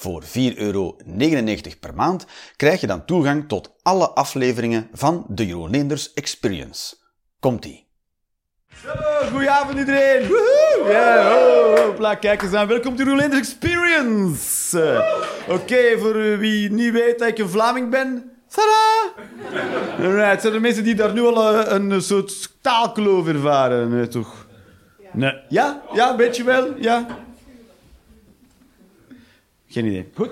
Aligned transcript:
Voor 0.00 0.22
4,99 0.22 0.28
euro 0.56 0.96
per 1.80 1.94
maand 1.94 2.26
krijg 2.56 2.80
je 2.80 2.86
dan 2.86 3.04
toegang 3.04 3.48
tot 3.48 3.74
alle 3.82 4.08
afleveringen 4.08 4.88
van 4.92 5.24
de 5.28 5.46
Jeroen 5.46 5.70
Leenders 5.70 6.12
Experience. 6.12 6.96
Komt-ie! 7.40 7.86
Goedenavond 9.30 9.78
iedereen! 9.78 10.26
Woehoe! 10.26 10.92
Ja, 10.92 11.36
oh, 11.36 11.80
hopla, 11.80 12.14
kijk 12.14 12.42
eens 12.42 12.52
aan. 12.52 12.66
Welkom 12.66 12.96
to 12.96 13.02
Jeroen 13.02 13.16
Leenders 13.16 13.40
Experience! 13.40 14.78
Uh, 15.48 15.54
Oké, 15.54 15.98
voor 15.98 16.38
wie 16.38 16.70
niet 16.70 16.92
weet 16.92 17.18
dat 17.18 17.28
ik 17.28 17.38
een 17.38 17.48
Vlaming 17.48 17.90
ben... 17.90 18.30
Tada! 18.48 19.12
Alright, 20.00 20.40
zijn 20.40 20.54
er 20.54 20.60
mensen 20.60 20.84
die 20.84 20.94
daar 20.94 21.12
nu 21.12 21.22
al 21.22 21.54
uh, 21.54 21.64
een 21.66 22.02
soort 22.02 22.62
taalkloof 22.62 23.28
ervaren? 23.28 23.96
Nee, 23.96 24.08
toch? 24.08 24.46
Nee. 25.12 25.32
Ja? 25.48 25.82
Ja, 25.92 26.10
een 26.10 26.16
beetje 26.16 26.44
wel? 26.44 26.74
Ja? 26.80 27.26
Geen 29.68 29.84
idee. 29.86 30.08
Goed. 30.14 30.30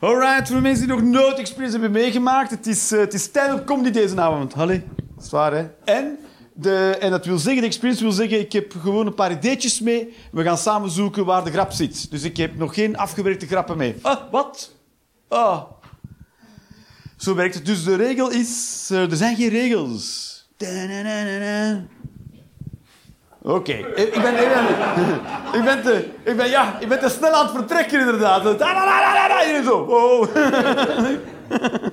Alright, 0.00 0.46
voor 0.46 0.56
de 0.56 0.62
mensen 0.62 0.86
die 0.86 0.96
nog 0.96 1.04
nooit 1.04 1.38
Experience 1.38 1.78
hebben 1.78 2.00
meegemaakt, 2.00 2.50
het 2.50 2.66
is, 2.66 2.92
uh, 2.92 3.00
het 3.00 3.14
is 3.14 3.22
stand-up 3.22 3.66
comedy 3.66 3.90
deze 3.90 4.20
avond. 4.20 4.52
Hallo. 4.52 4.80
Dat 5.14 5.24
is 5.24 5.30
waar, 5.30 5.52
hè? 5.52 5.66
En, 5.84 6.18
de, 6.52 6.96
en 7.00 7.10
dat 7.10 7.26
wil 7.26 7.38
zeggen, 7.38 7.60
de 7.60 7.68
Experience 7.68 8.02
wil 8.02 8.12
zeggen, 8.12 8.40
ik 8.40 8.52
heb 8.52 8.74
gewoon 8.80 9.06
een 9.06 9.14
paar 9.14 9.32
ideetjes 9.32 9.80
mee. 9.80 10.14
We 10.32 10.42
gaan 10.42 10.58
samen 10.58 10.90
zoeken 10.90 11.24
waar 11.24 11.44
de 11.44 11.50
grap 11.50 11.72
zit. 11.72 12.10
Dus 12.10 12.22
ik 12.22 12.36
heb 12.36 12.56
nog 12.56 12.74
geen 12.74 12.96
afgewerkte 12.96 13.46
grappen 13.46 13.76
mee. 13.76 13.94
Ah, 14.02 14.20
wat? 14.30 14.72
Ah. 15.28 15.62
Zo 17.16 17.34
werkt 17.34 17.54
het. 17.54 17.66
Dus 17.66 17.84
de 17.84 17.96
regel 17.96 18.30
is, 18.30 18.88
uh, 18.92 19.10
er 19.10 19.16
zijn 19.16 19.36
geen 19.36 19.48
regels. 19.48 20.26
Oké, 23.48 23.72
ik, 23.72 23.94
ben, 23.94 24.34
ik, 24.34 24.48
ben, 25.64 25.76
ik, 25.76 25.82
te, 25.82 26.08
ik, 26.24 26.36
ben, 26.36 26.48
ja, 26.48 26.80
ik 26.80 26.88
ben 26.88 26.98
te 26.98 27.08
snel 27.08 27.30
aan 27.30 27.46
het 27.46 27.54
vertrekken, 27.54 28.00
inderdaad. 28.00 28.42
Hier 28.42 29.62
zo. 29.64 29.76
Oh. 29.78 30.26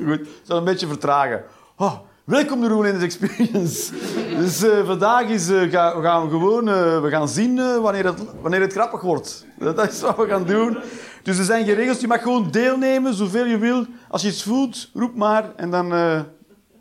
Goed, 0.07 0.27
zal 0.43 0.57
een 0.57 0.63
beetje 0.63 0.87
vertragen. 0.87 1.43
Oh, 1.77 1.93
welkom 2.23 2.61
de 2.61 2.67
Roelinders 2.67 3.03
Experience. 3.03 3.93
Dus 4.37 4.63
uh, 4.63 4.85
vandaag 4.85 5.27
is, 5.27 5.47
ga, 5.69 5.97
we 5.97 6.03
gaan 6.03 6.29
gewoon 6.29 6.69
uh, 6.69 7.01
we 7.01 7.09
gaan 7.09 7.29
zien 7.29 7.81
wanneer, 7.81 8.05
het, 8.05 8.19
wanneer 8.41 8.61
het 8.61 8.73
grappig 8.73 9.01
wordt. 9.01 9.45
Dat 9.59 9.91
is 9.91 10.01
wat 10.01 10.17
we 10.17 10.27
gaan 10.27 10.45
doen. 10.45 10.77
Dus 11.23 11.37
er 11.37 11.45
zijn 11.45 11.65
geen 11.65 11.75
regels. 11.75 11.99
Je 11.99 12.07
mag 12.07 12.21
gewoon 12.21 12.47
deelnemen, 12.51 13.13
zoveel 13.13 13.45
je 13.45 13.57
wil. 13.57 13.85
Als 14.09 14.21
je 14.21 14.27
iets 14.27 14.43
voelt, 14.43 14.89
roep 14.93 15.15
maar. 15.15 15.51
En 15.55 15.71
dan 15.71 15.93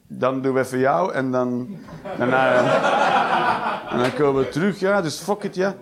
dan 0.06 0.42
doen 0.42 0.55
we 0.55 0.60
even 0.60 0.78
jou 0.78 1.12
en 1.12 1.30
dan, 1.30 1.78
uh, 2.20 2.56
en 3.92 3.98
dan 3.98 4.14
komen 4.14 4.42
we 4.42 4.48
terug. 4.48 4.80
Ja, 4.80 5.02
dus 5.02 5.19
fuck 5.19 5.42
it, 5.42 5.55
ja. 5.55 5.74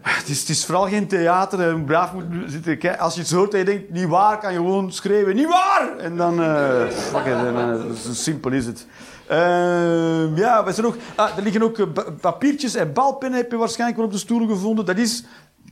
Het 0.00 0.28
is, 0.28 0.40
het 0.40 0.48
is 0.48 0.64
vooral 0.64 0.88
geen 0.88 1.08
theater. 1.08 1.76
Je 1.76 1.84
braaf 1.84 2.12
moet 2.12 2.24
zitten. 2.46 2.98
Als 2.98 3.14
je 3.14 3.20
iets 3.20 3.32
hoort 3.32 3.52
en 3.52 3.58
je 3.58 3.64
denkt, 3.64 3.90
niet 3.90 4.08
waar, 4.08 4.38
kan 4.38 4.52
je 4.52 4.58
gewoon 4.58 4.92
schreeuwen, 4.92 5.34
niet 5.34 5.48
waar! 5.48 5.96
En 5.98 6.16
dan, 6.16 6.40
uh, 6.40 6.86
fuck 6.88 7.26
it, 7.26 7.32
en, 7.32 7.96
zo 7.96 8.12
simpel 8.12 8.50
is 8.50 8.66
het. 8.66 8.86
Uh, 9.30 10.36
ja, 10.36 10.64
we 10.64 10.72
zijn 10.72 10.86
ook, 10.86 10.96
er 11.16 11.42
liggen 11.42 11.62
ook 11.62 11.86
papiertjes 12.20 12.74
en 12.74 12.92
balpennen 12.92 13.40
heb 13.40 13.50
je 13.50 13.56
waarschijnlijk 13.56 13.98
wel 13.98 14.06
op 14.06 14.12
de 14.12 14.18
stoelen 14.18 14.48
gevonden. 14.48 14.84
Dat 14.84 14.96
is 14.96 15.24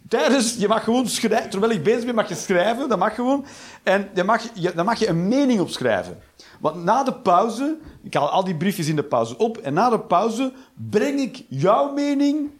tijdens, 0.08 0.56
je 0.56 0.68
mag 0.68 0.84
gewoon 0.84 1.08
schrijven, 1.08 1.50
terwijl 1.50 1.72
ik 1.72 1.82
bezig 1.82 2.04
ben, 2.04 2.14
mag 2.14 2.28
je 2.28 2.34
schrijven, 2.34 2.88
dat 2.88 2.98
mag 2.98 3.14
gewoon. 3.14 3.44
En 3.82 4.08
dan 4.14 4.26
mag 4.26 4.42
je, 4.54 4.72
dan 4.74 4.84
mag 4.84 4.98
je 4.98 5.08
een 5.08 5.28
mening 5.28 5.60
opschrijven. 5.60 6.18
Want 6.60 6.84
na 6.84 7.02
de 7.02 7.14
pauze, 7.14 7.76
ik 8.02 8.14
haal 8.14 8.30
al 8.30 8.44
die 8.44 8.56
briefjes 8.56 8.88
in 8.88 8.96
de 8.96 9.02
pauze 9.02 9.36
op, 9.36 9.56
en 9.58 9.74
na 9.74 9.90
de 9.90 10.00
pauze 10.00 10.52
breng 10.90 11.20
ik 11.20 11.44
jouw 11.48 11.92
mening 11.92 12.50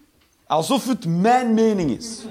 alsof 0.47 0.89
het 0.89 1.07
mijn 1.07 1.55
mening 1.55 1.91
is. 1.91 2.25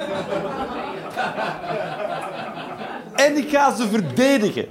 en 3.25 3.37
ik 3.37 3.49
ga 3.49 3.75
ze 3.75 3.87
verdedigen. 3.87 4.67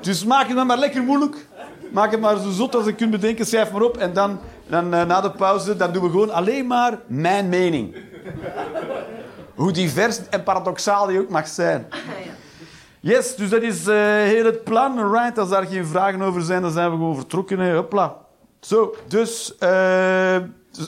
Dus 0.00 0.24
maak 0.24 0.46
het 0.46 0.56
dan 0.56 0.66
maar 0.66 0.78
lekker 0.78 1.02
moeilijk. 1.02 1.46
Maak 1.92 2.10
het 2.10 2.20
maar 2.20 2.36
zo 2.36 2.50
zot 2.50 2.74
als 2.74 2.84
je 2.84 2.94
kunt 2.94 3.10
bedenken. 3.10 3.46
Schrijf 3.46 3.72
maar 3.72 3.82
op. 3.82 3.96
En 3.96 4.12
dan, 4.12 4.38
dan 4.66 4.94
uh, 4.94 5.04
na 5.04 5.20
de 5.20 5.30
pauze 5.30 5.76
dan 5.76 5.92
doen 5.92 6.02
we 6.02 6.10
gewoon 6.10 6.30
alleen 6.30 6.66
maar 6.66 6.98
mijn 7.06 7.48
mening. 7.48 7.96
Hoe 9.58 9.72
divers 9.72 10.18
en 10.30 10.42
paradoxaal 10.42 11.06
die 11.06 11.20
ook 11.20 11.28
mag 11.28 11.48
zijn. 11.48 11.86
Yes, 13.00 13.36
dus 13.36 13.48
dat 13.48 13.62
is 13.62 13.86
uh, 13.86 13.94
heel 14.04 14.44
het 14.44 14.64
plan. 14.64 15.12
Right, 15.12 15.38
als 15.38 15.48
daar 15.48 15.66
geen 15.66 15.86
vragen 15.86 16.22
over 16.22 16.42
zijn, 16.42 16.62
dan 16.62 16.70
zijn 16.70 16.90
we 16.90 16.96
gewoon 16.96 17.16
vertrokken. 17.16 17.58
Hè. 17.58 17.74
Hopla. 17.74 18.16
Zo, 18.60 18.94
dus... 19.08 19.54
Uh, 19.60 20.36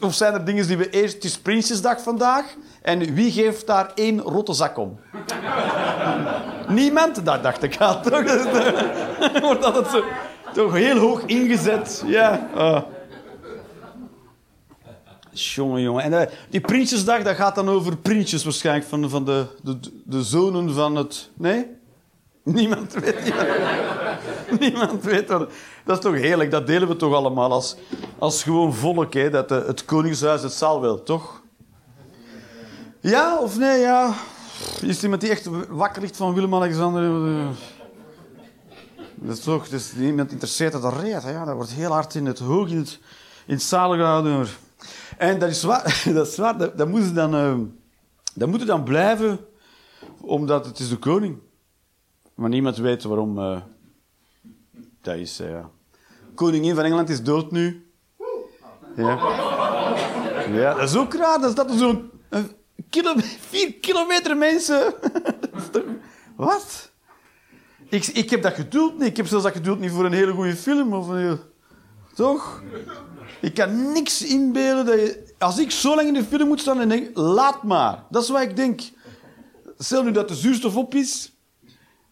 of 0.01 0.15
zijn 0.15 0.35
er 0.35 0.45
dingen 0.45 0.67
die 0.67 0.77
we 0.77 0.91
eerst... 0.91 1.15
Het 1.15 1.25
is 1.25 1.39
Prinsjesdag 1.39 2.03
vandaag. 2.03 2.45
En 2.83 3.15
wie 3.15 3.31
geeft 3.31 3.67
daar 3.67 3.91
één 3.95 4.21
rotte 4.21 4.53
zak 4.53 4.79
om? 4.79 5.01
Niemand? 6.69 7.25
Dat 7.25 7.43
dacht 7.43 7.63
ik 7.63 7.77
al, 7.77 8.03
toch? 8.03 8.23
Wordt 9.43 9.65
altijd 9.65 9.87
zo... 9.87 10.05
Toch 10.53 10.73
heel 10.73 10.99
hoog 10.99 11.23
ingezet. 11.23 12.03
Ja. 12.07 12.49
Oh. 12.55 12.83
Jongen, 15.33 15.83
jongen. 15.83 16.03
En 16.03 16.13
uh, 16.13 16.23
die 16.51 16.61
Prinsjesdag, 16.61 17.23
dat 17.23 17.37
gaat 17.37 17.55
dan 17.55 17.69
over 17.69 17.97
prinsjes 17.97 18.45
waarschijnlijk. 18.45 18.87
Van, 18.87 19.11
van 19.11 19.25
de, 19.25 19.47
de, 19.63 19.79
de 20.05 20.23
zonen 20.23 20.75
van 20.75 20.97
het... 20.97 21.31
Nee? 21.35 21.67
Niemand 22.43 22.93
weet 22.93 23.27
ja. 23.27 23.47
Niemand 24.61 25.05
weet 25.05 25.29
dat. 25.29 25.51
Dat 25.85 25.97
is 25.97 26.03
toch 26.03 26.15
heerlijk, 26.15 26.51
dat 26.51 26.67
delen 26.67 26.89
we 26.89 26.97
toch 26.97 27.15
allemaal 27.15 27.53
als, 27.53 27.77
als 28.19 28.43
gewoon 28.43 28.75
volk. 28.75 29.15
Hè? 29.15 29.31
Dat 29.31 29.49
de, 29.49 29.65
het 29.67 29.85
Koningshuis 29.85 30.43
het 30.43 30.53
zal 30.53 30.81
wel, 30.81 31.03
toch? 31.03 31.43
Ja 33.01 33.39
of 33.39 33.59
nee, 33.59 33.81
ja. 33.81 34.15
Is 34.81 34.97
er 34.97 35.03
iemand 35.03 35.21
die 35.21 35.31
echt 35.31 35.49
wakker 35.69 36.03
ligt 36.03 36.17
van 36.17 36.35
Willem-Alexander? 36.35 37.13
Dat 39.15 39.37
is 39.37 39.45
toch, 39.45 39.69
dus 39.69 39.93
iemand 39.95 40.33
interesseert 40.33 40.73
dat 40.73 41.01
reet. 41.01 41.23
Ja, 41.23 41.45
dat 41.45 41.55
wordt 41.55 41.71
heel 41.71 41.93
hard 41.93 42.15
in 42.15 42.27
het 42.27 42.39
hoog, 42.39 42.69
in 42.69 42.77
het, 42.77 42.99
in 43.47 43.55
het 43.55 43.63
zalen 43.63 43.99
gehouden. 43.99 44.47
En 45.19 45.39
dat 45.39 45.51
is 45.51 45.63
waar, 45.63 46.03
dat, 46.15 46.27
is 46.27 46.37
waar, 46.37 46.59
dat, 46.59 46.79
dat, 46.79 46.89
moet 46.89 47.15
dan, 47.15 47.35
uh, 47.35 47.59
dat 48.35 48.49
moet 48.49 48.67
dan 48.67 48.85
blijven, 48.85 49.39
omdat 50.21 50.67
het 50.67 50.79
is 50.79 50.89
de 50.89 50.97
koning 50.97 51.39
maar 52.41 52.51
niemand 52.51 52.77
weet 52.77 53.03
waarom 53.03 53.39
uh, 53.39 53.61
dat 55.01 55.17
is. 55.17 55.41
Uh, 55.41 55.65
koningin 56.35 56.75
van 56.75 56.85
Engeland 56.85 57.09
is 57.09 57.23
dood 57.23 57.51
nu. 57.51 57.91
Ja. 58.97 59.19
ja, 60.53 60.75
dat 60.75 60.89
is 60.89 60.97
ook 60.97 61.15
raar. 61.15 61.41
Dat 61.41 61.49
is 61.49 61.55
dat 61.55 61.71
zo'n 61.71 62.11
kilometer, 62.91 63.31
vier 63.51 63.75
kilometer 63.75 64.37
mensen. 64.37 64.95
Wat? 66.37 66.91
Ik, 67.89 68.07
ik 68.07 68.31
heb 68.31 68.43
dat 68.43 68.55
geduld 68.55 68.99
niet. 68.99 69.09
Ik 69.09 69.17
heb 69.17 69.27
zelfs 69.27 69.45
dat 69.45 69.53
geduld 69.53 69.79
niet 69.79 69.91
voor 69.91 70.05
een 70.05 70.13
hele 70.13 70.33
goede 70.33 70.57
film. 70.57 70.93
Of 70.93 71.09
een 71.09 71.19
heel... 71.19 71.39
Toch? 72.15 72.63
Ik 73.41 73.55
kan 73.55 73.93
niks 73.93 74.23
inbeelden 74.23 74.87
dat 74.87 74.95
je... 74.95 75.35
Als 75.39 75.59
ik 75.59 75.71
zo 75.71 75.95
lang 75.95 76.09
in 76.09 76.15
de 76.15 76.25
film 76.25 76.49
moet 76.49 76.61
staan 76.61 76.81
en 76.81 76.89
denk... 76.89 77.17
Laat 77.17 77.63
maar. 77.63 78.05
Dat 78.11 78.23
is 78.23 78.29
wat 78.29 78.43
ik 78.43 78.57
denk. 78.57 78.81
Stel 79.79 80.03
nu 80.03 80.11
dat 80.11 80.29
de 80.29 80.35
zuurstof 80.35 80.77
op 80.77 80.95
is... 80.95 81.33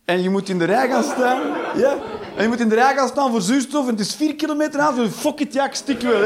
En 0.04 0.22
je 0.22 0.30
moet 0.30 0.48
in 0.48 0.58
de 0.58 0.64
rij 0.64 0.88
gaan 0.88 1.02
staan. 1.02 1.40
Ja? 1.76 1.98
En 2.36 2.42
je 2.42 2.48
moet 2.48 2.60
in 2.60 2.68
de 2.68 2.74
rij 2.74 2.94
gaan 2.94 3.08
staan 3.08 3.30
voor 3.30 3.40
zuurstof. 3.40 3.84
En 3.84 3.90
het 3.90 4.00
is 4.00 4.14
vier 4.14 4.34
kilometer 4.36 4.80
aan. 4.80 5.10
Fuck 5.10 5.40
it, 5.40 5.52
ja, 5.52 5.64
ik 5.66 5.74
stik 5.74 6.00
wel. 6.00 6.22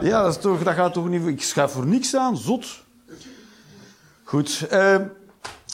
Ja, 0.00 0.22
dat, 0.22 0.40
toch, 0.40 0.62
dat 0.62 0.74
gaat 0.74 0.92
toch 0.92 1.08
niet... 1.08 1.26
Ik 1.26 1.42
schuif 1.42 1.70
voor 1.70 1.86
niks 1.86 2.16
aan. 2.16 2.36
Zot. 2.36 2.66
Goed. 4.24 4.66
Uh, 4.72 4.96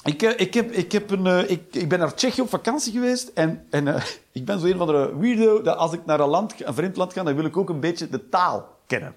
ik, 0.05 0.23
ik, 0.23 0.55
heb, 0.55 0.73
ik, 0.73 0.93
heb 0.93 1.11
een, 1.11 1.27
uh, 1.27 1.51
ik, 1.51 1.75
ik 1.75 1.89
ben 1.89 1.99
naar 1.99 2.15
Tsjechië 2.15 2.41
op 2.41 2.49
vakantie 2.49 2.93
geweest. 2.93 3.29
En, 3.29 3.67
en 3.71 3.87
uh, 3.87 4.05
ik 4.33 4.45
ben 4.45 4.61
zo 4.61 4.67
een 4.67 4.77
van 4.77 4.87
de 4.87 5.15
weirdo... 5.19 5.63
dat 5.63 5.77
als 5.77 5.93
ik 5.93 6.05
naar 6.05 6.21
een, 6.21 6.29
land, 6.29 6.67
een 6.67 6.75
vreemd 6.75 6.97
land 6.97 7.13
ga, 7.13 7.23
dan 7.23 7.35
wil 7.35 7.45
ik 7.45 7.57
ook 7.57 7.69
een 7.69 7.81
beetje 7.81 8.09
de 8.09 8.29
taal 8.29 8.79
kennen. 8.87 9.15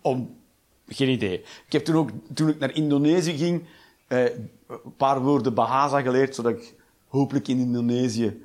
Om... 0.00 0.36
Geen 0.88 1.08
idee. 1.08 1.38
Ik 1.66 1.72
heb 1.72 1.84
toen 1.84 1.96
ook... 1.96 2.10
Toen 2.34 2.48
ik 2.48 2.58
naar 2.58 2.74
Indonesië 2.74 3.36
ging 3.36 3.64
eh, 4.06 4.24
een 4.24 4.94
paar 4.96 5.20
woorden 5.22 5.54
Bahasa 5.54 6.00
geleerd, 6.00 6.34
zodat 6.34 6.52
ik 6.52 6.74
hopelijk 7.08 7.48
in 7.48 7.58
Indonesië 7.58 8.26
een 8.26 8.44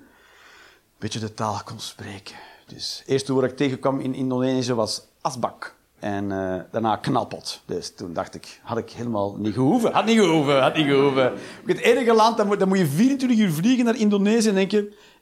beetje 0.98 1.20
de 1.20 1.34
taal 1.34 1.62
kon 1.66 1.80
spreken. 1.80 2.36
Dus 2.66 3.00
het 3.00 3.08
eerste 3.08 3.32
woord 3.32 3.44
dat 3.44 3.52
ik 3.52 3.58
tegenkwam 3.58 4.00
in 4.00 4.14
Indonesië 4.14 4.74
was 4.74 5.08
asbak. 5.22 5.76
En 6.02 6.32
eh, 6.32 6.60
daarna 6.72 6.96
knappeld. 6.96 7.62
Dus 7.66 7.96
toen 7.96 8.14
dacht 8.14 8.36
ik, 8.36 8.60
had 8.64 8.78
ik 8.78 8.90
helemaal 8.90 9.36
niet 9.38 9.54
gehoeven. 9.54 9.94
Had 9.94 10.06
niet 10.06 10.20
gehoeven, 10.20 10.62
had 10.62 10.76
niet 10.76 10.86
gehoeven. 10.86 11.34
Het 11.66 11.80
enige 11.80 12.14
land, 12.14 12.38
dan 12.38 12.48
moet, 12.48 12.60
dan 12.60 12.68
moet 12.68 12.78
je 12.78 12.86
24 12.86 13.40
uur 13.40 13.52
vliegen 13.52 13.86
naar 13.86 13.96
Indonesië 13.96 14.50
en 14.50 14.56
denk. 14.56 14.72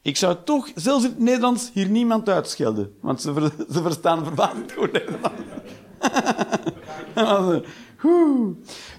Ik 0.02 0.18
zou 0.18 0.36
toch, 0.46 0.70
zelfs 0.76 1.04
in 1.04 1.10
het 1.10 1.20
Nederlands, 1.20 1.70
hier 1.74 1.90
niemand 1.90 2.30
uitschelden. 2.30 2.94
Want 3.02 3.22
ze, 3.22 3.52
ze 3.72 3.82
verstaan 3.82 4.24
verbazend 4.24 4.72
goed 4.72 4.92
Nederlands. 4.92 5.42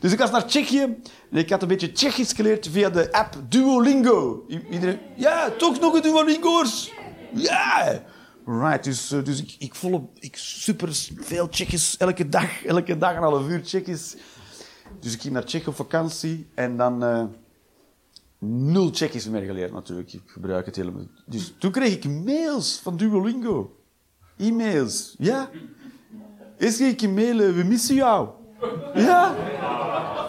Dus 0.01 0.13
ik 0.13 0.19
was 0.19 0.31
naar 0.31 0.47
Tsjechië 0.47 0.83
en 1.31 1.37
ik 1.37 1.51
had 1.51 1.63
een 1.63 1.69
beetje 1.69 1.93
Tsjechisch 1.93 2.33
geleerd 2.33 2.69
via 2.69 2.91
de 2.91 3.13
app 3.13 3.35
Duolingo. 3.49 4.45
Iedereen, 4.71 4.99
ja, 5.17 5.51
toch 5.51 5.81
nog 5.81 5.95
een 5.95 6.03
Duolingo's? 6.03 6.93
Ja! 7.35 8.03
Right, 8.45 8.85
dus, 8.85 9.13
eh, 9.13 9.25
dus 9.25 9.43
ik, 9.43 9.57
ik 9.59 9.75
volop, 9.75 10.11
ik 10.19 10.37
super 10.37 10.89
veel 11.17 11.49
Tsjechisch, 11.49 11.97
elke 11.97 12.29
dag, 12.29 12.65
elke 12.65 12.99
dag 12.99 13.17
een 13.17 13.23
half 13.23 13.49
uur 13.49 13.63
Tsjechisch. 13.63 14.17
Dus 15.01 15.15
ik 15.15 15.21
ging 15.21 15.35
naar 15.35 15.45
Tsjechië 15.45 15.69
op 15.69 15.75
vakantie 15.75 16.49
en 16.55 16.77
dan 16.77 17.05
eh, 17.05 17.25
nul 18.39 18.91
Tsjechisch 18.91 19.29
meer 19.29 19.43
geleerd 19.43 19.73
natuurlijk. 19.73 20.13
Ik 20.13 20.23
gebruik 20.27 20.67
het 20.67 20.77
helemaal. 20.77 21.07
Dus 21.27 21.55
toen 21.59 21.71
kreeg 21.71 21.93
ik 21.93 22.05
mails 22.05 22.81
van 22.83 22.97
Duolingo. 22.97 23.77
E-mails, 24.37 25.15
ja. 25.19 25.51
Eerst 26.59 26.77
kreeg 26.77 26.93
ik 26.93 27.03
een 27.03 27.15
mail, 27.15 27.41
eh, 27.41 27.55
we 27.55 27.63
missen 27.63 27.95
jou. 27.95 28.29
Ja. 28.95 29.35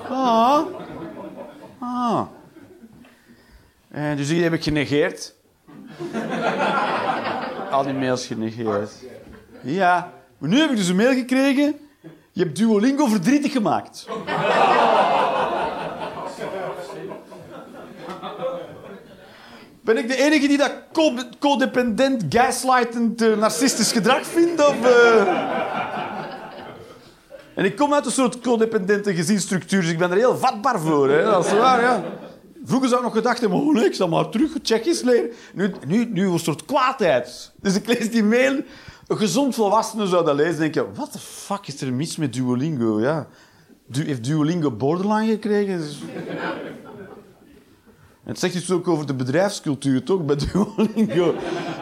Ah. 0.09 0.65
Ah. 1.79 2.27
En 3.89 4.17
dus 4.17 4.27
die 4.27 4.43
heb 4.43 4.53
ik 4.53 4.63
genegeerd. 4.63 5.35
Al 7.71 7.83
die 7.83 7.93
mails 7.93 8.25
genegeerd. 8.27 8.91
Ja. 9.61 10.11
Maar 10.37 10.49
nu 10.49 10.59
heb 10.59 10.69
ik 10.69 10.75
dus 10.77 10.87
een 10.87 10.95
mail 10.95 11.13
gekregen. 11.13 11.75
Je 12.31 12.43
hebt 12.43 12.55
Duolingo 12.55 13.05
verdrietig 13.05 13.51
gemaakt. 13.51 14.07
Ben 19.83 19.97
ik 19.97 20.07
de 20.07 20.15
enige 20.17 20.47
die 20.47 20.57
dat 20.57 20.71
co- 20.93 21.13
codependent, 21.39 22.23
gaslightend, 22.29 23.21
eh, 23.21 23.37
narcistisch 23.37 23.91
gedrag 23.91 24.25
vindt? 24.25 24.61
Eh? 24.61 25.27
En 27.55 27.65
ik 27.65 27.75
kom 27.75 27.93
uit 27.93 28.05
een 28.05 28.11
soort 28.11 28.39
codependente 28.39 29.15
gezinsstructuur, 29.15 29.81
dus 29.81 29.89
ik 29.89 29.97
ben 29.97 30.11
er 30.11 30.17
heel 30.17 30.37
vatbaar 30.37 30.79
voor. 30.79 31.09
Hè? 31.09 31.23
Dat 31.23 31.45
is 31.45 31.53
waar, 31.53 31.81
ja. 31.81 32.03
Vroeger 32.63 32.89
zou 32.89 33.01
ik 33.01 33.07
nog 33.07 33.15
gedacht 33.15 33.39
hebben, 33.41 33.59
oh 33.59 33.77
ik 33.81 33.93
zal 33.93 34.07
maar 34.07 34.29
terug 34.29 34.51
Tsjechisch 34.61 35.01
leren. 35.01 35.29
Nu, 35.53 35.71
nu, 35.87 36.05
nu 36.05 36.27
een 36.27 36.39
soort 36.39 36.65
kwaadheid. 36.65 37.51
Dus 37.61 37.75
ik 37.75 37.87
lees 37.87 38.11
die 38.11 38.23
mail. 38.23 38.61
Een 39.07 39.17
gezond 39.17 39.55
volwassene 39.55 40.07
zou 40.07 40.25
dat 40.25 40.35
lezen 40.35 40.53
en 40.53 40.59
denken, 40.59 40.93
what 40.93 41.11
the 41.11 41.19
fuck 41.19 41.67
is 41.67 41.81
er 41.81 41.93
mis 41.93 42.15
met 42.15 42.33
Duolingo? 42.33 43.01
Ja. 43.01 43.27
Du 43.87 44.03
heeft 44.05 44.23
Duolingo 44.23 44.71
borderline 44.71 45.31
gekregen? 45.31 45.77
Dus- 45.77 45.99
Het 48.23 48.39
zegt 48.39 48.55
iets 48.55 48.71
ook 48.71 48.87
over 48.87 49.05
de 49.05 49.13
bedrijfscultuur, 49.13 50.03
toch, 50.03 50.25
bij 50.25 50.35
Duolingo. 50.35 51.35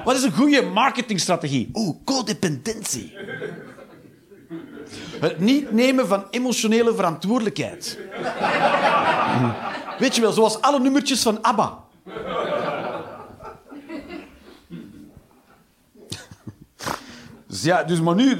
Wat 0.05 0.15
is 0.15 0.23
een 0.23 0.33
goede 0.33 0.61
marketingstrategie? 0.61 1.69
Oh, 1.71 1.95
codependentie. 2.05 3.13
Het 5.19 5.39
niet 5.39 5.71
nemen 5.71 6.07
van 6.07 6.25
emotionele 6.29 6.95
verantwoordelijkheid. 6.95 7.97
Weet 9.99 10.15
je 10.15 10.21
wel, 10.21 10.31
zoals 10.31 10.61
alle 10.61 10.79
nummertjes 10.79 11.21
van 11.21 11.41
ABBA. 11.41 11.77
Dus 17.49 17.63
ja, 17.63 17.83
dus 17.83 18.01
maar 18.01 18.15
nu, 18.15 18.31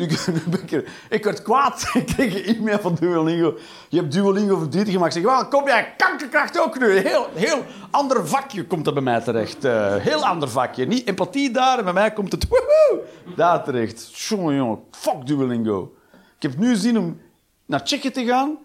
ik 1.09 1.23
werd 1.23 1.41
kwaad. 1.41 1.89
Ik 1.93 2.05
kreeg 2.05 2.47
een 2.47 2.55
e-mail 2.55 2.79
van 2.79 2.95
Duolingo. 2.99 3.57
Je 3.89 3.97
hebt 3.97 4.11
Duolingo 4.11 4.57
verdrietig 4.57 4.93
gemaakt. 4.93 5.15
Ik 5.15 5.21
zeg, 5.23 5.31
wel, 5.31 5.47
kom 5.47 5.67
jij 5.67 5.93
kankerkracht 5.97 6.59
ook 6.59 6.79
nu? 6.79 6.97
Heel, 6.97 7.27
heel 7.33 7.65
ander 7.91 8.27
vakje 8.27 8.65
komt 8.65 8.87
er 8.87 8.93
bij 8.93 9.01
mij 9.01 9.21
terecht. 9.21 9.65
Eh, 9.65 9.95
heel 9.95 10.25
ander 10.25 10.49
vakje. 10.49 10.85
Niet 10.85 11.07
empathie 11.07 11.51
daar, 11.51 11.77
en 11.77 11.83
bij 11.83 11.93
mij 11.93 12.13
komt 12.13 12.31
het 12.31 12.47
woehoe, 12.49 13.05
daar 13.35 13.63
terecht. 13.63 14.27
Jongen, 14.27 14.55
jongen, 14.55 14.79
fuck 14.91 15.27
Duolingo. 15.27 15.93
Ik 16.39 16.49
heb 16.49 16.57
nu 16.57 16.75
zin 16.75 16.97
om 16.97 17.19
naar 17.65 17.83
Tsjechië 17.83 18.11
te 18.11 18.25
gaan 18.25 18.57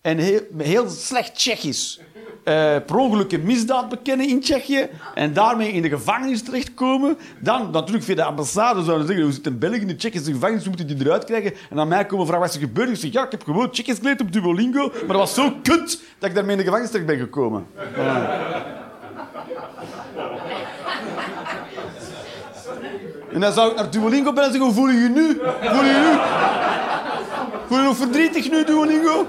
en 0.00 0.18
heel, 0.18 0.40
heel 0.56 0.90
slecht 0.90 1.34
Tsjechisch 1.34 2.00
eh 2.44 2.76
per 2.86 2.96
ongeluk 2.96 3.32
een 3.32 3.42
misdaad 3.42 3.88
bekennen 3.88 4.28
in 4.28 4.40
Tsjechië 4.40 4.88
en 5.14 5.32
daarmee 5.32 5.72
in 5.72 5.82
de 5.82 5.88
gevangenis 5.88 6.42
terechtkomen. 6.42 7.18
Dan 7.38 7.70
natuurlijk 7.70 8.04
via 8.04 8.14
de 8.14 8.24
ambassade 8.24 8.82
zouden 8.82 9.06
zeggen, 9.06 9.24
hoe 9.24 9.34
zit 9.34 9.46
in 9.46 9.58
België 9.58 9.80
in 9.80 9.86
de 9.86 9.96
Tsjechische 9.96 10.32
gevangenis, 10.32 10.64
hoe 10.64 10.74
moeten 10.76 10.96
die 10.96 11.06
eruit 11.06 11.24
krijgen? 11.24 11.52
En 11.70 11.78
aan 11.78 11.88
mij 11.88 12.06
komen 12.06 12.26
vragen 12.26 12.44
wat 12.44 12.54
is 12.54 12.60
er 12.60 12.66
gebeurd. 12.66 12.88
Ik 12.88 12.96
zeg, 12.96 13.12
ja, 13.12 13.24
ik 13.24 13.30
heb 13.30 13.42
gewoon 13.42 13.70
Tsjechisch 13.70 13.98
geleerd 13.98 14.20
op 14.20 14.32
Duolingo, 14.32 14.88
maar 14.88 15.06
dat 15.06 15.16
was 15.16 15.34
zo 15.34 15.52
kut 15.62 16.02
dat 16.18 16.28
ik 16.28 16.34
daarmee 16.34 16.52
in 16.52 16.58
de 16.58 16.64
gevangenis 16.64 16.90
terecht 16.90 17.08
ben 17.08 17.18
gekomen. 17.18 17.66
En 23.32 23.40
dan 23.40 23.52
zou 23.52 23.70
ik 23.70 23.76
naar 23.76 23.90
Duolingo 23.90 24.32
bellen 24.32 24.50
en 24.52 24.56
zeggen, 24.56 24.70
hoe 24.70 24.74
voel 24.74 24.88
je 24.88 25.08
nu? 25.08 25.40
Voel 25.70 25.84
je 25.84 25.90
je 25.90 26.10
nu? 26.10 26.18
Voel 27.72 27.80
je 27.80 27.86
nog 27.86 27.96
verdrietig 27.96 28.50
nu, 28.50 28.64
Duolingo? 28.64 29.26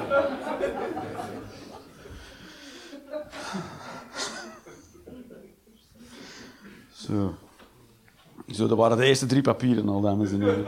Zo. 6.92 7.36
Zo, 8.52 8.68
dat 8.68 8.78
waren 8.78 8.98
de 8.98 9.06
eerste 9.06 9.26
drie 9.26 9.42
papieren 9.42 9.90
al, 9.90 10.02
dames 10.02 10.32
en 10.32 10.42
heren. 10.42 10.66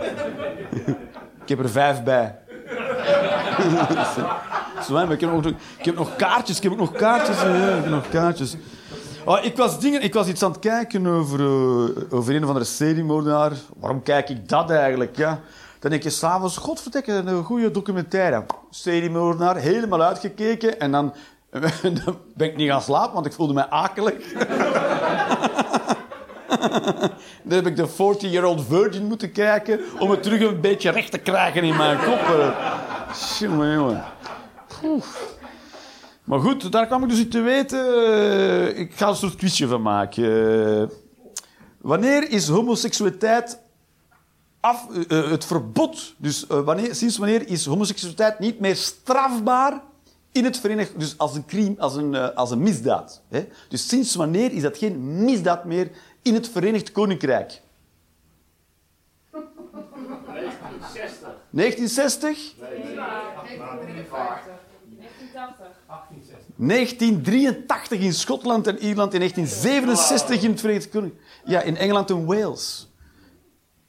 ik 1.42 1.50
heb 1.50 1.60
er 1.60 1.70
vijf 1.70 2.04
bij. 2.04 2.40
Zo, 4.88 4.98
ik, 4.98 5.22
heb 5.22 5.32
nog, 5.32 5.46
ik 5.78 5.86
heb 5.86 5.96
nog 5.96 6.16
kaartjes, 6.16 6.58
ik 6.58 6.64
heb 6.64 6.72
ook 6.72 6.78
nog 6.78 6.92
kaartjes. 6.92 7.42
Ja, 7.42 7.78
ik 7.78 7.86
nog 7.86 8.10
kaartjes. 8.10 8.56
Oh, 9.26 9.44
ik, 9.44 9.58
was 9.58 9.80
dingen, 9.80 10.02
ik 10.02 10.14
was 10.14 10.28
iets 10.28 10.44
aan 10.44 10.52
het 10.52 10.60
kijken 10.60 11.08
over, 11.08 11.40
eh, 11.40 12.14
over 12.14 12.36
een 12.36 12.42
of 12.42 12.48
andere 12.48 12.66
seriemoordenaar. 12.66 13.52
Waarom 13.78 14.04
kijk 14.04 14.30
ik 14.30 14.50
dat 14.50 14.70
eigenlijk? 14.70 15.18
Ja. 15.18 15.42
Dan 15.86 15.94
denk 15.94 16.06
je 16.06 16.10
s'avonds, 16.10 16.58
godverdikke, 16.58 17.12
een 17.12 17.44
goede 17.44 17.72
documentaire. 17.72 18.46
Seriemoordenaar, 18.70 19.56
helemaal 19.56 20.02
uitgekeken. 20.02 20.80
En 20.80 20.92
dan, 20.92 21.14
dan 22.06 22.18
ben 22.36 22.48
ik 22.48 22.56
niet 22.56 22.70
gaan 22.70 22.82
slapen, 22.82 23.14
want 23.14 23.26
ik 23.26 23.34
voelde 23.34 23.54
mij 23.54 23.66
akelig. 23.70 24.14
Dan 27.44 27.54
heb 27.58 27.66
ik 27.68 27.76
de 27.76 27.88
40-year-old 27.90 28.66
virgin 28.68 29.06
moeten 29.06 29.32
kijken 29.32 29.80
om 30.00 30.10
het 30.10 30.24
terug 30.24 30.42
een 30.42 30.62
beetje 30.62 30.90
recht 30.90 31.12
te 31.12 31.18
krijgen 31.18 31.64
in 31.64 31.76
mijn 31.76 31.98
kop. 31.98 32.20
eh. 32.40 32.50
Jongen, 33.40 33.74
jongen. 33.74 34.04
Maar 36.24 36.40
goed, 36.40 36.72
daar 36.72 36.88
kwam 36.88 37.04
ik 37.04 37.10
dus 37.10 37.18
niet 37.18 37.32
te 37.32 37.42
weten. 37.42 38.06
Eh, 38.06 38.80
Ik 38.80 38.92
ga 38.96 39.08
een 39.08 39.16
soort 39.16 39.36
quizje 39.36 39.68
van 39.68 39.82
maken. 39.82 40.24
Eh, 40.82 40.88
Wanneer 41.82 42.30
is 42.32 42.48
homoseksualiteit 42.48 43.60
af, 44.66 44.88
eh, 44.90 45.20
eh, 45.20 45.32
het 45.32 45.46
verbod? 45.46 46.14
Dus 46.18 46.48
eh, 46.48 46.62
wanneer, 46.62 46.96
sinds 46.96 47.18
wanneer 47.18 47.48
is 47.48 47.66
homoseksualiteit 47.66 48.40
niet 48.40 48.60
meer 48.60 48.76
strafbaar 48.76 49.82
in 50.32 50.44
het 50.44 50.60
Verenigd... 50.60 51.00
Dus 51.00 51.18
als 51.18 51.36
een 51.36 51.46
crime, 51.46 51.76
als 51.78 51.96
een, 51.96 52.16
als 52.36 52.52
een 52.52 52.62
misdaad. 52.62 53.22
Hè? 53.30 53.48
Dus 53.70 53.88
sinds 53.88 54.16
wanneer 54.16 54.52
is 54.52 54.62
dat 54.62 54.78
geen 54.78 55.24
misdaad 55.24 55.66
meer 55.66 55.92
in 56.22 56.34
het 56.34 56.50
Verenigd 56.50 56.92
Koninkrijk? 56.92 57.62
1960? 61.52 62.54
1983 66.58 68.00
in 68.00 68.14
Schotland 68.14 68.68
en 68.68 68.78
Ierland, 68.78 69.14
in 69.14 69.20
1967 69.20 70.44
in 70.44 70.50
het 70.50 70.60
Verenigd 70.60 70.90
Koninkrijk. 70.90 71.24
Ja, 71.46 71.62
in 71.62 71.78
Engeland 71.78 72.10
en 72.10 72.26
Wales. 72.26 72.90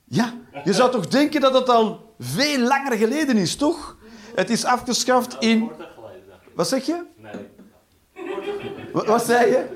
Ja, 0.09 0.35
je 0.65 0.73
zou 0.73 0.91
toch 0.91 1.07
denken 1.07 1.41
dat 1.41 1.55
het 1.55 1.69
al 1.69 2.15
veel 2.19 2.59
langer 2.59 2.97
geleden 2.97 3.37
is, 3.37 3.57
toch? 3.57 3.97
Het 4.35 4.51
is 4.51 4.65
afgeschaft 4.65 5.37
in... 5.39 5.71
Wat 6.55 6.69
zeg 6.69 6.87
je? 6.87 7.03
Nee, 7.17 7.33
Wat, 8.93 9.07
wat 9.07 9.25
zei 9.25 9.51
je? 9.51 9.67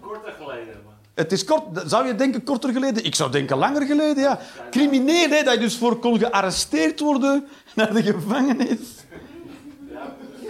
korter 0.00 0.32
geleden. 0.38 0.78
Het 1.14 1.32
is 1.32 1.44
kort, 1.44 1.62
zou 1.86 2.06
je 2.06 2.14
denken 2.14 2.44
korter 2.44 2.72
geleden? 2.72 3.04
Ik 3.04 3.14
zou 3.14 3.30
denken 3.30 3.56
langer 3.58 3.82
geleden, 3.82 4.22
ja. 4.22 4.38
Crimineel, 4.70 5.28
hè, 5.28 5.42
dat 5.42 5.54
je 5.54 5.60
dus 5.60 5.76
voor 5.76 5.96
kon 5.96 6.18
gearresteerd 6.18 7.00
worden 7.00 7.46
naar 7.74 7.92
de 7.92 8.02
gevangenis. 8.02 8.78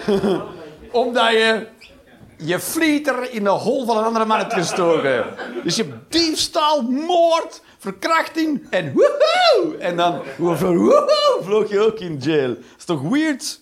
Omdat 0.92 1.30
je 1.30 1.66
je 2.36 2.58
flieter 2.60 3.32
in 3.32 3.44
de 3.44 3.50
hol 3.50 3.84
van 3.86 3.96
een 3.96 4.04
andere 4.04 4.24
man 4.24 4.38
hebt 4.38 4.52
gestoken. 4.52 5.24
Dus 5.64 5.76
je 5.76 5.82
hebt 5.82 6.12
diefstal, 6.12 6.82
moord, 6.82 7.62
verkrachting 7.80 8.66
en 8.70 8.92
woehoe! 8.92 9.76
En 9.78 9.96
dan 9.96 10.20
woehoe, 10.36 11.38
vloog 11.42 11.70
je 11.70 11.80
ook 11.80 11.98
in 12.00 12.16
jail. 12.16 12.56
Is 12.78 12.84
toch 12.84 13.00
weird? 13.02 13.60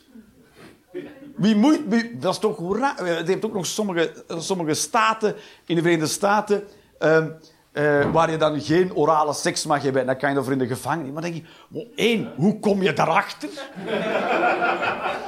Wie 1.37 1.57
moet, 1.57 1.81
dat 2.13 2.33
is 2.33 2.39
toch 2.39 2.77
raar. 2.79 2.97
Het 2.97 3.29
heeft 3.29 3.45
ook 3.45 3.55
nog 3.55 3.67
sommige, 3.67 4.13
sommige 4.39 4.75
staten 4.75 5.35
in 5.67 5.75
de 5.75 5.81
Verenigde 5.83 6.09
Staten. 6.11 6.65
ehm, 6.99 7.29
eh, 7.73 8.13
waar 8.13 8.31
je 8.31 8.37
dan 8.37 8.61
geen 8.61 8.95
orale 8.95 9.33
seks 9.35 9.65
mag 9.67 9.83
hebben. 9.83 10.01
En 10.01 10.07
dan 10.07 10.17
kan 10.17 10.33
je 10.33 10.39
over 10.39 10.53
in 10.53 10.59
de 10.59 10.67
gevangenis. 10.67 11.13
Maar 11.13 11.23
dan 11.23 11.31
denk 11.31 11.45
je, 11.71 11.87
één, 11.95 12.33
hoe 12.37 12.61
kom 12.61 12.83
je 12.83 12.93
daarachter? 12.93 13.49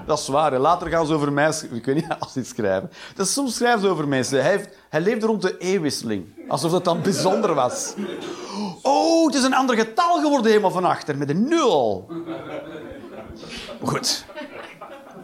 Dat 0.07 0.19
is 0.19 0.29
waar. 0.29 0.59
Later 0.59 0.89
gaan 0.89 1.07
ze 1.07 1.15
over 1.15 1.33
mij... 1.33 1.53
Ik 1.71 1.85
weet 1.85 1.95
niet 1.95 2.07
als 2.19 2.37
iets 2.37 2.49
schrijven. 2.49 2.91
Soms 3.17 3.55
schrijven 3.55 3.81
ze 3.81 3.89
over 3.89 4.09
mensen. 4.09 4.43
Hij, 4.43 4.51
heeft, 4.51 4.69
hij 4.89 5.01
leefde 5.01 5.27
rond 5.27 5.43
de 5.43 5.59
eeuwwisseling. 5.59 6.25
Alsof 6.49 6.71
dat 6.71 6.85
dan 6.85 7.03
bijzonder 7.03 7.55
was. 7.55 7.95
Oh, 8.83 9.27
het 9.27 9.35
is 9.35 9.43
een 9.43 9.55
ander 9.55 9.77
getal 9.77 10.21
geworden 10.21 10.51
helemaal 10.51 10.71
van 10.71 10.85
achter. 10.85 11.19
Met 11.19 11.31
een 11.31 11.49
nul. 11.49 12.11
Goed. 13.83 14.25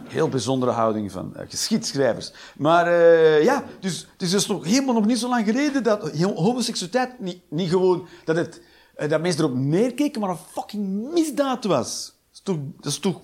Heel 0.07 0.29
bijzondere 0.29 0.71
houding 0.71 1.11
van 1.11 1.35
eh, 1.35 1.45
geschiedschrijvers. 1.49 2.33
Maar 2.57 2.87
eh, 2.87 3.43
ja, 3.43 3.63
dus 3.79 4.07
het 4.11 4.21
is 4.21 4.31
dus 4.31 4.47
nog 4.47 4.65
helemaal 4.65 4.93
nog 4.93 5.05
niet 5.05 5.19
zo 5.19 5.29
lang 5.29 5.45
geleden 5.45 5.83
dat 5.83 6.11
homoseksualiteit 6.19 7.19
niet, 7.19 7.41
niet 7.49 7.69
gewoon... 7.69 8.07
Dat, 8.25 8.35
het, 8.35 8.61
eh, 8.95 9.09
dat 9.09 9.21
mensen 9.21 9.43
erop 9.43 9.55
neerkeken, 9.55 10.21
maar 10.21 10.29
een 10.29 10.37
fucking 10.51 11.11
misdaad 11.13 11.63
was. 11.63 12.13
Dat 12.31 12.33
is 12.33 12.41
toch... 12.43 12.57
Dat 12.81 12.91
is 12.91 12.99
toch 12.99 13.21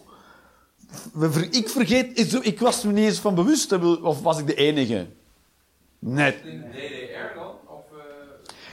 ik 1.52 1.70
vergeet... 1.70 2.20
ik- 2.46 2.60
was 2.60 2.84
me 2.84 2.92
niet 2.92 3.06
eens 3.06 3.20
van 3.20 3.36
bewust. 3.36 3.74
Of 4.02 4.22
was 4.22 4.40
ik 4.40 4.48
de 4.48 4.56
enige? 4.56 5.08
Net. 6.00 6.36
DDR 6.44 7.36
dan? 7.36 7.52
Of, 7.68 7.82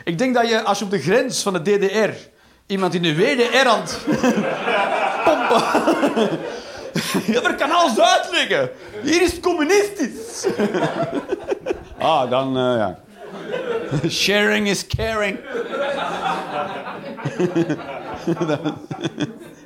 Ik 0.05 0.19
denk 0.19 0.35
dat 0.35 0.49
je, 0.49 0.63
als 0.63 0.79
je 0.79 0.85
op 0.85 0.91
de 0.91 0.99
grens 1.01 1.43
van 1.43 1.53
de 1.53 1.63
DDR 1.63 2.11
iemand 2.67 2.95
in 2.95 3.03
de 3.03 3.15
WDR 3.17 3.69
aan 3.69 3.81
het 3.81 3.99
pompen... 5.25 5.65
ja, 7.33 7.41
maar 7.43 7.51
ik 7.51 7.57
kan 7.57 7.71
alles 7.71 8.01
uitleggen. 8.01 8.71
Hier 9.03 9.23
is 9.23 9.33
het 9.33 9.41
communistisch. 9.41 10.47
ah, 11.99 12.31
dan, 12.31 12.49
eh, 12.57 12.63
ja. 12.63 13.01
Sharing 14.09 14.69
is 14.69 14.87
caring. 14.87 15.39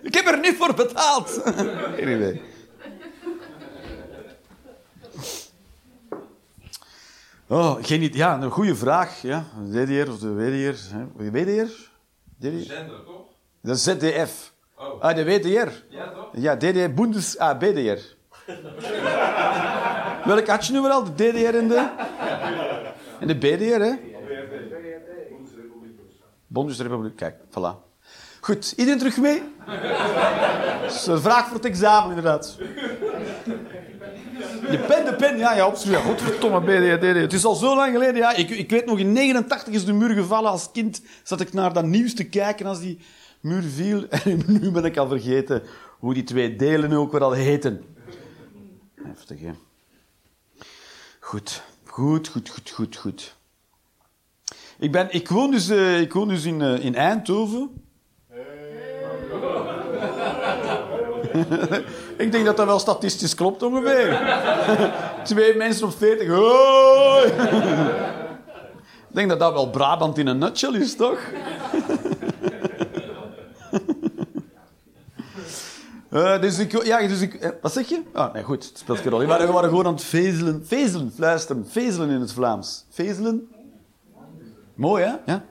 ik 0.08 0.14
heb 0.14 0.26
er 0.26 0.38
niet 0.40 0.56
voor 0.56 0.74
betaald. 0.74 1.40
Geen 1.96 2.08
idee. 2.08 2.42
Oh, 7.46 7.76
geen 7.80 8.02
idee. 8.02 8.18
Ja, 8.18 8.40
een 8.40 8.50
goede 8.50 8.76
vraag. 8.76 9.22
Ja. 9.22 9.44
De 9.70 9.84
DDR 9.84 10.10
of 10.10 10.18
de 10.18 10.34
WDR. 10.34 10.78
hè. 10.94 11.30
WDR? 11.30 11.70
DDR? 12.38 12.72
zender, 12.72 13.04
toch? 13.04 13.26
Is 13.62 13.82
ZDF. 13.82 14.52
Oh. 14.76 15.02
Ah, 15.02 15.14
de 15.14 15.24
WDR. 15.24 15.68
Ja, 15.88 16.08
toch? 16.12 16.28
Ja, 16.32 16.56
DDR, 16.56 16.94
Bundes... 16.94 17.38
Ah, 17.38 17.58
BDR. 17.58 17.98
Welk 20.24 20.46
had 20.46 20.66
je 20.66 20.72
nu 20.72 20.80
wel 20.80 20.90
al? 20.90 21.04
De 21.04 21.10
DDR 21.14 21.56
en 21.56 21.68
de... 21.68 21.88
En 23.20 23.26
de 23.26 23.36
BDR, 23.36 23.82
hè? 23.82 23.92
Bundesrepubliek. 26.46 27.16
Kijk, 27.16 27.36
voilà. 27.48 27.88
Goed, 28.40 28.72
iedereen 28.76 28.98
terug 28.98 29.16
mee? 29.16 29.42
Dat 30.82 30.94
is 30.94 31.06
een 31.06 31.20
vraag 31.20 31.46
voor 31.46 31.56
het 31.56 31.64
examen, 31.64 32.08
inderdaad. 32.08 32.56
De 34.70 34.78
pen, 34.86 35.04
de 35.04 35.14
pen. 35.18 35.38
Ja, 35.38 35.54
ja, 35.54 35.66
opschrijven. 35.66 36.04
Godverdomme, 36.04 36.60
BDR. 36.60 37.04
Het 37.04 37.32
is 37.32 37.44
al 37.44 37.54
zo 37.54 37.76
lang 37.76 37.92
geleden. 37.92 38.16
Ja. 38.16 38.34
Ik, 38.34 38.50
ik 38.50 38.70
weet 38.70 38.86
nog, 38.86 38.98
in 38.98 39.12
89 39.12 39.74
is 39.74 39.84
de 39.84 39.92
muur 39.92 40.14
gevallen. 40.14 40.50
Als 40.50 40.70
kind 40.72 41.02
zat 41.22 41.40
ik 41.40 41.52
naar 41.52 41.72
dat 41.72 41.84
nieuws 41.84 42.14
te 42.14 42.24
kijken 42.24 42.66
als 42.66 42.80
die 42.80 42.98
muur 43.40 43.62
viel. 43.62 44.08
En 44.24 44.42
nu 44.46 44.70
ben 44.70 44.84
ik 44.84 44.96
al 44.96 45.08
vergeten 45.08 45.62
hoe 45.98 46.14
die 46.14 46.24
twee 46.24 46.56
delen 46.56 46.92
ook 46.92 47.12
weer 47.12 47.22
al 47.22 47.32
heten. 47.32 47.84
Heftig, 49.02 49.40
hè. 49.40 49.52
Goed. 51.20 51.62
Goed, 51.90 52.28
goed, 52.28 52.48
goed, 52.48 52.70
goed, 52.70 52.96
goed. 52.96 53.36
Ik, 54.78 54.92
ben, 54.92 55.06
ik 55.10 55.28
woon 55.28 55.50
dus, 55.50 55.68
eh, 55.68 56.00
ik 56.00 56.12
woon 56.12 56.28
dus 56.28 56.44
in, 56.44 56.62
eh, 56.62 56.84
in 56.84 56.94
Eindhoven. 56.94 57.70
ik 62.24 62.32
denk 62.32 62.44
dat 62.44 62.56
dat 62.56 62.66
wel 62.66 62.78
statistisch 62.78 63.34
klopt 63.34 63.62
ongeveer. 63.62 64.20
Twee 65.24 65.56
mensen 65.56 65.86
op 65.86 65.96
40. 65.96 66.28
Hoi! 66.28 67.26
ik 69.08 69.14
denk 69.14 69.28
dat 69.28 69.38
dat 69.38 69.52
wel 69.52 69.70
Brabant 69.70 70.18
in 70.18 70.26
een 70.26 70.38
nutshell 70.38 70.80
is, 70.80 70.96
toch? 70.96 71.20
Eh, 76.10 76.40
dus 76.40 76.58
ik... 76.58 76.84
Ja, 76.84 77.08
dus 77.08 77.20
ik 77.20 77.34
eh, 77.34 77.50
wat 77.62 77.72
zeg 77.72 77.88
je? 77.88 78.02
Ah, 78.12 78.32
nee, 78.32 78.42
goed. 78.42 78.64
Het 78.64 78.78
speelt 78.78 78.98
geen 78.98 79.10
rol. 79.10 79.18
We 79.18 79.26
waren, 79.26 79.46
we 79.46 79.52
waren 79.52 79.68
gewoon 79.68 79.86
aan 79.86 79.92
het 79.92 80.04
vezelen. 80.04 80.66
Vezelen, 80.66 81.12
fluisteren. 81.14 81.66
Vezelen 81.68 82.10
in 82.10 82.20
het 82.20 82.32
Vlaams. 82.32 82.84
Vezelen? 82.90 83.48
Mooi, 84.74 85.04
hè? 85.04 85.14
Ja? 85.26 85.44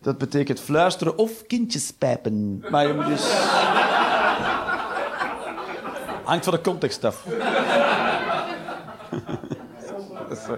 Dat 0.00 0.18
betekent 0.18 0.60
fluisteren 0.60 1.18
of 1.18 1.46
kindjespijpen. 1.46 2.64
Maar 2.70 2.86
je 2.86 2.94
moet 2.94 3.06
dus... 3.06 3.32
Hangt 6.24 6.44
van 6.44 6.54
de 6.54 6.60
context 6.60 7.04
af. 7.04 7.26
Is, 10.32 10.38
eh, 10.38 10.52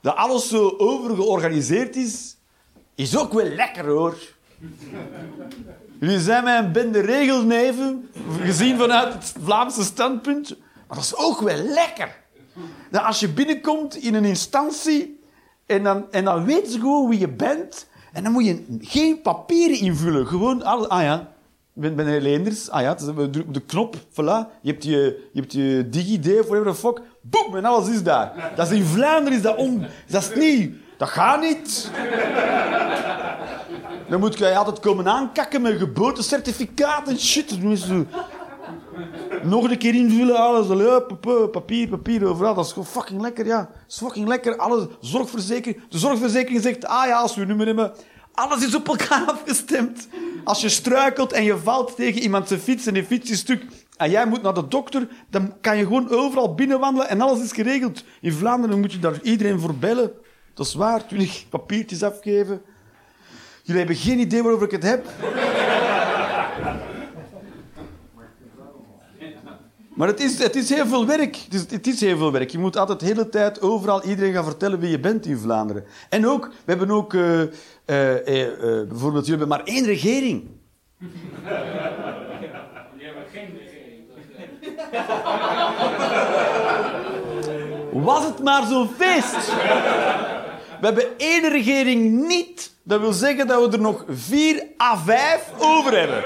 dat 0.00 0.16
alles 0.16 0.48
zo 0.48 0.74
overgeorganiseerd 0.78 1.96
is, 1.96 2.36
is 2.94 3.16
ook 3.16 3.32
wel 3.32 3.48
lekker 3.48 3.86
hoor. 3.86 4.16
Jullie 6.00 6.20
zijn 6.20 6.44
mij 6.44 6.58
een 6.58 6.72
bende 6.72 7.00
regelneven, 7.00 8.10
gezien 8.40 8.78
vanuit 8.78 9.12
het 9.12 9.34
Vlaamse 9.42 9.82
standpunt. 9.82 10.56
Maar 10.86 10.96
dat 10.96 11.04
is 11.04 11.16
ook 11.16 11.40
wel 11.40 11.56
lekker. 11.56 12.16
Dat 12.90 13.02
als 13.02 13.20
je 13.20 13.28
binnenkomt 13.28 13.96
in 13.96 14.14
een 14.14 14.24
instantie 14.24 15.20
en 15.66 15.82
dan, 15.82 16.12
en 16.12 16.24
dan 16.24 16.44
weten 16.44 16.72
ze 16.72 16.78
gewoon 16.78 17.08
wie 17.08 17.18
je 17.18 17.28
bent. 17.28 17.86
En 18.16 18.22
dan 18.22 18.32
moet 18.32 18.46
je 18.46 18.78
geen 18.80 19.20
papieren 19.20 19.78
invullen. 19.78 20.26
Gewoon, 20.26 20.62
alle, 20.62 20.88
ah 20.88 21.02
ja, 21.02 21.28
ben, 21.72 21.96
ben 21.96 22.22
Leenders. 22.22 22.70
Ah 22.70 22.80
ja, 22.80 22.96
we 23.14 23.30
drukken 23.30 23.52
de 23.52 23.60
knop, 23.60 23.96
voilà. 23.96 24.60
Je 24.60 24.70
hebt 24.70 24.84
je, 24.84 25.28
je, 25.32 25.40
hebt 25.40 25.52
je 25.52 25.88
DigiD, 25.90 26.26
whatever 26.26 26.72
the 26.72 26.74
fuck. 26.74 27.00
Boom, 27.20 27.56
en 27.56 27.64
alles 27.64 27.88
is 27.88 28.02
daar. 28.02 28.52
Dat 28.56 28.70
is 28.70 28.78
in 28.78 28.84
Vlaanderen, 28.84 29.38
is 29.38 29.42
dat 29.42 29.56
on... 29.56 29.86
Dat 30.08 30.22
is 30.22 30.34
niet... 30.34 30.74
Dat 30.96 31.08
gaat 31.08 31.40
niet. 31.40 31.90
Dan 34.08 34.20
moet 34.20 34.38
je 34.38 34.56
altijd 34.56 34.80
komen 34.80 35.08
aankakken 35.08 35.62
met 35.62 35.78
geboortecertificaat 35.78 37.08
en 37.08 37.18
shit. 37.18 37.58
Nog 39.42 39.70
een 39.70 39.78
keer 39.78 39.94
invullen, 39.94 40.36
alles. 40.36 40.66
Papier, 41.50 41.88
papier, 41.88 42.26
overal. 42.26 42.54
Dat 42.54 42.64
is 42.64 42.72
gewoon 42.72 42.86
fucking 42.86 43.20
lekker, 43.20 43.46
ja. 43.46 43.70
Is 43.88 43.96
fucking 43.96 44.28
lekker. 44.28 44.56
Alles, 44.56 44.86
zorgverzekering. 45.00 45.82
De 45.88 45.98
zorgverzekering 45.98 46.62
zegt, 46.62 46.86
ah 46.86 47.06
ja, 47.06 47.18
als 47.18 47.34
we 47.36 47.44
nummer 47.44 47.66
hebben... 47.66 47.92
Alles 48.32 48.66
is 48.66 48.74
op 48.74 48.88
elkaar 48.88 49.24
afgestemd. 49.34 50.08
Als 50.44 50.60
je 50.60 50.68
struikelt 50.68 51.32
en 51.32 51.44
je 51.44 51.56
valt 51.56 51.96
tegen 51.96 52.22
iemand 52.22 52.48
zijn 52.48 52.60
fiets 52.60 52.86
en 52.86 52.94
die 52.94 53.04
fiets 53.04 53.30
is 53.30 53.38
stuk... 53.38 53.64
En 53.96 54.10
jij 54.10 54.26
moet 54.26 54.42
naar 54.42 54.54
de 54.54 54.68
dokter, 54.68 55.08
dan 55.30 55.54
kan 55.60 55.76
je 55.76 55.82
gewoon 55.82 56.10
overal 56.10 56.54
binnenwandelen 56.54 57.08
en 57.08 57.20
alles 57.20 57.42
is 57.42 57.52
geregeld. 57.52 58.04
In 58.20 58.32
Vlaanderen 58.32 58.80
moet 58.80 58.92
je 58.92 58.98
daar 58.98 59.20
iedereen 59.22 59.60
voor 59.60 59.74
bellen. 59.74 60.12
Dat 60.54 60.66
is 60.66 60.74
waar, 60.74 61.06
twintig 61.06 61.48
papiertjes 61.48 62.02
afgeven. 62.02 62.62
Jullie 63.62 63.80
hebben 63.80 63.96
geen 63.96 64.18
idee 64.18 64.42
waarover 64.42 64.66
ik 64.66 64.72
het 64.72 64.82
heb. 64.82 65.06
Maar 69.96 70.08
het 70.08 70.20
is, 70.20 70.38
het 70.38 70.56
is 70.56 70.68
heel 70.68 70.86
veel 70.86 71.06
werk. 71.06 71.36
Het 71.36 71.54
is, 71.54 71.60
het 71.70 71.86
is 71.86 72.00
heel 72.00 72.16
veel 72.16 72.32
werk. 72.32 72.50
Je 72.50 72.58
moet 72.58 72.76
altijd 72.76 73.00
de 73.00 73.06
hele 73.06 73.28
tijd 73.28 73.60
overal 73.60 74.04
iedereen 74.04 74.32
gaan 74.32 74.44
vertellen 74.44 74.78
wie 74.78 74.90
je 74.90 75.00
bent 75.00 75.26
in 75.26 75.38
Vlaanderen. 75.38 75.84
En 76.08 76.26
ook, 76.26 76.46
we 76.46 76.72
hebben 76.72 76.90
ook 76.90 77.14
eh, 77.14 77.42
eh, 77.42 77.46
eh, 78.16 78.88
bijvoorbeeld, 78.88 79.26
jullie 79.26 79.40
hebben 79.40 79.58
maar 79.58 79.66
één 79.66 79.84
regering. 79.84 80.44
Hebben 82.98 83.24
geen 83.32 83.58
regering. 83.58 84.04
Was 88.04 88.24
het 88.24 88.42
maar 88.42 88.66
zo'n 88.66 88.88
feest. 88.88 89.46
We 90.80 90.86
hebben 90.86 91.18
één 91.18 91.48
regering 91.50 92.26
niet. 92.26 92.75
Dat 92.88 93.00
wil 93.00 93.12
zeggen 93.12 93.46
dat 93.46 93.66
we 93.66 93.76
er 93.76 93.82
nog 93.82 94.04
vier 94.08 94.62
à 94.82 94.96
vijf 94.96 95.50
over 95.58 95.98
hebben. 95.98 96.24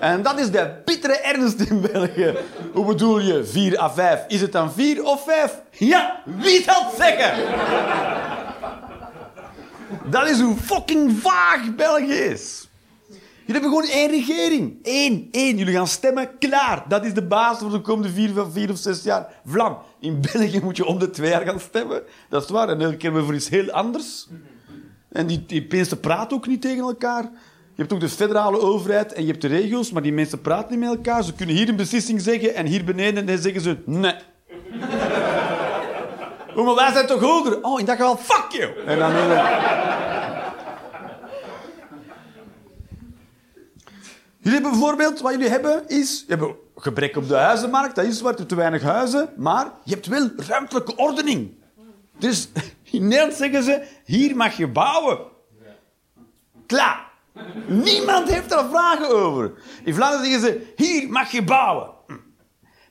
En 0.00 0.22
dat 0.22 0.38
is 0.38 0.50
de 0.50 0.74
bittere 0.84 1.18
ernst 1.18 1.60
in 1.60 1.80
België. 1.92 2.34
Hoe 2.72 2.84
bedoel 2.84 3.18
je, 3.18 3.44
vier 3.44 3.80
à 3.80 3.90
vijf? 3.90 4.24
Is 4.28 4.40
het 4.40 4.52
dan 4.52 4.72
vier 4.72 5.04
of 5.04 5.24
vijf? 5.24 5.62
Ja, 5.70 6.22
wie 6.24 6.62
zal 6.62 6.84
het 6.84 6.94
zeggen? 6.96 7.44
Dat 10.10 10.28
is 10.28 10.40
hoe 10.40 10.56
fucking 10.56 11.18
vaag 11.20 11.74
België 11.74 12.12
is. 12.12 12.68
Jullie 13.46 13.62
hebben 13.62 13.70
gewoon 13.70 13.88
één 13.88 14.10
regering. 14.10 14.78
Eén, 14.82 15.28
één. 15.30 15.56
Jullie 15.56 15.74
gaan 15.74 15.86
stemmen, 15.86 16.38
klaar. 16.38 16.84
Dat 16.88 17.04
is 17.04 17.14
de 17.14 17.26
basis 17.26 17.58
voor 17.58 17.70
de 17.70 17.80
komende 17.80 18.12
vier, 18.12 18.30
vier 18.50 18.70
of 18.70 18.78
zes 18.78 19.02
jaar. 19.02 19.26
Vlam. 19.46 19.78
In 20.00 20.20
België 20.32 20.60
moet 20.60 20.76
je 20.76 20.86
om 20.86 20.98
de 20.98 21.10
twee 21.10 21.30
jaar 21.30 21.46
gaan 21.46 21.60
stemmen. 21.60 22.02
Dat 22.28 22.42
is 22.44 22.50
waar. 22.50 22.68
En 22.68 22.80
elke 22.80 22.96
keer 22.96 23.12
weer 23.12 23.24
voor 23.24 23.34
iets 23.34 23.48
heel 23.48 23.70
anders. 23.70 24.28
En 25.12 25.26
die, 25.26 25.44
die 25.46 25.66
mensen 25.68 26.00
praten 26.00 26.36
ook 26.36 26.46
niet 26.46 26.60
tegen 26.60 26.82
elkaar. 26.82 27.22
Je 27.74 27.80
hebt 27.80 27.92
ook 27.92 28.00
de 28.00 28.08
federale 28.08 28.60
overheid 28.60 29.12
en 29.12 29.22
je 29.22 29.30
hebt 29.30 29.42
de 29.42 29.48
regio's, 29.48 29.90
maar 29.90 30.02
die 30.02 30.12
mensen 30.12 30.40
praten 30.40 30.70
niet 30.70 30.88
met 30.88 30.96
elkaar. 30.96 31.24
Ze 31.24 31.34
kunnen 31.34 31.54
hier 31.54 31.68
een 31.68 31.76
beslissing 31.76 32.20
zeggen 32.20 32.54
en 32.54 32.66
hier 32.66 32.84
beneden 32.84 33.26
dan 33.26 33.38
zeggen 33.38 33.60
ze 33.60 33.76
nee. 33.84 34.14
Oh, 36.54 36.64
maar 36.64 36.74
wij 36.74 36.92
zijn 36.92 37.06
toch 37.06 37.20
hoger? 37.20 37.62
Oh, 37.62 37.80
in 37.80 37.86
dat 37.86 37.96
geval, 37.96 38.16
fuck 38.16 38.46
you! 38.50 38.84
En 38.86 38.98
dan... 38.98 39.12
Jullie 44.38 44.60
hebben 44.60 44.70
bijvoorbeeld, 44.70 45.20
wat 45.20 45.32
jullie 45.32 45.48
hebben, 45.48 45.88
is... 45.88 46.24
Je 46.28 46.34
hebt 46.34 46.54
gebrek 46.76 47.16
op 47.16 47.28
de 47.28 47.34
huizenmarkt, 47.34 47.94
dat 47.94 48.04
is 48.04 48.20
waar, 48.20 48.34
hebt 48.34 48.48
te 48.48 48.54
weinig 48.54 48.82
huizen. 48.82 49.32
Maar 49.36 49.72
je 49.84 49.94
hebt 49.94 50.06
wel 50.06 50.30
ruimtelijke 50.36 50.96
ordening. 50.96 51.50
Dus 52.18 52.48
in 52.92 53.08
Nederland 53.08 53.34
zeggen 53.34 53.62
ze, 53.62 53.82
hier 54.04 54.36
mag 54.36 54.56
je 54.56 54.68
bouwen. 54.68 55.18
Klaar. 56.66 57.10
Niemand 57.66 58.28
heeft 58.28 58.48
daar 58.48 58.68
vragen 58.70 59.08
over. 59.08 59.52
In 59.84 59.94
Vlaanderen 59.94 60.24
zeggen 60.30 60.40
ze, 60.40 60.72
hier 60.76 61.10
mag 61.10 61.30
je 61.30 61.42
bouwen. 61.42 61.90
Hm. 62.06 62.14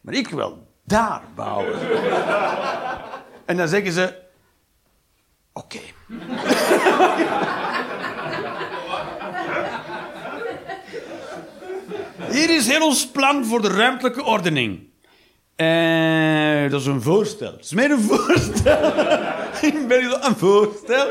Maar 0.01 0.13
ik 0.13 0.27
wil 0.27 0.67
daar 0.83 1.21
bouwen. 1.35 1.79
En 3.45 3.57
dan 3.57 3.67
zeggen 3.67 3.91
ze, 3.91 4.15
oké. 5.53 5.79
Hier 12.31 12.49
is 12.49 12.67
heel 12.67 12.85
ons 12.85 13.07
plan 13.07 13.45
voor 13.45 13.61
de 13.61 13.69
ruimtelijke 13.69 14.23
ordening. 14.23 14.89
Eh, 15.55 16.71
dat 16.71 16.81
is 16.81 16.87
een 16.87 17.01
voorstel. 17.01 17.51
Het 17.51 17.63
is 17.63 17.73
meer 17.73 17.91
een 17.91 18.01
voorstel. 18.01 18.93
Ik 19.61 19.87
ben 19.87 19.99
hier 19.99 20.17
een 20.25 20.35
voorstel. 20.35 21.07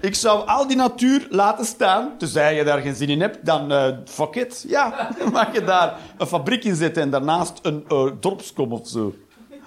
Ik 0.00 0.14
zou 0.14 0.46
al 0.46 0.66
die 0.66 0.76
natuur 0.76 1.26
laten 1.30 1.64
staan. 1.64 2.14
Tenzij 2.18 2.54
je 2.54 2.64
daar 2.64 2.78
geen 2.80 2.94
zin 2.94 3.08
in 3.08 3.20
hebt, 3.20 3.46
dan 3.46 3.72
eh, 3.72 3.86
fuck 4.06 4.34
it. 4.34 4.64
Ja, 4.68 5.08
dan 5.18 5.32
mag 5.38 5.52
je 5.52 5.64
daar 5.64 5.94
een 6.18 6.26
fabriek 6.26 6.64
in 6.64 6.74
zetten 6.74 7.02
en 7.02 7.10
daarnaast 7.10 7.58
een 7.62 7.84
eh, 7.88 8.06
dorpskom 8.20 8.72
of 8.72 8.88
zo. 8.88 9.14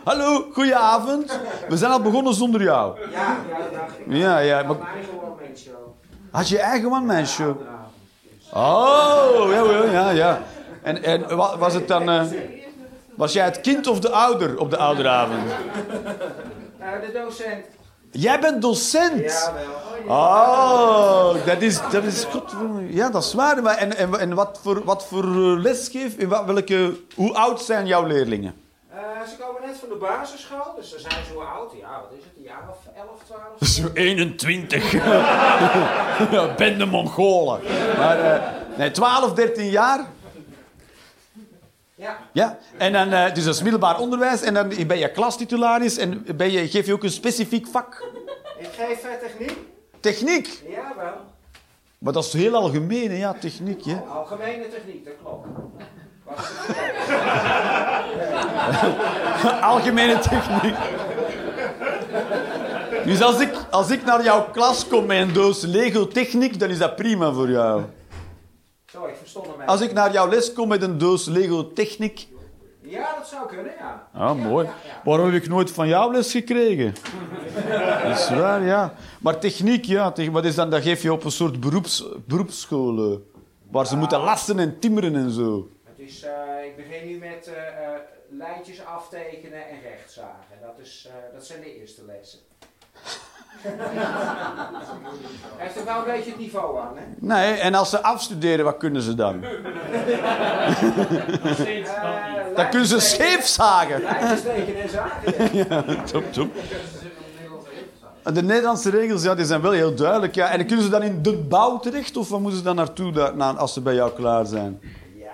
Hallo, 0.04 0.46
goedenavond. 0.54 1.40
We 1.70 1.78
zijn 1.78 1.92
al 1.92 2.02
begonnen 2.02 2.34
zonder 2.34 2.62
jou. 2.62 3.00
Ja, 3.00 3.38
ja, 3.52 3.58
ik. 4.06 4.16
Ja, 4.16 4.38
ja. 4.40 4.64
Maar 4.64 4.78
eigen 4.94 5.16
had 6.32 6.50
je 6.50 6.60
eigen 6.60 6.92
one-man 6.92 7.26
show? 7.28 7.56
Oh, 8.54 9.48
ja, 9.52 9.64
ja, 9.64 9.92
ja. 9.92 10.10
ja. 10.10 10.42
En, 10.82 11.04
en 11.04 11.36
wa- 11.36 11.58
was 11.58 11.74
het 11.74 11.88
dan... 11.88 12.10
eh, 12.10 12.24
was 13.16 13.34
jij 13.34 13.46
het 13.46 13.62
kind 13.62 13.88
of 13.88 14.00
de 14.00 14.10
ouder 14.10 14.60
op 14.60 14.70
de 14.70 14.78
ouderavond? 14.78 15.42
De 16.80 17.12
docent. 17.24 17.66
Jij 18.12 18.40
bent 18.40 18.62
docent. 18.62 19.22
Ja, 19.22 19.54
wel. 19.54 19.64
Oh, 19.64 19.88
Oh, 20.10 21.46
dat 21.46 21.62
is, 21.62 21.80
dat 21.92 22.04
is 22.04 22.24
god, 22.24 22.54
ja, 22.90 23.10
dat 23.10 23.24
is 23.24 23.34
waar. 23.34 23.62
Maar 23.62 23.78
en, 23.78 23.98
en, 23.98 24.20
en 24.20 24.34
wat 24.34 24.60
voor, 24.64 24.84
wat 24.84 25.06
voor 25.06 25.24
eh, 25.24 25.62
lesgeef? 25.62 26.16
In 26.16 26.28
wat, 26.28 26.46
welke, 26.46 26.98
hoe 27.16 27.34
oud 27.34 27.62
zijn 27.62 27.88
jouw 27.88 28.06
leerlingen? 28.06 28.56
Eh, 28.90 28.98
ze 29.30 29.36
komen 29.38 29.62
net 29.66 29.78
van 29.80 29.90
de 29.90 29.96
basisschool, 29.96 30.76
dus 30.76 30.90
ze 30.90 31.00
zijn 31.00 31.26
zo 31.34 31.40
oud. 31.40 31.72
Ja, 31.80 32.02
wat 32.02 32.12
is 32.18 32.24
het? 32.24 32.34
Een 32.38 32.44
jaar 32.44 32.70
of 32.70 32.78
11, 32.96 33.08
12? 33.58 33.70
Zo 33.76 33.90
21. 33.94 34.92
Ja, 36.32 36.54
Bende 36.58 36.86
Mongolen. 36.86 37.62
Maar, 37.98 38.20
eh, 38.20 38.42
nee, 38.78 38.92
12, 38.92 39.34
13 39.34 39.70
jaar. 39.70 40.00
Ja. 41.98 42.18
Ja, 42.32 42.58
en 42.78 42.94
dan, 42.94 43.12
eh, 43.12 43.34
dus 43.34 43.44
dat 43.44 43.56
is 43.56 43.62
middelbaar 43.62 44.00
onderwijs. 44.00 44.42
En 44.42 44.54
dan 44.54 44.74
ben 44.88 44.98
je 44.98 45.12
klastitularis 45.12 45.98
en 45.98 46.26
ben 46.36 46.52
je, 46.52 46.68
geef 46.68 46.86
je 46.86 46.94
ook 46.94 47.04
een 47.04 47.12
specifiek 47.12 47.68
vak. 47.68 48.06
Ik 48.60 48.70
geef 48.78 49.04
eh, 49.04 49.12
techniek. 49.22 49.58
Techniek. 50.00 50.62
Ja, 50.70 50.94
wel. 50.98 51.14
Maar 51.98 52.14
dat 52.14 52.26
is 52.26 52.34
heel 52.34 52.56
algemeen, 52.56 53.18
ja, 53.18 53.34
techniek. 53.34 53.86
Hè? 53.86 53.96
Algemene 53.96 54.68
techniek, 54.68 55.06
dat 55.06 55.14
klopt. 55.24 55.48
Algemene 59.62 60.20
techniek. 60.20 60.76
Dus 63.06 63.22
als 63.22 63.40
ik, 63.40 63.54
als 63.70 63.90
ik 63.90 64.06
naar 64.06 64.24
jouw 64.24 64.50
klas 64.52 64.88
kom 64.88 65.06
met 65.06 65.22
een 65.22 65.34
doos 65.34 65.62
Lego 65.62 66.08
techniek, 66.08 66.60
dan 66.60 66.70
is 66.70 66.78
dat 66.78 66.96
prima 66.96 67.32
voor 67.32 67.50
jou. 67.50 67.84
Zo, 68.98 69.06
ik 69.06 69.16
verstond 69.16 69.48
hem 69.48 69.62
Als 69.68 69.82
ik 69.82 69.94
naar 69.94 70.12
jouw 70.12 70.30
les 70.30 70.54
kom 70.54 70.68
met 70.68 70.82
een 70.82 70.98
doos 70.98 71.26
Lego 71.26 71.74
Technic... 71.74 72.28
Ja, 72.82 73.16
dat 73.18 73.28
zou 73.28 73.48
kunnen, 73.48 73.74
ja. 73.80 74.08
Ah, 74.14 74.36
mooi. 74.36 74.66
Ja, 74.66 74.72
ja, 74.84 74.90
ja. 74.90 75.02
Waarom 75.04 75.26
heb 75.26 75.44
ik 75.44 75.50
nooit 75.50 75.72
van 75.72 75.88
jou 75.88 76.12
les 76.14 76.32
gekregen? 76.32 76.94
Dat 78.04 78.18
is 78.20 78.30
waar, 78.30 78.64
ja. 78.64 78.94
Maar 79.20 79.40
techniek, 79.40 79.86
ja. 79.86 80.14
Wat 80.32 80.46
is 80.46 80.56
dan? 80.56 80.70
Dat 80.70 80.82
geef 80.82 81.02
je 81.02 81.12
op 81.14 81.24
een 81.24 81.32
soort 81.32 81.60
beroeps, 81.60 82.06
beroepsschool. 82.26 83.12
eh, 83.12 83.18
waar 83.72 83.88
ze 83.88 83.96
moeten 83.98 84.20
lassen 84.20 84.60
en 84.60 84.80
timmeren 84.80 85.16
en 85.16 85.32
zo. 85.32 85.70
Het 85.84 86.00
is, 86.00 86.22
eh, 86.24 86.32
ik 86.66 86.76
begin 86.76 87.08
nu 87.08 87.18
met 87.18 87.48
eh, 87.48 87.68
eh, 87.68 88.00
lijntjes 88.30 88.86
aftekenen 88.86 89.68
en 89.70 89.82
rechtzagen. 89.82 90.56
Dat, 90.62 90.80
is, 90.86 91.08
eh, 91.10 91.34
dat 91.34 91.46
zijn 91.46 91.62
de 91.62 91.80
eerste 91.80 92.02
lessen. 92.06 92.40
Heeft 95.58 95.76
er 95.76 95.86
wel 95.86 95.98
een 95.98 96.04
beetje 96.06 96.30
het 96.30 96.40
niveau 96.40 96.80
aan, 96.80 96.98
hè? 96.98 97.04
Nee, 97.20 97.54
en 97.54 97.74
als 97.76 97.90
ze 97.90 98.04
afstuderen, 98.04 98.66
wat 98.66 98.78
kunnen 98.78 99.02
ze 99.02 99.16
dan? 99.16 99.44
Eh, 99.44 99.50
Dan 102.56 102.70
kunnen 102.70 102.88
ze 102.88 103.00
scheef 103.00 103.46
zagen. 103.46 104.04
En 104.04 104.38
zagen, 104.90 105.56
ja. 105.70 105.84
Top, 106.04 106.34
top. 106.34 106.50
De 108.34 108.44
Nederlandse 108.44 108.90
regels 108.90 109.24
ja, 109.24 109.36
die 109.36 109.46
zijn 109.46 109.62
wel 109.62 109.72
heel 109.72 109.96
duidelijk. 109.96 110.36
Ja. 110.36 110.50
En 110.50 110.66
kunnen 110.66 110.86
ze 110.86 110.92
dan 110.92 111.04
in 111.04 111.22
de 111.22 111.34
bouw 111.36 111.80
terecht? 111.80 112.18
Of 112.18 112.30
waar 112.30 112.40
moeten 112.40 112.58
ze 112.60 112.66
dan 112.66 112.76
naartoe 112.76 113.32
als 113.58 113.74
ze 113.74 113.82
bij 113.82 113.94
jou 113.94 114.12
klaar 114.12 114.46
zijn? 114.46 114.82
Ja, 115.18 115.30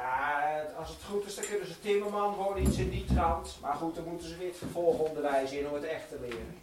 als 0.80 0.88
het 0.88 0.98
goed 1.12 1.26
is, 1.26 1.36
dan 1.36 1.46
kunnen 1.50 1.68
ze 1.68 1.74
timmerman 1.82 2.34
worden, 2.34 2.64
iets 2.64 2.78
in 2.78 2.90
die 2.90 3.06
trant. 3.14 3.58
Maar 3.62 3.74
goed, 3.74 3.96
dan 3.96 4.04
moeten 4.10 4.28
ze 4.28 4.38
weer 4.38 4.48
het 4.48 4.58
vervolgonderwijs 4.58 5.52
in 5.52 5.68
om 5.68 5.74
het 5.74 5.84
echt 5.84 6.10
te 6.10 6.16
leren. 6.22 6.63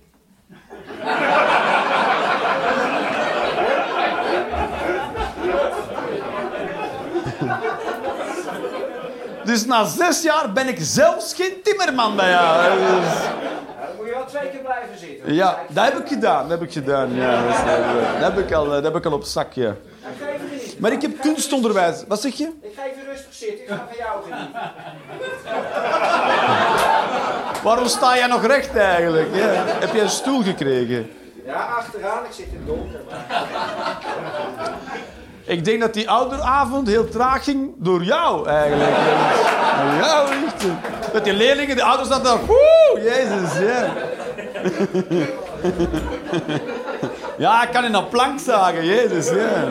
Dus 9.45 9.65
na 9.67 9.85
zes 9.85 10.23
jaar 10.23 10.53
ben 10.53 10.69
ik 10.69 10.77
zelfs 10.81 11.35
geen 11.35 11.53
timmerman 11.63 12.17
bij 12.17 12.31
jou. 12.31 12.79
Dus- 12.79 12.79
Ja, 12.81 13.87
dan 13.87 13.97
moet 13.97 14.07
je 14.07 14.13
wel 14.13 14.25
twee 14.27 14.51
keer 14.51 14.61
blijven 14.61 14.99
zitten. 14.99 15.35
Ja, 15.35 15.59
dat 15.69 15.85
heb 15.85 15.99
ik 15.99 16.09
gedaan. 16.09 16.49
Dat 16.49 16.59
heb 16.59 16.69
ik 16.69 16.73
gedaan. 16.73 17.15
Ja, 17.15 17.43
dat, 18.21 18.33
heb 18.35 18.39
ik 18.39 18.53
al, 18.53 18.65
eh, 18.65 18.71
dat 18.71 18.85
heb 18.85 18.97
ik 18.97 19.05
al 19.07 19.13
op 19.13 19.25
zak, 19.25 19.53
ja. 19.53 19.69
Ik 19.71 19.77
geef 20.19 20.51
je 20.51 20.57
niet. 20.67 20.81
Maar 20.81 20.93
ik 20.93 21.03
heb 21.03 21.21
kunstonderwijs. 21.21 22.05
Wat 22.09 22.21
zeg 22.21 22.35
je? 22.35 22.45
Ik 22.63 22.73
geef 22.77 22.95
je 23.05 23.11
rustig 23.11 23.35
zitten, 23.35 23.59
ik 23.65 23.69
ga 23.69 23.87
van 23.89 23.97
jou 23.97 24.23
genieten. 24.23 24.61
Waarom 27.63 27.87
sta 27.87 28.17
jij 28.17 28.27
nog 28.27 28.47
recht 28.47 28.77
eigenlijk? 28.77 29.29
Ja. 29.35 29.65
Heb 29.81 29.93
jij 29.93 30.03
een 30.03 30.09
stoel 30.09 30.43
gekregen? 30.43 31.11
Ja, 31.47 31.65
achteraan, 31.79 32.25
ik 32.25 32.33
zit 32.33 32.47
in 32.47 32.53
het 32.53 32.67
donker. 32.67 33.01
Maar... 33.11 34.75
Ik 35.45 35.65
denk 35.65 35.81
dat 35.81 35.95
die 35.95 36.11
ouderavond 36.11 36.89
heel 36.89 37.09
traag 37.09 37.45
ging 37.45 37.73
door 37.77 38.03
jou 38.03 38.49
eigenlijk. 38.49 38.97
Door 39.81 40.07
jou 40.07 40.29
echt. 40.29 40.65
Met 41.13 41.25
die 41.25 41.33
leerlingen, 41.33 41.77
de 41.77 41.83
ouders 41.83 42.09
zaten 42.09 42.25
daar. 42.25 42.47
Woe, 42.47 43.01
jezus, 43.03 43.59
ja. 43.59 43.93
Ja, 47.37 47.63
ik 47.63 47.71
kan 47.73 47.85
in 47.85 47.95
een 47.95 48.09
plank 48.09 48.41
zagen, 48.41 48.85
jezus, 48.85 49.29
ja. 49.29 49.65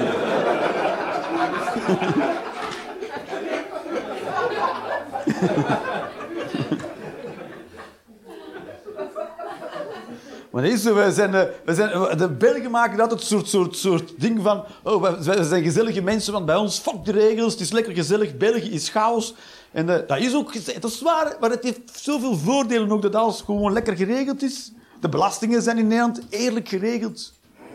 Maar 10.52 10.64
dat 10.64 10.72
is 10.72 10.82
zo, 10.82 10.94
wij 10.94 11.12
zijn, 11.12 11.34
eh, 11.34 11.44
zijn, 11.66 12.18
de 12.18 12.30
Belgen 12.30 12.72
maken 12.72 13.00
altijd 13.00 13.20
een 13.20 13.26
soort, 13.26 13.48
soort, 13.48 13.78
soort 13.78 14.14
ding 14.18 14.40
van... 14.44 14.64
Oh, 14.84 15.22
wij, 15.22 15.44
zijn 15.44 15.64
gezellige 15.64 16.02
mensen, 16.02 16.34
want 16.34 16.46
bij 16.46 16.56
ons, 16.56 16.80
fuck 16.80 17.06
de 17.06 17.12
regels, 17.12 17.52
het 17.52 17.62
is 17.62 17.72
lekker 17.72 17.94
gezellig, 17.94 18.38
België 18.38 18.72
is 18.72 18.90
chaos. 18.90 19.34
En 19.72 19.90
eh, 19.90 20.08
dat 20.08 20.18
is 20.18 20.36
ook 20.36 20.82
dat 20.82 20.92
is 20.92 21.02
waar, 21.02 21.38
maar 21.40 21.50
het 21.50 21.64
heeft 21.64 21.80
zoveel 21.94 22.38
voordelen 22.38 22.92
ook 22.92 23.02
dat 23.02 23.16
alles 23.16 23.42
gewoon 23.42 23.74
lekker 23.74 23.96
geregeld 23.96 24.44
is. 24.44 24.72
De 25.00 25.10
belastingen 25.10 25.62
zijn 25.62 25.78
in 25.78 25.88
Nederland 25.88 26.22
eerlijk 26.30 26.68
geregeld. 26.68 27.34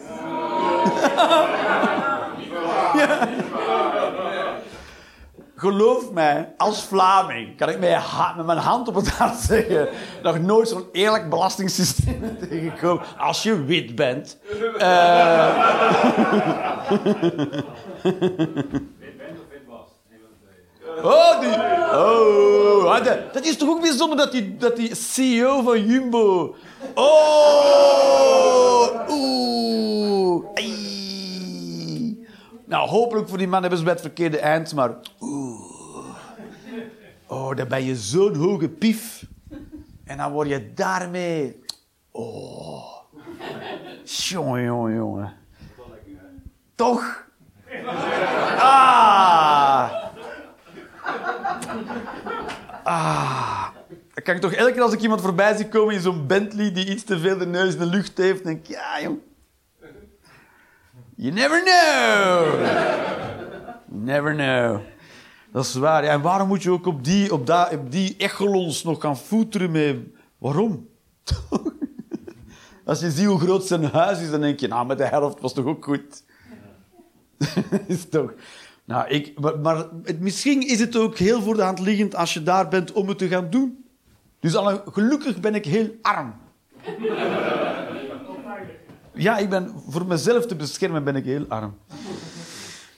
ja. 2.99 3.29
Geloof 5.65 6.11
mij, 6.13 6.53
als 6.57 6.83
Vlaming 6.83 7.57
kan 7.57 7.69
ik 7.69 7.79
met, 7.79 8.03
mijn 8.47 8.59
hand 8.59 8.89
op 8.89 8.95
het 8.95 9.09
hart 9.09 9.39
zeggen... 9.51 9.89
nog 10.23 10.39
nooit 10.39 10.69
zo'n 10.69 10.85
eerlijk 10.93 11.31
belastingssysteem 11.31 12.37
tegengekomen 12.41 13.05
als 13.19 13.43
je 13.43 13.65
wit 13.65 13.95
bent. 13.95 14.39
Eh, 14.79 15.49
oh, 21.03 21.41
die... 21.41 21.53
Oh, 21.93 23.05
dat- 23.33 23.45
is 23.45 23.57
toch 23.57 23.69
ook 23.69 23.81
bijzonder 23.81 24.17
dat 24.19 24.33
die, 24.33 24.57
dat 24.57 24.77
die 24.77 24.95
CEO 24.95 25.63
van 25.63 25.87
Jumbo... 25.87 26.55
Oh, 26.95 28.91
oeh. 29.09 30.45
Nou, 32.75 32.89
hopelijk 32.89 33.29
voor 33.29 33.39
die 33.39 33.49
man 33.49 33.61
hebben 33.61 33.79
ze 33.79 33.85
bij 33.85 33.93
het 33.93 34.03
verkeerde 34.03 34.39
eind, 34.39 34.75
maar... 34.75 34.95
Oeh. 35.21 35.61
Oh, 37.27 37.57
dan 37.57 37.69
ben 37.69 37.85
je 37.85 37.97
zo'n 37.97 38.35
hoge 38.35 38.69
pief. 38.69 39.27
En 40.05 40.17
dan 40.17 40.33
word 40.33 40.49
je 40.49 40.73
daarmee... 40.75 41.63
Oh. 42.11 42.85
Jongen, 44.05 44.63
jongen, 44.63 44.95
jongen. 44.95 45.33
Toch? 46.75 47.27
Ah. 48.59 49.93
Ah. 52.83 53.67
Dan 54.15 54.25
kan 54.25 54.35
ik 54.35 54.41
toch 54.41 54.53
elke 54.53 54.73
keer 54.73 54.83
als 54.83 54.93
ik 54.93 55.01
iemand 55.01 55.21
voorbij 55.21 55.57
zie 55.57 55.69
komen 55.69 55.95
in 55.95 56.01
zo'n 56.01 56.27
Bentley 56.27 56.73
die 56.73 56.91
iets 56.91 57.05
te 57.05 57.19
veel 57.19 57.39
de 57.39 57.47
neus 57.47 57.73
in 57.73 57.79
de 57.79 57.87
lucht 57.87 58.19
heeft, 58.19 58.45
denk 58.45 58.59
ik, 58.59 58.67
ja, 58.67 59.01
jong. 59.03 59.19
You 61.17 61.33
never 61.33 61.63
know. 61.63 62.67
Never 63.89 64.35
know. 64.35 64.81
Dat 65.53 65.65
is 65.65 65.75
waar. 65.75 66.05
En 66.05 66.21
waarom 66.21 66.49
moet 66.49 66.63
je 66.63 66.71
ook 66.71 66.87
op 66.87 67.05
die, 67.05 67.33
op 67.33 67.47
die 67.91 68.15
echelons 68.17 68.83
nog 68.85 69.01
gaan 69.01 69.17
voeteren 69.17 69.71
mee? 69.71 70.13
Waarom? 70.39 70.89
Als 72.85 73.01
je 73.01 73.11
ziet 73.11 73.27
hoe 73.27 73.39
groot 73.41 73.65
zijn 73.67 73.85
huis 73.85 74.21
is, 74.21 74.31
dan 74.31 74.41
denk 74.41 74.61
je, 74.61 74.69
nou, 74.69 74.87
met 74.87 74.99
de 74.99 75.05
helft 75.07 75.41
was 75.41 75.53
toch 75.55 75.65
ook 75.65 75.85
goed. 75.85 76.25
is 77.87 78.09
toch... 78.09 78.33
Nou, 78.85 79.09
ik, 79.09 79.41
maar, 79.63 79.77
het- 80.03 80.21
misschien 80.21 80.67
is 80.69 80.81
het 80.81 80.97
ook 80.97 81.19
heel 81.19 81.43
voor 81.43 81.55
de 81.55 81.63
hand 81.63 81.79
liggend 81.79 82.15
als 82.15 82.35
je 82.35 82.43
daar 82.43 82.69
bent 82.69 82.93
om 82.93 83.09
het 83.09 83.19
te 83.19 83.29
gaan 83.29 83.51
doen. 83.51 83.85
Dus 84.41 84.57
al 84.57 84.83
gelukkig 84.93 85.41
ben 85.41 85.55
ik 85.55 85.65
heel 85.65 85.91
arm. 86.03 86.35
Ja, 89.15 89.39
ik 89.39 89.51
ben, 89.51 89.75
voor 89.89 90.07
mezelf 90.07 90.47
te 90.47 90.57
beschermen 90.57 91.05
ben 91.05 91.17
ik 91.17 91.25
heel 91.25 91.45
arm. 91.49 91.75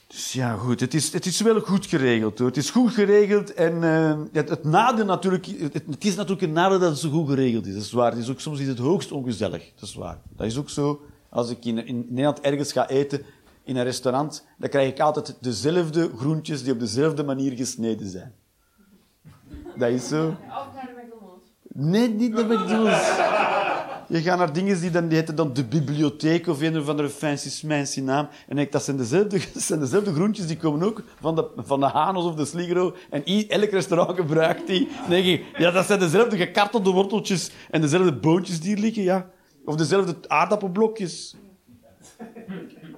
Dus 0.07 0.33
ja, 0.33 0.55
goed. 0.55 0.81
Het 0.81 0.94
is, 0.94 1.12
het 1.12 1.26
is 1.26 1.40
wel 1.40 1.61
goed 1.61 1.87
geregeld. 1.87 2.38
Hoor. 2.38 2.48
Het 2.48 2.57
is 2.57 2.70
goed 2.70 2.92
geregeld 2.92 3.55
en 3.55 3.85
eh, 3.85 4.18
het, 4.33 4.48
het 4.48 4.64
nadeel 4.64 5.05
natuurlijk... 5.05 5.46
Het, 5.46 5.72
het 5.72 6.05
is 6.05 6.14
natuurlijk 6.14 6.42
een 6.42 6.52
nadeel 6.52 6.79
dat 6.79 6.90
het 6.90 6.98
zo 6.98 7.11
goed 7.11 7.29
geregeld 7.29 7.66
is. 7.66 7.74
Dat 7.74 7.83
is 7.83 7.92
waar. 7.92 8.11
Het 8.11 8.20
is 8.20 8.31
ook, 8.31 8.40
soms 8.40 8.61
is 8.61 8.66
het 8.66 8.79
hoogst 8.79 9.12
ongezellig. 9.12 9.72
Dat 9.74 9.88
is 9.88 9.94
waar. 9.94 10.18
Dat 10.37 10.46
is 10.46 10.59
ook 10.59 10.70
zo. 10.70 11.00
Als 11.29 11.50
ik 11.50 11.64
in, 11.64 11.87
in 11.87 12.07
Nederland 12.09 12.40
ergens 12.40 12.72
ga 12.72 12.88
eten, 12.88 13.22
in 13.64 13.76
een 13.76 13.85
restaurant, 13.85 14.46
dan 14.59 14.68
krijg 14.68 14.88
ik 14.88 15.00
altijd 15.00 15.37
dezelfde 15.40 16.11
groentjes 16.16 16.62
die 16.62 16.72
op 16.72 16.81
dezelfde 16.81 17.24
manier 17.24 17.57
gesneden 17.57 18.09
zijn. 18.09 18.35
Dat 19.76 19.90
is 19.90 20.09
zo. 20.09 20.29
Of 20.29 20.37
naar 20.74 20.87
de 20.87 21.02
McDonald's. 21.05 21.46
Nee, 21.62 22.09
niet 22.09 22.37
de 22.37 22.44
McDonald's. 22.44 23.36
Je 24.09 24.21
gaat 24.21 24.38
naar 24.38 24.53
dingen 24.53 24.81
die, 24.81 24.90
dan, 24.90 25.09
die 25.09 25.19
heten 25.19 25.35
dan 25.35 25.53
de 25.53 25.64
bibliotheek 25.64 26.47
of 26.47 26.61
een 26.61 26.79
of 26.79 26.88
andere 26.88 27.09
fancy 27.09 27.51
smancy 27.51 28.01
naam. 28.01 28.29
En 28.49 28.59
ik 28.59 28.73
dat 28.73 28.85
zijn 28.85 28.97
dezelfde, 28.97 29.40
zijn 29.55 29.81
dezelfde 29.81 30.12
groentjes, 30.12 30.47
die 30.47 30.57
komen 30.57 30.87
ook 30.87 31.03
van 31.21 31.35
de, 31.35 31.49
van 31.57 31.81
de 31.81 31.87
Hanos 31.87 32.25
of 32.25 32.35
de 32.35 32.45
Sligro. 32.45 32.97
En 33.11 33.25
elk 33.49 33.71
restaurant 33.71 34.16
gebruikt 34.16 34.66
die. 34.66 34.88
Denk 35.09 35.27
ik, 35.27 35.45
ja, 35.59 35.71
dat 35.71 35.87
zijn 35.87 35.99
dezelfde 35.99 36.37
gekartelde 36.37 36.90
worteltjes 36.90 37.51
en 37.71 37.81
dezelfde 37.81 38.12
boontjes 38.12 38.61
die 38.61 38.75
hier 38.75 38.85
liggen, 38.85 39.03
ja. 39.03 39.27
Of 39.64 39.75
dezelfde 39.77 40.14
aardappelblokjes. 40.27 41.37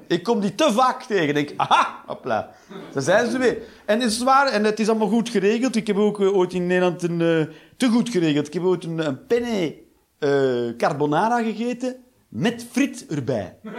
Ik 0.07 0.23
kom 0.23 0.41
die 0.41 0.55
te 0.55 0.73
vaak 0.73 1.03
tegen. 1.03 1.29
Ik 1.29 1.35
denk, 1.35 1.53
aha, 1.57 2.03
hopla. 2.07 2.51
Daar 2.93 3.03
zijn 3.03 3.31
ze 3.31 3.39
weer. 3.39 3.59
En 3.85 4.01
het 4.01 4.11
is 4.11 4.23
waar, 4.23 4.47
en 4.47 4.65
het 4.65 4.81
is 4.81 4.89
allemaal 4.89 5.09
goed 5.09 5.29
geregeld. 5.29 5.77
Ik 5.77 5.87
heb 5.87 5.97
ook 5.97 6.21
eh, 6.21 6.37
ooit 6.37 6.53
in 6.53 6.67
Nederland 6.67 7.03
een... 7.03 7.21
eh, 7.21 7.55
te 7.77 7.89
goed 7.89 8.09
geregeld. 8.09 8.47
Ik 8.47 8.53
heb 8.53 8.63
ooit 8.63 8.85
een, 8.85 9.07
een 9.07 9.27
penne 9.27 9.75
eh, 10.19 10.77
carbonara 10.77 11.43
gegeten 11.43 11.97
met 12.29 12.67
friet 12.71 13.07
erbij. 13.07 13.57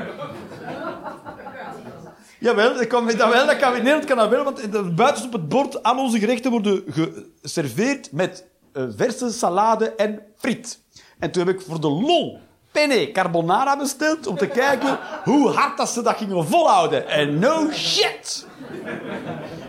Jawel, 2.39 2.73
dat 2.73 2.87
kan, 2.87 3.05
dat 3.05 3.33
wel, 3.33 3.45
dat 3.45 3.57
kan, 3.57 3.75
in 3.75 3.77
Nederland 3.77 4.05
kan 4.05 4.17
dat 4.17 4.29
wel, 4.29 4.43
want 4.43 4.95
buiten 4.95 5.25
op 5.25 5.31
het 5.31 5.49
bord 5.49 5.83
al 5.83 5.97
onze 5.97 6.19
gerechten 6.19 6.51
worden 6.51 6.83
geserveerd 6.89 8.11
met 8.11 8.45
eh, 8.73 8.83
verse 8.95 9.29
salade 9.31 9.95
en 9.95 10.21
friet. 10.37 10.79
En 11.19 11.31
toen 11.31 11.47
heb 11.47 11.55
ik 11.55 11.61
voor 11.61 11.81
de 11.81 11.89
lol 11.89 12.39
penne 12.71 13.11
carbonara 13.11 13.77
besteld 13.77 14.27
om 14.27 14.37
te 14.37 14.47
kijken 14.47 14.99
hoe 15.23 15.49
hard 15.49 15.77
dat 15.77 15.89
ze 15.89 16.01
dat 16.01 16.17
gingen 16.17 16.45
volhouden. 16.45 17.07
En 17.07 17.39
no 17.39 17.71
shit! 17.71 18.47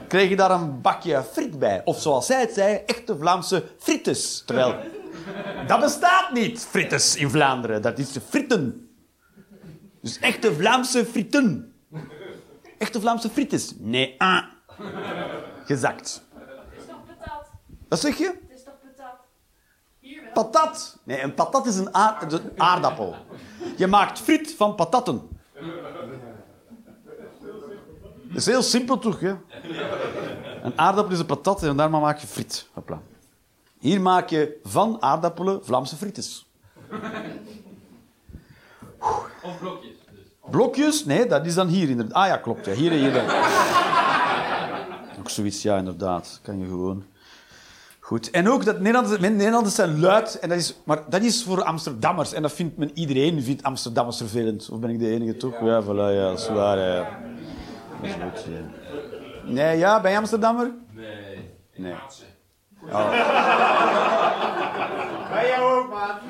Kreeg 0.09 0.28
je 0.28 0.37
daar 0.37 0.50
een 0.50 0.80
bakje 0.80 1.24
friet 1.33 1.59
bij. 1.59 1.83
Of 1.85 2.00
zoals 2.00 2.26
zij 2.26 2.40
het 2.40 2.52
zei, 2.54 2.83
echte 2.87 3.16
Vlaamse 3.18 3.64
frites. 3.78 4.42
Terwijl, 4.46 4.74
dat 5.66 5.80
bestaat 5.80 6.33
niet, 6.33 6.61
frites 6.61 7.16
in 7.16 7.30
Vlaanderen. 7.30 7.83
Dat 7.83 7.98
is 7.98 8.16
fritten. 8.28 8.90
Dus 10.02 10.18
echte 10.18 10.54
Vlaamse 10.54 11.06
frieten. 11.06 11.74
Echte 12.78 13.00
Vlaamse 13.00 13.30
frites. 13.30 13.72
Nee, 13.78 14.14
ah. 14.18 14.42
Gezakt. 15.64 16.22
Het 16.35 16.80
is 16.80 16.87
toch 16.87 16.96
patat? 17.06 17.50
Wat 17.88 18.00
zeg 18.00 18.18
je? 18.18 18.24
Het 18.48 18.59
is 18.59 18.64
toch 18.64 18.74
patat? 18.96 19.16
Hier 19.98 20.22
wel. 20.22 20.33
Patat. 20.33 20.98
Nee, 21.04 21.22
een 21.22 21.35
patat 21.35 21.66
is 21.66 21.76
een, 21.76 21.94
aard- 21.94 22.33
een 22.33 22.50
aardappel. 22.56 23.16
Je 23.76 23.87
maakt 23.87 24.18
friet 24.18 24.54
van 24.56 24.74
patatten. 24.74 25.28
Dat 28.28 28.38
is 28.38 28.46
heel 28.46 28.62
simpel 28.62 28.98
toch, 28.98 29.20
hè? 29.20 29.35
Een 30.62 30.78
aardappel 30.78 31.12
is 31.12 31.18
een 31.18 31.26
patat 31.26 31.62
en 31.62 31.76
daarmee 31.76 32.00
maak 32.00 32.18
je 32.18 32.26
friet. 32.26 32.68
Hopla. 32.72 33.00
Hier 33.81 34.01
maak 34.01 34.29
je 34.29 34.59
van 34.62 34.97
aardappelen 35.03 35.64
Vlaamse 35.64 35.97
frites. 35.97 36.47
Of 39.43 39.59
blokjes. 39.59 39.93
Dus. 40.11 40.51
Blokjes? 40.51 41.05
Nee, 41.05 41.27
dat 41.27 41.47
is 41.47 41.55
dan 41.55 41.69
hier 41.69 41.88
inderdaad. 41.88 42.14
Ah 42.14 42.27
ja, 42.27 42.37
klopt. 42.37 42.66
Ja. 42.66 42.73
Hier 42.73 42.93
en 42.93 42.99
hier. 42.99 43.12
dan. 43.12 43.25
Ook 45.19 45.31
zoiets, 45.31 45.62
ja, 45.62 45.77
inderdaad. 45.77 46.40
Kan 46.43 46.59
je 46.59 46.64
gewoon... 46.64 47.05
Goed. 48.01 48.31
En 48.31 48.49
ook 48.49 48.64
dat 48.64 48.81
Nederlanders, 48.81 49.75
zijn 49.75 50.01
luid. 50.01 50.38
En 50.38 50.49
dat 50.49 50.59
is, 50.59 50.75
maar 50.85 51.03
dat 51.09 51.23
is 51.23 51.43
voor 51.43 51.62
Amsterdammers. 51.62 52.33
En 52.33 52.43
dat 52.43 52.53
vindt 52.53 52.77
men, 52.77 52.90
iedereen 52.95 53.43
vindt 53.43 53.62
Amsterdammers 53.62 54.16
vervelend. 54.16 54.69
Of 54.71 54.79
ben 54.79 54.90
ik 54.90 54.99
de 54.99 55.11
enige 55.11 55.37
toch? 55.37 55.61
Ja, 55.61 55.83
voilà, 55.83 55.87
ja, 55.87 56.29
dat 56.29 56.38
is 56.38 56.49
waar. 56.49 56.79
Ja. 56.79 57.19
Dat 58.01 58.11
is 58.11 58.12
goed, 58.12 58.45
ja. 58.55 58.61
Nee, 59.53 59.79
ja, 59.79 60.01
ben 60.01 60.11
je 60.11 60.16
Amsterdammer? 60.16 60.71
Nee. 60.95 61.51
Nee. 61.77 61.95
Bij 65.31 65.49
jou 65.49 65.79
ook, 65.83 65.90
maat. 65.90 66.21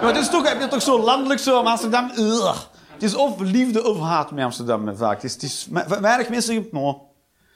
Maar 0.00 0.14
het 0.14 0.16
is 0.16 0.30
toch, 0.30 0.48
heb 0.48 0.60
je 0.60 0.68
toch 0.68 0.82
zo 0.82 1.00
landelijk 1.00 1.40
zo 1.40 1.58
om 1.58 1.66
Amsterdam? 1.66 2.10
Ugh. 2.18 2.56
Het 2.92 3.02
is 3.02 3.14
of 3.14 3.40
liefde 3.40 3.84
of 3.88 4.00
haat 4.00 4.30
met 4.30 4.44
Amsterdam 4.44 4.96
vaak. 4.96 5.14
Het 5.14 5.24
is, 5.24 5.32
het 5.32 5.42
is, 5.42 5.66
me- 5.70 6.00
weinig 6.00 6.28
mensen 6.28 6.68
"Nou, 6.72 6.96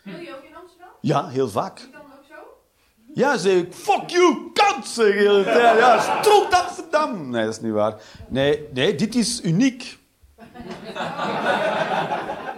Wil 0.03 0.15
je 0.21 0.35
ook 0.37 0.43
in 0.45 0.57
Amsterdam? 0.61 0.89
ja, 1.01 1.29
heel 1.29 1.49
vaak. 1.49 1.89
Dan 1.93 2.01
ook 2.01 2.25
zo? 2.29 2.35
Ja, 3.15 3.37
zeg 3.37 3.53
ik, 3.55 3.75
fuck 3.75 4.11
you, 4.11 4.51
kant, 4.53 4.87
zeg. 4.87 5.23
Ja, 5.79 5.99
stront 6.01 6.55
Amsterdam. 6.65 7.31
Nee, 7.31 7.45
dat 7.45 7.55
is 7.55 7.61
niet 7.61 7.73
waar. 7.73 7.95
Nee, 8.29 8.69
nee, 8.75 8.95
dit 8.95 9.15
is 9.15 9.41
uniek. 9.43 9.99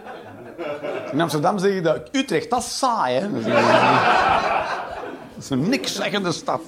In 1.13 1.21
Amsterdam 1.21 1.59
zeg 1.59 1.75
je 1.75 1.81
dat. 1.81 2.09
Utrecht, 2.13 2.51
dat 2.51 2.59
is 2.59 2.79
saai, 2.79 3.19
hè. 3.19 3.31
Dat 5.35 5.45
is 5.45 5.51
een, 5.51 5.69
niks 5.69 5.95
zeggende 5.95 6.33
stad. 6.33 6.61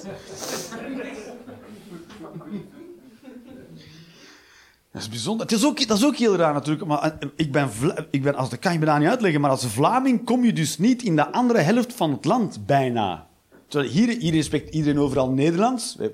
Dat 4.91 5.01
is 5.01 5.09
bijzonder. 5.09 5.45
Het 5.45 5.55
is 5.55 5.65
ook, 5.65 5.87
dat 5.87 5.97
is 5.97 6.05
ook 6.05 6.17
heel 6.17 6.35
raar 6.35 6.53
natuurlijk. 6.53 6.85
Maar 6.85 7.01
eh, 7.01 7.29
ik 7.35 7.51
ben, 7.51 7.69
ik 8.09 8.23
ben, 8.23 8.35
als, 8.35 8.49
dat 8.49 8.59
kan 8.59 8.73
je 8.73 8.79
bijna 8.79 8.97
niet 8.97 9.07
uitleggen, 9.09 9.41
maar 9.41 9.49
als 9.49 9.65
Vlaming 9.65 10.25
kom 10.25 10.43
je 10.43 10.53
dus 10.53 10.77
niet 10.77 11.03
in 11.03 11.15
de 11.15 11.31
andere 11.31 11.59
helft 11.59 11.93
van 11.93 12.11
het 12.11 12.25
land, 12.25 12.65
bijna. 12.65 13.27
Hier, 13.69 14.07
hier 14.07 14.43
spreekt 14.43 14.73
iedereen 14.73 14.99
overal 14.99 15.29
Nederlands, 15.29 15.97
eh, 15.99 16.07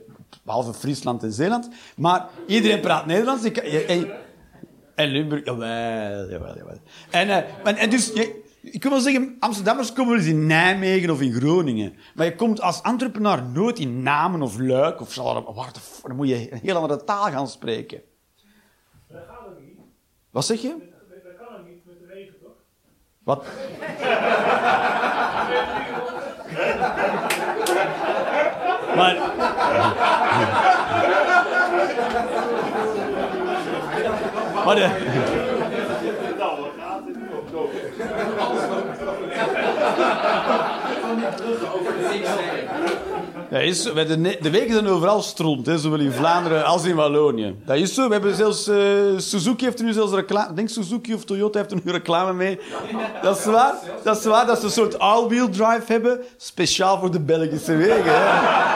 behalve 0.44 0.74
Friesland 0.74 1.24
en 1.24 1.32
Zeeland. 1.32 1.70
Maar 1.96 2.28
iedereen 2.48 2.80
praat 2.80 3.06
Nederlands. 3.06 3.44
Ik, 3.44 3.58
en 4.96 5.08
Limburg, 5.08 5.46
jawel, 5.46 6.30
jawel, 6.30 6.56
jawel. 6.58 6.78
En, 7.10 7.30
eh, 7.30 7.38
en, 7.64 7.76
en 7.78 7.90
dus, 7.90 8.14
je, 8.14 8.42
ik 8.62 8.80
kan 8.80 8.92
wel 8.92 9.00
zeggen, 9.00 9.36
Amsterdammers 9.40 9.94
komen 9.94 10.12
wel 10.12 10.20
eens 10.22 10.30
in 10.32 10.48
Nijmegen 10.48 11.10
of 11.10 11.22
in 11.22 11.34
Groningen. 11.34 11.94
Maar 12.16 12.26
je 12.26 12.36
komt 12.36 12.62
als 12.62 12.84
Antwerpenaar 12.84 13.44
nooit 13.44 13.80
in 13.80 14.04
Namen 14.04 14.42
of 14.42 14.60
Luik 14.60 15.02
of 15.02 15.14
zo. 15.14 15.24
Waar 15.54 15.74
de 15.74 15.80
f- 15.80 16.02
Dan 16.04 16.16
moet 16.16 16.30
je 16.30 16.52
een 16.52 16.60
heel 16.64 16.76
andere 16.76 17.04
taal 17.04 17.24
gaan 17.24 17.48
spreken. 17.48 18.02
Dat 19.08 19.22
gaat 19.28 19.48
ook 19.48 19.60
niet. 19.60 19.78
Wat 20.30 20.46
zeg 20.46 20.62
je? 20.62 20.68
Dat 21.10 21.24
dat 21.24 21.36
kan 21.48 21.58
ook 21.60 21.68
niet 21.68 21.86
met 21.86 22.00
de 22.00 22.06
wegen, 22.06 22.34
toch? 22.42 22.52
Wat? 23.24 23.46
Maar... 28.96 29.16
Maar 34.66 34.76
de... 34.76 34.90
Ja, 43.50 43.58
is, 43.60 43.82
zo. 43.82 43.94
de, 43.94 44.38
de 44.42 44.50
wegen 44.50 44.74
zijn 44.74 44.88
overal 44.88 45.22
stront, 45.22 45.66
hè, 45.66 45.78
zowel 45.78 46.00
in 46.00 46.12
Vlaanderen 46.12 46.66
als 46.66 46.86
in 46.86 46.96
Wallonië. 46.96 47.56
Dat 47.66 47.78
is 47.78 47.94
zo. 47.94 48.08
We 48.08 48.14
hebben 48.14 48.36
zelfs, 48.36 48.68
eh, 48.68 48.78
Suzuki 49.18 49.66
heeft 49.66 49.80
er 49.80 49.86
nu 49.86 49.94
zelfs 49.94 50.14
reclame... 50.14 50.54
Denk 50.54 50.70
Suzuki 50.70 51.14
of 51.14 51.26
Toyota 51.26 51.60
heeft 51.60 51.72
er 51.72 51.80
nu 51.84 51.92
reclame 51.92 52.34
mee. 52.34 52.60
Dat 53.22 53.38
is 53.38 53.46
waar. 53.46 53.74
Dat 54.04 54.18
is 54.18 54.26
waar, 54.26 54.46
dat 54.46 54.60
ze 54.60 54.66
een 54.66 54.72
soort 54.72 55.00
all-wheel 55.00 55.50
drive 55.50 55.84
hebben. 55.86 56.20
Speciaal 56.38 57.00
voor 57.00 57.12
de 57.12 57.20
Belgische 57.20 57.76
wegen. 57.76 58.04
Hè. 58.06 58.70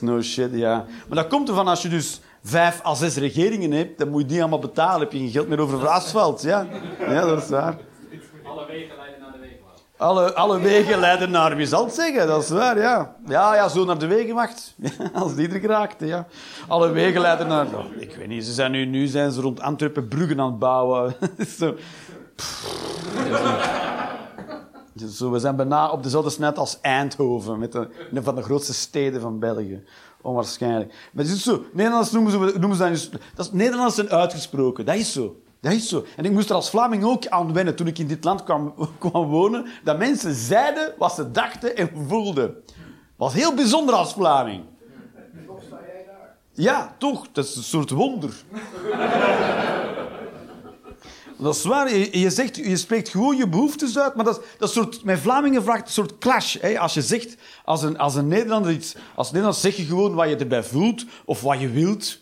No 0.00 0.22
shit, 0.22 0.50
ja. 0.52 0.84
Maar 1.08 1.18
dat 1.18 1.28
komt 1.28 1.48
ervan 1.48 1.68
als 1.68 1.82
je 1.82 1.88
dus 1.88 2.20
vijf 2.42 2.84
à 2.84 2.94
zes 2.94 3.16
regeringen 3.16 3.70
hebt, 3.70 3.98
dan 3.98 4.08
moet 4.08 4.20
je 4.20 4.26
die 4.26 4.40
allemaal 4.40 4.58
betalen. 4.58 5.00
heb 5.00 5.12
je 5.12 5.18
geen 5.18 5.30
geld 5.30 5.48
meer 5.48 5.60
over 5.60 5.78
voor 5.78 5.88
asfalt, 5.88 6.42
ja. 6.42 6.66
Ja, 7.08 7.20
dat 7.20 7.42
is 7.42 7.48
waar. 7.48 7.76
Alle 8.44 8.66
wegen 8.66 8.96
leiden 8.96 9.20
naar 9.20 9.32
de 9.32 9.38
wegenwacht. 9.38 9.82
Alle, 9.96 10.34
alle 10.34 10.60
wegen 10.60 10.98
leiden 10.98 11.30
naar, 11.30 11.56
wie 11.56 11.66
zal 11.66 11.84
het 11.84 11.94
zeggen? 11.94 12.26
Dat 12.26 12.42
is 12.42 12.48
waar, 12.48 12.78
ja. 12.78 13.16
Ja, 13.26 13.54
ja, 13.54 13.68
zo 13.68 13.84
naar 13.84 13.98
de 13.98 14.06
wegenwacht. 14.06 14.74
Als 15.14 15.34
die 15.34 15.48
er 15.48 15.60
geraakt, 15.60 15.96
ja. 16.00 16.26
Alle 16.68 16.90
wegen 16.90 17.20
leiden 17.20 17.48
naar... 17.48 17.66
nou, 17.70 17.84
ik 17.98 18.16
weet 18.16 18.28
niet, 18.28 18.44
ze 18.44 18.52
zijn 18.52 18.70
nu, 18.70 18.84
nu 18.84 19.06
zijn 19.06 19.32
ze 19.32 19.40
rond 19.40 19.60
Antwerpen 19.60 20.08
bruggen 20.08 20.40
aan 20.40 20.50
het 20.50 20.58
bouwen. 20.58 21.14
zo. 21.58 21.74
Zo, 25.10 25.30
we 25.30 25.38
zijn 25.38 25.56
bijna 25.56 25.90
op 25.90 26.02
dezelfde 26.02 26.30
snelheid 26.30 26.58
als 26.58 26.80
Eindhoven, 26.80 27.58
met 27.58 27.74
een 27.74 28.22
van 28.22 28.34
de 28.34 28.42
grootste 28.42 28.74
steden 28.74 29.20
van 29.20 29.38
België. 29.38 29.82
Onwaarschijnlijk. 30.22 30.94
Maar 31.12 31.24
het 31.24 31.34
is 31.34 31.42
zo. 31.42 31.64
Nederlands 31.72 32.10
noemen 32.10 32.32
ze, 32.32 33.10
dat, 33.34 33.46
is, 33.46 33.52
Nederlands 33.52 33.94
zijn 33.94 34.10
uitgesproken. 34.10 34.84
Dat 34.84 34.94
is 34.94 35.12
zo. 35.12 35.36
Dat 35.60 35.72
is 35.72 35.88
zo. 35.88 36.04
En 36.16 36.24
ik 36.24 36.30
moest 36.32 36.48
er 36.48 36.54
als 36.54 36.70
Vlaming 36.70 37.04
ook 37.04 37.26
aan 37.26 37.52
wennen 37.52 37.76
toen 37.76 37.86
ik 37.86 37.98
in 37.98 38.06
dit 38.06 38.24
land 38.24 38.44
kwam, 38.44 38.74
kwam 38.98 39.26
wonen. 39.26 39.66
Dat 39.84 39.98
mensen 39.98 40.34
zeiden 40.34 40.94
wat 40.98 41.14
ze 41.14 41.30
dachten 41.30 41.76
en 41.76 41.90
voelden. 42.08 42.54
Was 43.16 43.34
heel 43.34 43.54
bijzonder 43.54 43.94
als 43.94 44.12
Vlaming. 44.12 44.64
Ja, 46.52 46.94
toch. 46.98 47.26
Dat 47.32 47.44
is 47.44 47.56
een 47.56 47.62
soort 47.62 47.90
wonder. 47.90 48.34
Dat 51.42 51.56
is 51.56 51.64
waar. 51.64 51.96
Je, 51.96 52.30
zegt, 52.30 52.56
je 52.56 52.76
spreekt 52.76 53.08
gewoon 53.08 53.36
je 53.36 53.48
behoeftes 53.48 53.98
uit, 53.98 54.14
maar 54.14 54.24
dat, 54.24 54.42
dat 54.58 54.72
soort, 54.72 55.04
met 55.04 55.20
Vlamingen 55.20 55.62
vraagt 55.62 55.86
een 55.86 55.92
soort 55.92 56.18
clash. 56.18 56.56
Hè? 56.60 56.78
Als 56.78 56.94
je 56.94 57.02
zegt, 57.02 57.36
als 57.64 57.82
een, 57.82 57.98
als 57.98 58.14
een 58.14 58.28
Nederlander 58.28 58.72
iets... 58.72 58.94
Als 59.14 59.26
Nederlander 59.26 59.60
zeg 59.60 59.76
je 59.76 59.84
gewoon 59.84 60.14
wat 60.14 60.28
je 60.28 60.36
erbij 60.36 60.64
voelt 60.64 61.04
of 61.24 61.40
wat 61.40 61.60
je 61.60 61.70
wilt. 61.70 62.20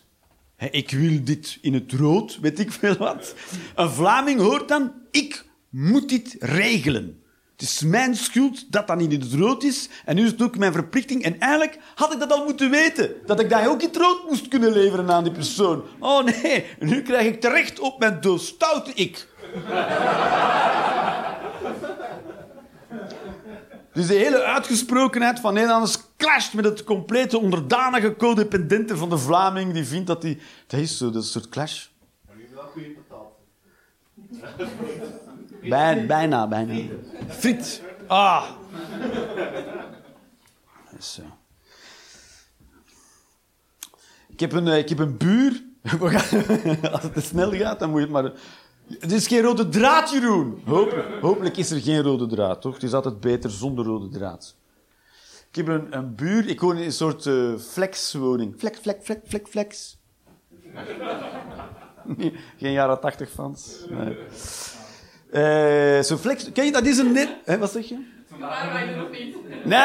Hè, 0.55 0.67
ik 0.67 0.91
wil 0.91 1.23
dit 1.23 1.57
in 1.61 1.73
het 1.73 1.91
rood, 1.91 2.39
weet 2.41 2.59
ik 2.59 2.71
veel 2.71 2.97
wat. 2.97 3.35
Een 3.75 3.89
Vlaming 3.89 4.39
hoort 4.39 4.67
dan, 4.67 4.91
ik 5.11 5.45
moet 5.69 6.09
dit 6.09 6.35
regelen. 6.39 7.20
Het 7.61 7.69
is 7.69 7.83
mijn 7.83 8.15
schuld 8.15 8.71
dat 8.71 8.87
dat 8.87 8.97
niet 8.97 9.13
in 9.13 9.19
het 9.21 9.33
rood 9.33 9.63
is. 9.63 9.89
En 10.05 10.15
nu 10.15 10.23
is 10.23 10.31
het 10.31 10.41
ook 10.41 10.57
mijn 10.57 10.73
verplichting. 10.73 11.23
En 11.23 11.39
eigenlijk 11.39 11.77
had 11.95 12.13
ik 12.13 12.19
dat 12.19 12.31
al 12.31 12.43
moeten 12.43 12.69
weten. 12.69 13.13
Dat 13.25 13.39
ik 13.39 13.49
dat 13.49 13.67
ook 13.67 13.81
in 13.81 13.87
het 13.87 13.97
rood 13.97 14.29
moest 14.29 14.47
kunnen 14.47 14.71
leveren 14.71 15.11
aan 15.11 15.23
die 15.23 15.33
persoon. 15.33 15.83
Oh 15.99 16.23
nee, 16.23 16.65
nu 16.79 17.01
krijg 17.01 17.27
ik 17.27 17.41
terecht 17.41 17.79
op 17.79 17.99
mijn 17.99 18.21
doodstoute 18.21 18.93
ik. 18.93 19.27
Dus 23.93 24.07
de 24.07 24.13
hele 24.13 24.43
uitgesprokenheid 24.43 25.39
van 25.39 25.53
Nederlanders 25.53 25.97
clasht 26.17 26.53
met 26.53 26.65
het 26.65 26.83
complete 26.83 27.37
onderdanige 27.37 28.15
codependente 28.15 28.97
van 28.97 29.09
de 29.09 29.17
Vlaming. 29.17 29.73
Die 29.73 29.85
vindt 29.85 30.07
dat 30.07 30.21
die... 30.21 30.37
Dat 30.67 30.79
is 30.79 30.97
zo, 30.97 31.11
dat 31.11 31.23
is 31.23 31.33
een 31.35 31.41
soort 31.41 31.49
clash. 31.49 31.85
Bij, 35.69 36.05
bijna, 36.05 36.47
bijna. 36.47 36.73
Friet. 37.27 37.81
Ah. 38.07 38.49
Dat 40.91 40.99
is 40.99 41.13
zo. 41.13 41.21
Ik 44.29 44.39
heb 44.39 44.51
een, 44.51 44.67
eh, 44.67 44.77
ik 44.77 44.89
heb 44.89 44.99
een 44.99 45.17
buur. 45.17 45.63
Als 46.91 47.03
het 47.03 47.13
te 47.13 47.21
snel 47.21 47.51
gaat, 47.51 47.79
dan 47.79 47.89
moet 47.89 47.99
je 47.99 48.05
het 48.05 48.13
maar... 48.13 48.31
Het 48.99 49.11
is 49.11 49.27
geen 49.27 49.41
rode 49.41 49.69
draad, 49.69 50.11
Jeroen. 50.11 50.61
Hopelijk, 50.65 51.21
hopelijk 51.21 51.57
is 51.57 51.71
er 51.71 51.81
geen 51.81 52.01
rode 52.01 52.27
draad, 52.27 52.61
toch? 52.61 52.73
Het 52.73 52.83
is 52.83 52.93
altijd 52.93 53.19
beter 53.19 53.49
zonder 53.49 53.85
rode 53.85 54.09
draad. 54.09 54.55
Ik 55.49 55.55
heb 55.55 55.67
een, 55.67 55.97
een 55.97 56.15
buur, 56.15 56.47
ik 56.47 56.61
woon 56.61 56.77
in 56.77 56.83
een 56.83 56.91
soort 56.91 57.25
eh, 57.25 57.55
flexwoning. 57.57 58.55
Flex, 58.57 58.79
flex, 58.79 59.03
flex, 59.03 59.19
flex, 59.27 59.49
flex. 59.49 59.99
Geen 62.57 62.71
jaren 62.71 62.99
tachtig 62.99 63.29
fans. 63.29 63.85
Nee. 63.89 64.17
Eh, 65.31 66.01
Zo'n 66.01 66.17
flex... 66.17 66.51
Ken 66.51 66.65
je, 66.65 66.71
dat 66.71 66.85
is 66.85 66.97
een... 66.97 67.11
net- 67.11 67.57
wat 67.59 67.71
zeg 67.71 67.85
je? 67.89 67.97
waren 68.39 68.73
wij 68.73 68.95
nog 68.95 69.11
niet. 69.11 69.35
Nee! 69.65 69.75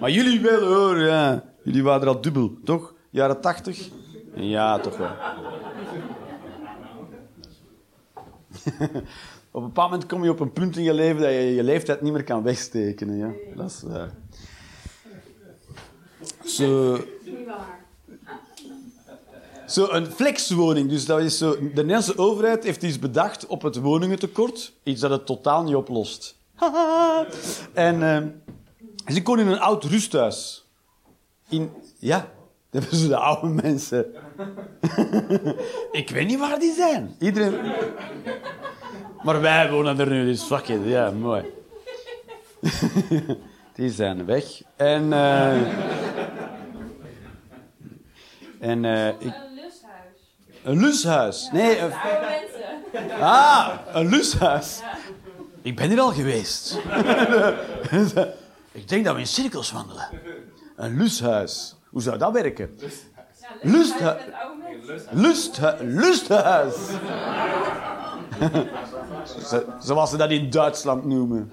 Maar 0.00 0.10
jullie 0.10 0.40
wel 0.40 0.60
hoor, 0.62 0.98
ja. 0.98 1.44
Jullie 1.62 1.82
waren 1.82 2.02
er 2.02 2.08
al 2.08 2.20
dubbel, 2.20 2.52
toch? 2.64 2.94
Jaren 3.10 3.40
tachtig? 3.40 3.88
Ja, 4.34 4.78
toch 4.78 4.96
wel. 4.96 5.10
op 9.50 9.62
een 9.62 9.68
bepaald 9.68 9.90
moment 9.90 10.08
kom 10.08 10.24
je 10.24 10.30
op 10.30 10.40
een 10.40 10.52
punt 10.52 10.76
in 10.76 10.82
je 10.82 10.94
leven 10.94 11.20
dat 11.20 11.30
je 11.30 11.54
je 11.54 11.62
leeftijd 11.62 12.00
niet 12.00 12.12
meer 12.12 12.24
kan 12.24 12.42
wegsteken. 12.42 13.16
Ja? 13.16 13.30
Dat 13.54 13.70
is 13.70 13.82
waar. 13.86 14.10
Zo. 16.44 16.98
Zo 19.68 19.88
een 19.90 20.06
flexwoning. 20.06 20.88
Dus 20.88 21.06
dat 21.06 21.20
is 21.20 21.38
zo, 21.38 21.50
de 21.50 21.64
Nederlandse 21.64 22.18
overheid 22.18 22.64
heeft 22.64 22.82
iets 22.82 22.98
bedacht 22.98 23.46
op 23.46 23.62
het 23.62 23.76
woningentekort. 23.76 24.72
Iets 24.82 25.00
dat 25.00 25.10
het 25.10 25.26
totaal 25.26 25.62
niet 25.62 25.74
oplost. 25.74 26.36
En 27.72 28.02
eh, 28.02 28.22
ze 29.14 29.22
kon 29.22 29.38
in 29.38 29.46
een 29.46 29.60
oud 29.60 29.84
rusthuis. 29.84 30.66
In, 31.48 31.70
ja, 31.98 32.18
dat 32.70 32.82
hebben 32.82 33.00
ze 33.00 33.08
de 33.08 33.16
oude 33.16 33.46
mensen. 33.46 34.06
Ik 35.92 36.10
weet 36.10 36.26
niet 36.26 36.38
waar 36.38 36.58
die 36.58 36.74
zijn. 36.74 37.14
Iedereen... 37.18 37.72
Maar 39.22 39.40
wij 39.40 39.70
wonen 39.70 40.00
er 40.00 40.10
nu, 40.10 40.24
dus 40.24 40.42
fuck 40.42 40.68
it. 40.68 40.80
Ja, 40.84 41.10
mooi. 41.10 41.44
die 43.74 43.90
zijn 43.90 44.24
weg. 44.24 44.62
En... 44.76 45.12
eh, 45.12 45.96
en 48.60 48.84
eh, 48.84 49.08
ik, 49.08 49.34
Een 50.68 50.78
lusthuis. 50.80 51.48
lushuis. 51.52 51.52
Nee, 51.52 51.78
een, 51.78 51.92
ah, 53.20 53.68
een 53.92 54.08
lushuis. 54.08 54.80
Ik 55.62 55.76
ben 55.76 55.88
hier 55.88 56.00
al 56.00 56.12
geweest. 56.12 56.72
ik 58.72 58.88
denk 58.88 59.04
dat 59.04 59.14
we 59.14 59.20
in 59.20 59.26
cirkels 59.26 59.72
wandelen. 59.72 60.08
Een 60.76 60.96
lushuis. 60.96 61.76
Hoe 61.90 62.02
zou 62.02 62.18
dat 62.18 62.32
werken? 62.32 62.78
Lusthuis 63.62 64.22
lusthuis. 65.80 66.74
Zo- 69.50 69.64
Zoals 69.80 70.10
ze 70.10 70.16
dat 70.16 70.30
in 70.30 70.50
Duitsland 70.50 71.04
noemen. 71.04 71.52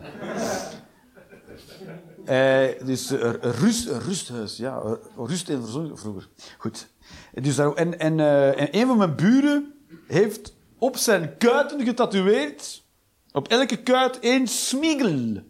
Eh, 2.25 2.85
dus 2.85 3.11
eh, 3.11 3.19
een 3.19 3.51
rust, 3.51 3.87
een 3.87 3.99
rusthuis, 3.99 4.57
ja. 4.57 4.97
Rust 5.17 5.49
en 5.49 5.67
vroeger. 5.67 6.29
Goed. 6.57 6.87
Dus 7.33 7.57
en, 7.57 7.99
en, 7.99 8.19
eh, 8.19 8.61
en 8.61 8.67
een 8.71 8.87
van 8.87 8.97
mijn 8.97 9.15
buren 9.15 9.73
heeft 10.07 10.53
op 10.77 10.97
zijn 10.97 11.37
kuiten 11.37 11.85
getatoeëerd, 11.85 12.83
op 13.31 13.47
elke 13.47 13.83
kuit 13.83 14.19
één 14.19 14.47
smiegel. 14.47 15.43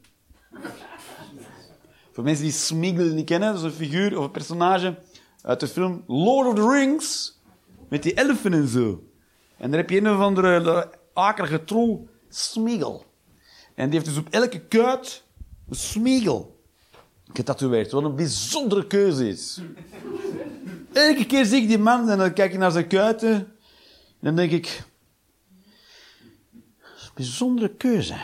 Voor 2.11 2.23
mensen 2.23 2.43
die 2.43 2.53
Smeagol 2.53 3.05
niet 3.05 3.25
kennen, 3.25 3.49
dat 3.53 3.57
is 3.57 3.63
een 3.63 3.71
figuur 3.71 4.17
of 4.17 4.25
een 4.25 4.31
personage 4.31 4.97
uit 5.41 5.59
de 5.59 5.67
film 5.67 6.03
Lord 6.07 6.47
of 6.47 6.55
the 6.55 6.69
Rings. 6.69 7.39
Met 7.89 8.03
die 8.03 8.13
elfen 8.13 8.53
en 8.53 8.67
zo. 8.67 9.03
En 9.57 9.69
daar 9.69 9.79
heb 9.79 9.89
je 9.89 9.97
een 9.97 10.09
of 10.09 10.19
andere 10.19 10.91
akelige 11.13 11.63
troll. 11.63 11.99
En 13.75 13.89
die 13.89 13.99
heeft 13.99 14.05
dus 14.05 14.17
op 14.17 14.27
elke 14.29 14.59
kuit 14.59 15.24
Smeagol 15.69 16.55
getatoeëerd. 17.33 17.91
Wat 17.91 18.03
een 18.03 18.15
bijzondere 18.15 18.87
keuze 18.87 19.27
is. 19.27 19.61
Elke 20.93 21.25
keer 21.25 21.45
zie 21.45 21.61
ik 21.61 21.67
die 21.67 21.77
man 21.77 22.09
en 22.09 22.17
dan 22.17 22.33
kijk 22.33 22.53
ik 22.53 22.59
naar 22.59 22.71
zijn 22.71 22.87
kuiten. 22.87 23.31
En 23.31 23.47
dan 24.19 24.35
denk 24.35 24.51
ik... 24.51 24.83
Een 26.53 27.21
bijzondere 27.23 27.69
keuze. 27.69 28.13
Ik 28.13 28.19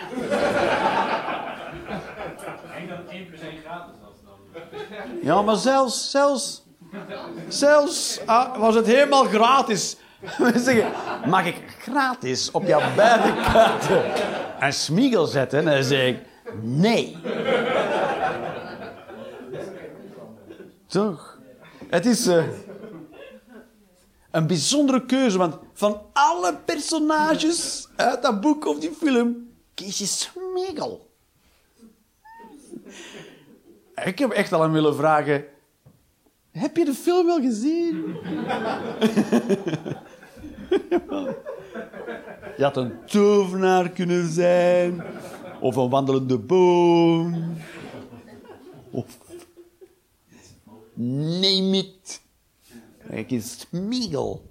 denk 2.76 2.90
dat 2.90 3.00
1 3.10 3.28
plus 3.28 3.40
1 3.42 3.58
gratis 3.66 3.96
was 4.02 4.16
dan. 4.24 4.38
Ja, 5.22 5.42
maar 5.42 5.56
zelfs, 5.56 6.12
zelfs, 6.12 6.64
zelfs 7.48 8.20
ah, 8.26 8.58
was 8.58 8.76
het 8.76 8.86
helemaal 8.86 9.24
gratis. 9.24 9.98
Zeggen, 10.56 10.92
mag 11.30 11.46
ik 11.46 11.56
gratis 11.80 12.52
op 12.52 12.68
jouw 12.68 12.96
beide 12.96 13.34
kuiten 13.52 14.04
een 14.60 14.74
smiegel 14.74 15.26
zetten? 15.26 15.60
En 15.60 15.66
dan 15.66 15.84
zeg 15.84 16.08
ik, 16.08 16.18
nee. 16.62 17.18
Toch? 20.88 21.40
Het 21.90 22.06
is 22.06 22.28
eh, 22.28 22.46
een 24.32 24.48
bijzondere 24.48 25.06
keuze, 25.06 25.38
want 25.38 25.58
van 25.74 26.02
alle 26.14 26.58
personages 26.66 27.88
uit 27.96 28.22
dat 28.22 28.42
boek 28.42 28.66
of 28.66 28.80
die 28.80 28.92
film 28.92 29.50
kies 29.74 29.98
je 29.98 30.06
smiegel. 30.06 31.10
Ik 34.04 34.20
heb 34.20 34.32
echt 34.32 34.54
al 34.54 34.64
aan 34.64 34.72
willen 34.72 34.96
vragen... 34.96 35.46
Heb 36.52 36.78
je 36.78 36.86
de 36.86 36.94
film 36.94 37.26
wel 37.26 37.42
gezien? 37.42 37.96
Je 42.58 42.64
had 42.64 42.78
een 42.78 42.94
tovenaar 43.06 43.90
kunnen 43.90 44.32
zijn. 44.32 45.04
Of 45.62 45.76
een 45.76 45.90
wandelende 45.90 46.38
boom. 46.38 47.58
Of... 48.92 49.18
Name 50.94 51.78
it. 51.78 52.22
Kijk 53.10 53.32
eens, 53.32 53.60
Smeagol. 53.60 54.46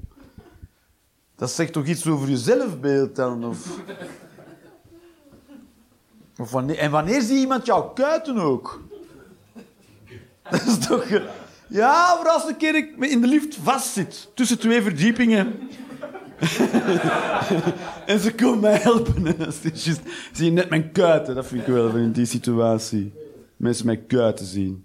Dat 1.36 1.50
zegt 1.50 1.72
toch 1.72 1.86
iets 1.86 2.06
over 2.06 2.28
je 2.28 2.38
zelfbeeld 2.38 3.16
dan? 3.16 3.44
Of... 3.44 3.80
Of 6.38 6.50
wanneer, 6.50 6.78
en 6.78 6.90
wanneer 6.90 7.20
zie 7.20 7.38
iemand 7.38 7.66
jouw 7.66 7.88
kuiten 7.88 8.36
ook? 8.38 8.82
Dat 10.50 10.62
is 10.62 10.78
toch... 10.86 11.06
Ja, 11.68 12.16
voor 12.16 12.28
als 12.28 12.48
een 12.48 12.56
keer 12.56 12.94
in 13.00 13.20
de 13.20 13.26
lift 13.26 13.56
vastzit. 13.56 14.28
Tussen 14.34 14.58
twee 14.58 14.82
verdiepingen. 14.82 15.70
En 18.06 18.20
ze 18.20 18.34
komen 18.36 18.60
mij 18.60 18.76
helpen. 18.76 19.26
En 19.26 19.36
dan 19.38 19.46
is 19.48 19.62
het 19.62 19.84
juist- 19.84 20.00
zie 20.32 20.44
je 20.44 20.50
net 20.50 20.70
mijn 20.70 20.92
kuiten. 20.92 21.34
Dat 21.34 21.46
vind 21.46 21.60
ik 21.60 21.66
wel 21.66 21.88
in 21.96 22.12
die 22.12 22.26
situatie. 22.26 23.12
Mensen 23.56 23.86
mijn 23.86 24.06
kuiten 24.06 24.46
zien. 24.46 24.84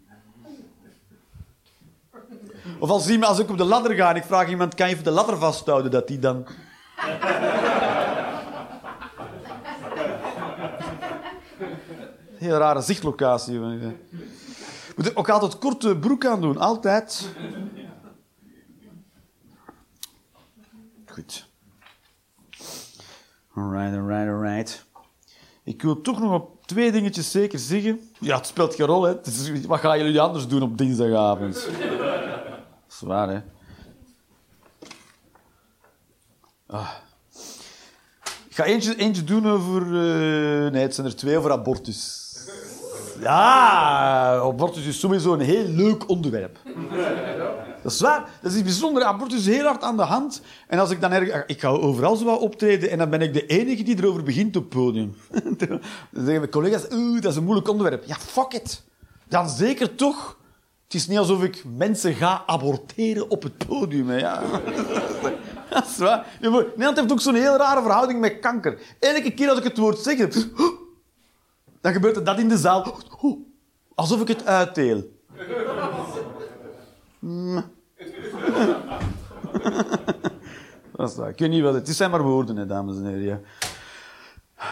Of 2.80 2.90
als, 2.90 3.22
als 3.22 3.40
ik 3.40 3.50
op 3.50 3.58
de 3.58 3.64
ladder 3.64 3.96
ga 3.96 4.10
en 4.10 4.16
ik 4.16 4.24
vraag 4.24 4.50
iemand... 4.50 4.76
Kan 4.76 4.88
je 4.88 4.94
even 4.94 5.06
de 5.06 5.12
ladder 5.12 5.38
vasthouden? 5.38 5.92
Dat 5.92 6.08
die 6.08 6.20
dan... 6.20 6.46
Heel 12.36 12.58
rare 12.58 12.82
zichtlocatie. 12.82 13.60
Moet 14.96 15.06
ik 15.06 15.20
ook 15.20 15.30
altijd 15.30 15.58
korte 15.58 15.98
broek 15.98 16.26
aan 16.26 16.42
doen. 16.42 16.58
Altijd. 16.58 17.30
Goed. 21.16 21.48
Alright, 23.56 23.96
alright, 23.98 24.28
alright. 24.28 24.86
Ik 25.64 25.82
wil 25.82 26.02
toch 26.02 26.20
nog 26.20 26.34
op 26.34 26.66
twee 26.66 26.92
dingetjes 26.92 27.32
zeker 27.32 27.60
zeggen. 27.60 28.10
Ja, 28.20 28.38
het 28.38 28.48
speelt 28.48 28.76
geen 28.76 28.86
rol, 28.86 29.04
hè. 29.04 29.14
Wat 29.68 29.80
gaan 29.80 29.98
jullie 29.98 30.22
anders 30.22 30.48
doen 30.48 30.62
op 30.62 30.78
dinsdagavond? 30.78 31.54
Dat 31.54 31.68
is 32.90 33.00
waar, 33.00 33.30
hè. 33.30 33.42
Ah. 36.68 36.90
Ik 38.50 38.56
ga 38.56 38.64
eentje, 38.64 38.96
eentje 38.96 39.24
doen 39.24 39.48
over... 39.48 39.82
eh, 39.82 40.72
nee, 40.72 40.82
het 40.82 40.96
zijn 40.96 41.08
er 41.08 41.16
twee 41.16 41.38
over 41.38 41.52
abortus. 41.52 42.24
Ja, 43.20 44.38
abortus 44.38 44.86
is 44.86 45.00
sowieso 45.00 45.34
een 45.34 45.40
heel 45.40 45.68
leuk 45.68 46.10
onderwerp. 46.10 46.60
Dat 47.86 47.94
is 47.94 48.00
waar. 48.00 48.30
Dat 48.42 48.52
is 48.52 48.64
bijzonder. 48.64 49.04
Abortus 49.04 49.40
is 49.40 49.56
heel 49.56 49.66
hard 49.66 49.84
aan 49.84 49.98
de 49.98 50.04
hand. 50.04 50.42
En 50.68 50.80
als 50.80 50.90
ik 50.90 51.02
dan 51.02 51.12
erg... 51.12 51.46
Ik 51.46 51.60
ga 51.60 51.68
overal 51.68 52.16
zo 52.16 52.26
wat 52.26 52.40
optreden 52.40 52.90
en 52.90 52.98
dan 52.98 53.10
ben 53.10 53.22
ik 53.22 53.34
de 53.34 53.46
enige 53.46 53.84
die 53.84 53.98
erover 53.98 54.24
begint 54.24 54.56
op 54.56 54.64
het 54.64 54.72
podium. 54.72 55.16
dan 55.58 55.80
zeggen 56.12 56.40
mijn 56.40 56.50
collega's, 56.50 56.88
oeh, 56.92 57.22
dat 57.22 57.32
is 57.32 57.38
een 57.38 57.44
moeilijk 57.44 57.70
onderwerp. 57.70 58.04
Ja, 58.06 58.16
fuck 58.16 58.54
it. 58.54 58.84
Dan 59.28 59.50
zeker 59.50 59.96
toch. 59.96 60.38
Het 60.84 60.94
is 60.94 61.08
niet 61.08 61.18
alsof 61.18 61.44
ik 61.44 61.64
mensen 61.78 62.14
ga 62.14 62.44
aborteren 62.46 63.30
op 63.30 63.44
het 63.44 63.58
podium. 63.68 64.10
Hè. 64.10 64.18
Ja. 64.18 64.42
Dat 65.70 65.86
is 65.88 65.98
waar. 65.98 66.26
Nederland 66.42 66.98
heeft 66.98 67.12
ook 67.12 67.22
zo'n 67.22 67.36
heel 67.36 67.58
rare 67.58 67.82
verhouding 67.82 68.20
met 68.20 68.40
kanker. 68.40 68.80
Elke 69.00 69.32
keer 69.32 69.50
als 69.50 69.58
ik 69.58 69.64
het 69.64 69.78
woord 69.78 70.00
zeg, 70.00 70.18
dan 71.82 71.94
gebeurt 71.98 72.16
er 72.16 72.24
dat 72.24 72.40
in 72.40 72.50
de 72.50 72.58
zaal. 72.58 73.00
Alsof 73.96 74.22
ik 74.22 74.28
het 74.28 74.46
uitdeel. 74.46 75.04
Mm. 77.20 77.74
Dat 80.96 81.10
is 81.10 81.16
waar. 81.16 81.34
Niet 81.38 81.64
het 81.64 81.88
is. 81.88 81.98
Zijn 81.98 82.12
maar 82.12 82.24
woorden, 82.24 82.56
hè, 82.56 82.66
dames 82.66 82.98
en 82.98 83.06
heren. 83.06 83.24
ja. 83.24 83.40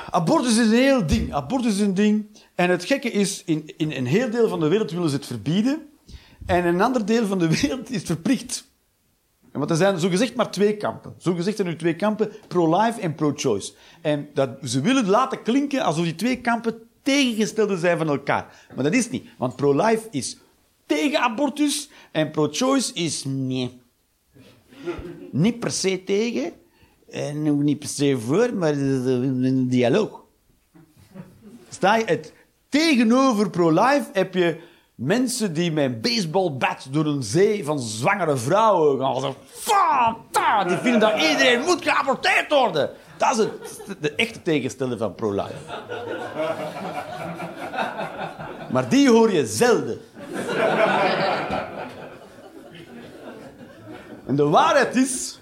Abortus 0.09 0.57
is 0.57 0.65
een 0.65 0.71
heel 0.71 1.05
ding. 1.05 1.33
Abortus 1.33 1.73
is 1.73 1.79
een 1.79 1.93
ding. 1.93 2.25
En 2.55 2.69
het 2.69 2.85
gekke 2.85 3.11
is, 3.11 3.43
in, 3.45 3.73
in 3.77 3.91
een 3.91 4.05
heel 4.05 4.29
deel 4.29 4.49
van 4.49 4.59
de 4.59 4.67
wereld 4.67 4.91
willen 4.91 5.09
ze 5.09 5.15
het 5.15 5.25
verbieden. 5.25 5.87
En 6.45 6.65
een 6.65 6.81
ander 6.81 7.05
deel 7.05 7.25
van 7.25 7.39
de 7.39 7.59
wereld 7.61 7.89
is 7.89 7.97
het 7.97 8.05
verplicht. 8.05 8.71
Want 9.51 9.69
er 9.69 9.75
zijn 9.75 9.99
zogezegd 9.99 10.35
maar 10.35 10.51
twee 10.51 10.77
kampen. 10.77 11.13
Zogezegd 11.17 11.55
zijn 11.55 11.67
er 11.67 11.77
twee 11.77 11.95
kampen, 11.95 12.31
pro-life 12.47 13.01
en 13.01 13.15
pro-choice. 13.15 13.73
En 14.01 14.29
dat, 14.33 14.49
ze 14.63 14.81
willen 14.81 15.09
laten 15.09 15.41
klinken 15.41 15.83
alsof 15.83 16.03
die 16.03 16.15
twee 16.15 16.41
kampen 16.41 16.75
tegengestelde 17.01 17.77
zijn 17.77 17.97
van 17.97 18.09
elkaar. 18.09 18.67
Maar 18.75 18.83
dat 18.83 18.93
is 18.93 19.09
niet. 19.09 19.27
Want 19.37 19.55
pro-life 19.55 20.07
is 20.11 20.37
tegen 20.95 21.19
abortus 21.19 21.89
en 22.11 22.31
pro-choice 22.31 22.93
is 22.93 23.23
nee. 23.25 23.81
Niet 25.31 25.59
per 25.59 25.71
se 25.71 26.03
tegen 26.03 26.53
en 27.09 27.49
ook 27.49 27.61
niet 27.61 27.79
per 27.79 27.87
se 27.87 28.17
voor, 28.19 28.53
maar 28.53 28.73
een 28.73 29.67
dialoog. 29.69 30.23
Sta 31.69 31.95
je 31.95 32.05
het 32.05 32.33
tegenover 32.69 33.49
pro-life 33.49 34.09
heb 34.13 34.33
je 34.33 34.61
mensen 34.95 35.53
die 35.53 35.71
met 35.71 35.83
een 35.83 36.01
baseballbat 36.01 36.87
door 36.91 37.05
een 37.05 37.23
zee 37.23 37.65
van 37.65 37.79
zwangere 37.79 38.37
vrouwen 38.37 38.99
gaan. 38.99 39.21
Zo, 39.21 39.35
die 40.67 40.77
vinden 40.77 40.99
dat 40.99 41.21
iedereen 41.21 41.61
moet 41.61 41.83
geaborteerd 41.83 42.49
worden. 42.49 42.89
Dat 43.23 43.37
is 43.37 43.45
het, 43.87 44.01
de 44.01 44.15
echte 44.15 44.41
tegenstelling 44.41 44.99
van 44.99 45.15
pro-life. 45.15 45.53
Maar 48.71 48.89
die 48.89 49.09
hoor 49.09 49.31
je 49.31 49.45
zelden. 49.45 50.01
En 54.25 54.35
de 54.35 54.43
waarheid 54.43 54.95
is... 54.95 55.39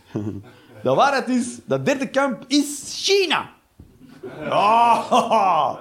De 0.84 0.94
waarheid 0.94 1.28
is, 1.28 1.60
dat 1.66 1.86
derde 1.86 2.10
kamp 2.10 2.44
is 2.48 2.82
China. 3.06 3.50
Ah, 4.50 5.78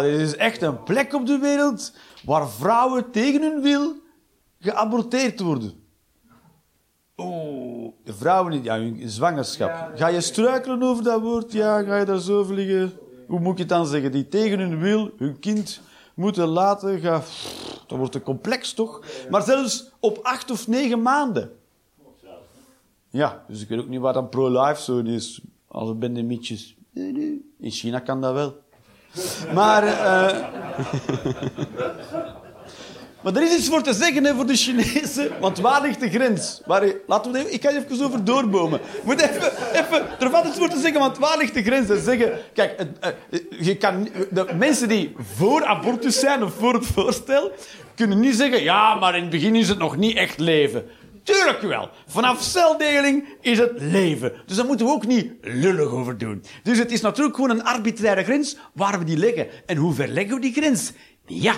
dit 0.00 0.20
is 0.20 0.36
echt 0.36 0.62
een 0.62 0.82
plek 0.82 1.14
op 1.14 1.26
de 1.26 1.38
wereld 1.38 1.92
waar 2.24 2.48
vrouwen 2.48 3.10
tegen 3.10 3.42
hun 3.42 3.62
wil 3.62 3.92
geaborteerd 4.60 5.40
worden. 5.40 5.84
Oh, 7.16 7.73
de 7.73 7.73
vrouwen 8.04 8.52
niet, 8.52 8.64
ja, 8.64 9.08
zwangerschap. 9.08 9.90
Ga 9.94 10.08
je 10.08 10.20
struikelen 10.20 10.82
over 10.82 11.04
dat 11.04 11.20
woord? 11.20 11.52
Ja, 11.52 11.82
ga 11.82 11.96
je 11.96 12.04
daar 12.04 12.18
zo 12.18 12.38
over 12.38 12.54
liggen? 12.54 12.92
Hoe 13.26 13.40
moet 13.40 13.52
ik 13.52 13.58
het 13.58 13.68
dan 13.68 13.86
zeggen? 13.86 14.12
Die 14.12 14.28
tegen 14.28 14.58
hun 14.58 14.78
wil 14.78 15.10
hun 15.18 15.38
kind 15.38 15.80
moeten 16.14 16.46
laten 16.46 17.00
gaan. 17.00 17.22
Dat 17.86 17.98
wordt 17.98 18.12
te 18.12 18.22
complex, 18.22 18.72
toch? 18.72 19.02
Maar 19.30 19.42
zelfs 19.42 19.90
op 20.00 20.18
acht 20.22 20.50
of 20.50 20.68
negen 20.68 21.02
maanden. 21.02 21.50
Ja, 23.10 23.44
dus 23.48 23.62
ik 23.62 23.68
weet 23.68 23.78
ook 23.78 23.88
niet 23.88 24.00
wat 24.00 24.14
dan 24.14 24.28
pro-life 24.28 24.82
zo 24.82 24.98
is. 24.98 25.40
Als 25.68 25.98
bende 25.98 26.22
mietjes. 26.22 26.76
In 27.58 27.70
China 27.70 27.98
kan 27.98 28.20
dat 28.20 28.32
wel. 28.32 28.62
Maar, 29.54 29.82
eh 29.82 30.44
maar 33.24 33.36
er 33.36 33.42
is 33.42 33.56
iets 33.56 33.68
voor 33.68 33.82
te 33.82 33.92
zeggen 33.92 34.36
voor 34.36 34.46
de 34.46 34.56
Chinezen. 34.56 35.30
Want 35.40 35.58
waar 35.58 35.82
ligt 35.82 36.00
de 36.00 36.10
grens? 36.10 36.60
Waar, 36.66 36.92
laten 37.06 37.32
we 37.32 37.38
even, 37.38 37.52
ik 37.52 37.62
ga 37.62 37.70
even 37.70 38.04
over 38.04 38.24
doorbomen. 38.24 38.80
Moet 39.04 39.20
even, 39.20 39.52
even, 39.72 40.06
er 40.20 40.30
valt 40.30 40.46
iets 40.46 40.56
voor 40.56 40.68
te 40.68 40.80
zeggen, 40.80 41.00
want 41.00 41.18
waar 41.18 41.38
ligt 41.38 41.54
de 41.54 41.62
grens? 41.62 41.90
En 41.90 42.02
zeggen, 42.02 42.38
kijk, 42.52 42.86
eh, 43.00 43.10
je 43.60 43.76
kan, 43.76 44.08
de 44.30 44.46
mensen 44.58 44.88
die 44.88 45.14
voor 45.36 45.64
abortus 45.64 46.20
zijn 46.20 46.42
of 46.42 46.54
voor 46.54 46.74
het 46.74 46.86
voorstel, 46.86 47.52
kunnen 47.94 48.20
niet 48.20 48.34
zeggen, 48.34 48.62
ja, 48.62 48.94
maar 48.94 49.16
in 49.16 49.22
het 49.22 49.30
begin 49.30 49.54
is 49.54 49.68
het 49.68 49.78
nog 49.78 49.96
niet 49.96 50.16
echt 50.16 50.38
leven. 50.38 50.84
Tuurlijk 51.22 51.60
wel. 51.60 51.90
Vanaf 52.06 52.42
celdeling 52.42 53.24
is 53.40 53.58
het 53.58 53.72
leven. 53.80 54.32
Dus 54.46 54.56
daar 54.56 54.66
moeten 54.66 54.86
we 54.86 54.92
ook 54.92 55.06
niet 55.06 55.32
lullig 55.40 55.88
over 55.88 56.18
doen. 56.18 56.44
Dus 56.62 56.78
het 56.78 56.92
is 56.92 57.00
natuurlijk 57.00 57.34
gewoon 57.34 57.50
een 57.50 57.64
arbitraire 57.64 58.24
grens 58.24 58.56
waar 58.72 58.98
we 58.98 59.04
die 59.04 59.16
leggen. 59.16 59.46
En 59.66 59.76
hoe 59.76 59.94
ver 59.94 60.08
leggen 60.08 60.34
we 60.34 60.40
die 60.40 60.52
grens? 60.52 60.92
Ja, 61.26 61.54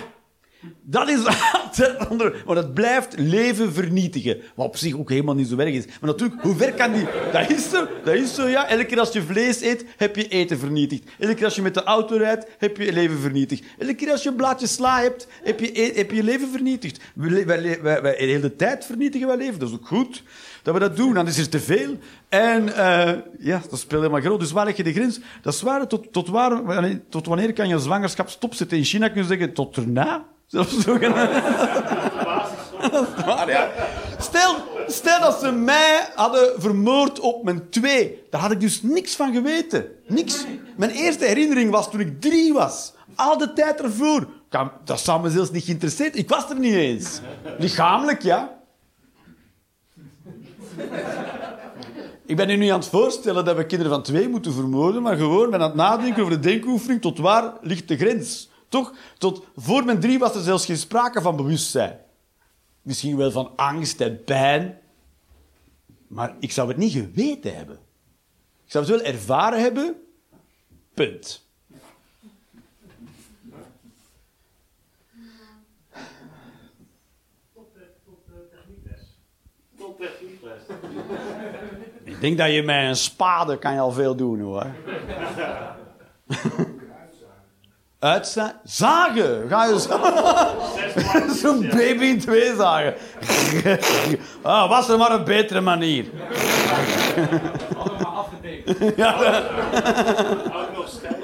dat 0.81 1.09
is 1.09 1.25
altijd. 1.63 2.07
Want 2.45 2.57
het 2.59 2.73
blijft 2.73 3.15
leven 3.17 3.73
vernietigen. 3.73 4.37
Wat 4.55 4.65
op 4.67 4.77
zich 4.77 4.93
ook 4.97 5.09
helemaal 5.09 5.35
niet 5.35 5.47
zo 5.47 5.57
erg 5.57 5.73
is. 5.73 5.85
Maar 5.85 6.09
natuurlijk, 6.09 6.41
hoe 6.41 6.55
ver 6.55 6.73
kan 6.73 6.93
die... 6.93 7.05
Dat 7.31 7.49
is 7.51 7.69
zo, 7.69 7.87
dat 8.03 8.13
is 8.15 8.35
zo, 8.35 8.47
ja. 8.47 8.67
Elke 8.67 8.85
keer 8.85 8.99
als 8.99 9.11
je 9.11 9.21
vlees 9.21 9.61
eet, 9.61 9.85
heb 9.97 10.15
je 10.15 10.27
eten 10.27 10.59
vernietigd. 10.59 11.03
Elke 11.19 11.33
keer 11.33 11.45
als 11.45 11.55
je 11.55 11.61
met 11.61 11.73
de 11.73 11.83
auto 11.83 12.15
rijdt, 12.17 12.45
heb 12.57 12.77
je 12.77 12.93
leven 12.93 13.19
vernietigd. 13.19 13.63
Elke 13.77 13.93
keer 13.95 14.11
als 14.11 14.23
je 14.23 14.29
een 14.29 14.35
blaadje 14.35 14.67
sla 14.67 15.01
hebt, 15.01 15.27
heb 15.43 15.59
je, 15.59 15.81
e- 15.81 15.93
heb 15.95 16.11
je 16.11 16.23
leven 16.23 16.49
vernietigd. 16.51 16.99
Wij, 17.13 17.45
wij, 17.45 17.81
wij, 17.81 18.01
wij- 18.01 18.17
de 18.17 18.23
hele 18.23 18.55
tijd 18.55 18.85
vernietigen 18.85 19.27
wij 19.27 19.37
leven. 19.37 19.59
Dat 19.59 19.69
is 19.69 19.75
ook 19.75 19.87
goed 19.87 20.23
dat 20.63 20.73
we 20.73 20.79
dat 20.79 20.95
doen. 20.97 21.13
Dan 21.13 21.27
is 21.27 21.37
er 21.37 21.49
te 21.49 21.59
veel. 21.59 21.97
En 22.29 22.75
eh, 22.75 23.13
ja, 23.39 23.61
dat 23.69 23.79
speelt 23.79 24.01
helemaal 24.01 24.21
groot. 24.21 24.39
Dus 24.39 24.51
waar 24.51 24.65
leg 24.65 24.77
je 24.77 24.83
de 24.83 24.93
grens? 24.93 25.19
Dat 25.41 25.53
is 25.53 25.61
waar. 25.61 25.87
Tot, 25.87 26.13
tot, 26.13 26.27
waar, 26.27 26.61
tot 27.09 27.25
wanneer 27.25 27.53
kan 27.53 27.67
je 27.67 27.79
zwangerschap 27.79 28.29
stopzetten? 28.29 28.77
In 28.77 28.83
China 28.83 29.07
kun 29.09 29.21
je 29.21 29.27
zeggen, 29.27 29.53
tot 29.53 29.77
erna. 29.77 30.25
Zelfs 30.47 30.79
zo 30.79 30.97
Dat 30.97 31.11
is 32.91 33.25
waar, 33.25 33.49
ja. 33.49 33.69
Stel, 34.19 34.55
stel 34.87 35.19
dat 35.19 35.39
ze 35.39 35.51
mij 35.51 36.09
hadden 36.15 36.61
vermoord 36.61 37.19
op 37.19 37.43
mijn 37.43 37.69
twee. 37.69 38.23
Daar 38.29 38.41
had 38.41 38.51
ik 38.51 38.59
dus 38.59 38.81
niks 38.81 39.15
van 39.15 39.33
geweten. 39.33 39.85
Niks. 40.07 40.45
Mijn 40.77 40.91
eerste 40.91 41.25
herinnering 41.25 41.71
was 41.71 41.91
toen 41.91 41.99
ik 41.99 42.21
drie 42.21 42.53
was. 42.53 42.93
Al 43.15 43.37
de 43.37 43.53
tijd 43.53 43.81
ervoor. 43.81 44.27
Dat 44.83 44.99
zou 44.99 45.21
me 45.21 45.29
zelfs 45.29 45.51
niet 45.51 45.63
geïnteresseerd. 45.63 46.17
Ik 46.17 46.29
was 46.29 46.49
er 46.49 46.59
niet 46.59 46.73
eens. 46.73 47.19
Lichamelijk, 47.57 48.21
ja. 48.21 48.55
Ik 52.25 52.35
ben 52.35 52.49
u 52.49 52.55
nu 52.55 52.67
aan 52.67 52.79
het 52.79 52.89
voorstellen 52.89 53.45
dat 53.45 53.55
we 53.55 53.65
kinderen 53.65 53.93
van 53.93 54.03
twee 54.03 54.29
moeten 54.29 54.53
vermoorden, 54.53 55.01
maar 55.01 55.17
gewoon 55.17 55.49
ben 55.49 55.59
aan 55.59 55.67
het 55.67 55.75
nadenken 55.75 56.23
over 56.23 56.41
de 56.41 56.49
denkoefening 56.49 57.01
tot 57.01 57.17
waar 57.17 57.53
ligt 57.61 57.87
de 57.87 57.97
grens. 57.97 58.49
Toch? 58.69 58.93
Tot 59.17 59.45
voor 59.55 59.85
mijn 59.85 59.99
drie 59.99 60.19
was 60.19 60.35
er 60.35 60.41
zelfs 60.41 60.65
geen 60.65 60.77
sprake 60.77 61.21
van 61.21 61.35
bewustzijn. 61.35 61.99
Misschien 62.81 63.17
wel 63.17 63.31
van 63.31 63.51
angst 63.55 64.01
en 64.01 64.23
pijn. 64.23 64.79
Maar 66.07 66.35
ik 66.39 66.51
zou 66.51 66.67
het 66.67 66.77
niet 66.77 66.91
geweten 66.91 67.55
hebben. 67.55 67.79
Ik 68.65 68.71
zou 68.71 68.85
het 68.85 68.93
wel 68.93 69.13
ervaren 69.13 69.61
hebben. 69.61 69.95
Punt. 70.93 71.45
Ik 82.03 82.21
denk 82.21 82.37
dat 82.37 82.53
je 82.53 82.63
met 82.63 82.75
een 82.75 82.95
spade 82.95 83.57
kan 83.57 83.73
je 83.73 83.79
al 83.79 83.91
veel 83.91 84.15
doen, 84.15 84.39
hoor. 84.39 84.65
Uitzagen? 87.99 88.59
Zagen! 88.63 89.49
Ga 89.49 89.65
je 89.65 89.79
zagen? 89.79 91.35
Zo'n 91.41 91.61
baby 91.61 92.03
in 92.03 92.19
twee 92.19 92.55
zagen. 92.55 92.93
ah, 94.41 94.69
was 94.69 94.89
er 94.89 94.97
maar 94.97 95.11
een 95.11 95.23
betere 95.23 95.61
manier. 95.61 96.05
Allemaal 97.75 98.29
nog 100.75 100.89
stijf. 100.89 101.15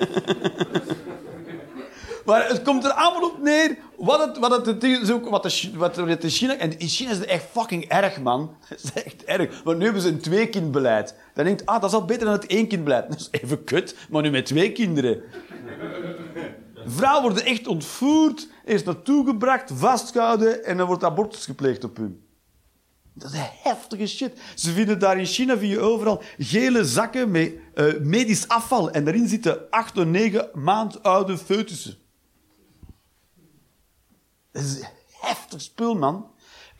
Maar 2.26 2.48
het 2.48 2.62
komt 2.62 2.84
er 2.86 2.92
allemaal 2.92 3.30
op 3.30 3.42
neer. 3.42 3.78
Wat, 3.98 4.20
het, 4.20 4.38
wat, 4.38 4.66
het, 4.66 4.84
is 4.84 5.12
ook, 5.12 5.30
wat, 5.30 5.44
de, 5.44 5.72
wat 5.76 6.24
in 6.24 6.30
China... 6.30 6.58
En 6.58 6.80
in 6.80 6.88
China 6.88 7.12
is 7.12 7.18
het 7.18 7.26
echt 7.26 7.46
fucking 7.52 7.86
erg, 7.88 8.22
man. 8.22 8.56
Het 8.68 8.84
is 8.84 9.04
echt 9.04 9.24
erg. 9.24 9.62
Want 9.64 9.78
nu 9.78 9.84
hebben 9.84 10.02
ze 10.02 10.08
een 10.08 10.22
tweekindbeleid. 10.22 11.16
Dan 11.34 11.46
denkt, 11.46 11.66
ah, 11.66 11.82
dat 11.82 11.90
is 11.90 11.96
al 11.96 12.06
beter 12.06 12.26
dan 12.26 12.34
het 12.34 12.46
éénkindbeleid. 12.46 13.10
Dat 13.10 13.20
is 13.20 13.28
even 13.42 13.64
kut, 13.64 13.96
maar 14.10 14.22
nu 14.22 14.32
met 14.32 14.46
twee 14.46 14.72
kinderen. 14.72 15.22
Vrouwen 16.86 17.22
worden 17.22 17.46
echt 17.46 17.68
ontvoerd, 17.68 18.48
eerst 18.66 18.86
naartoe 18.86 19.26
gebracht, 19.26 19.72
vastgehouden 19.74 20.66
en 20.66 20.78
dan 20.78 20.88
wordt 20.88 21.04
abortus 21.04 21.46
gepleegd 21.46 21.84
op 21.84 21.98
hun. 21.98 22.24
Dat 23.14 23.34
is 23.34 23.40
heftige 23.64 24.08
shit. 24.08 24.40
Ze 24.56 24.72
vinden 24.72 25.00
daar 25.00 25.18
in 25.18 25.26
China 25.26 25.58
via 25.58 25.80
overal 25.80 26.22
gele 26.38 26.86
zakken 26.86 27.32
met 27.32 27.54
eh, 27.74 28.00
medisch 28.00 28.48
afval. 28.48 28.92
En 28.92 29.04
daarin 29.06 29.28
zitten 29.28 29.70
acht 29.70 29.98
of 29.98 30.06
negen 30.06 30.50
maand 30.54 31.04
oude 31.04 31.38
foetussen. 31.38 31.98
Dat 34.52 34.64
is 34.64 34.82
heftig 35.20 35.62
spul, 35.62 35.96
man. 35.96 36.32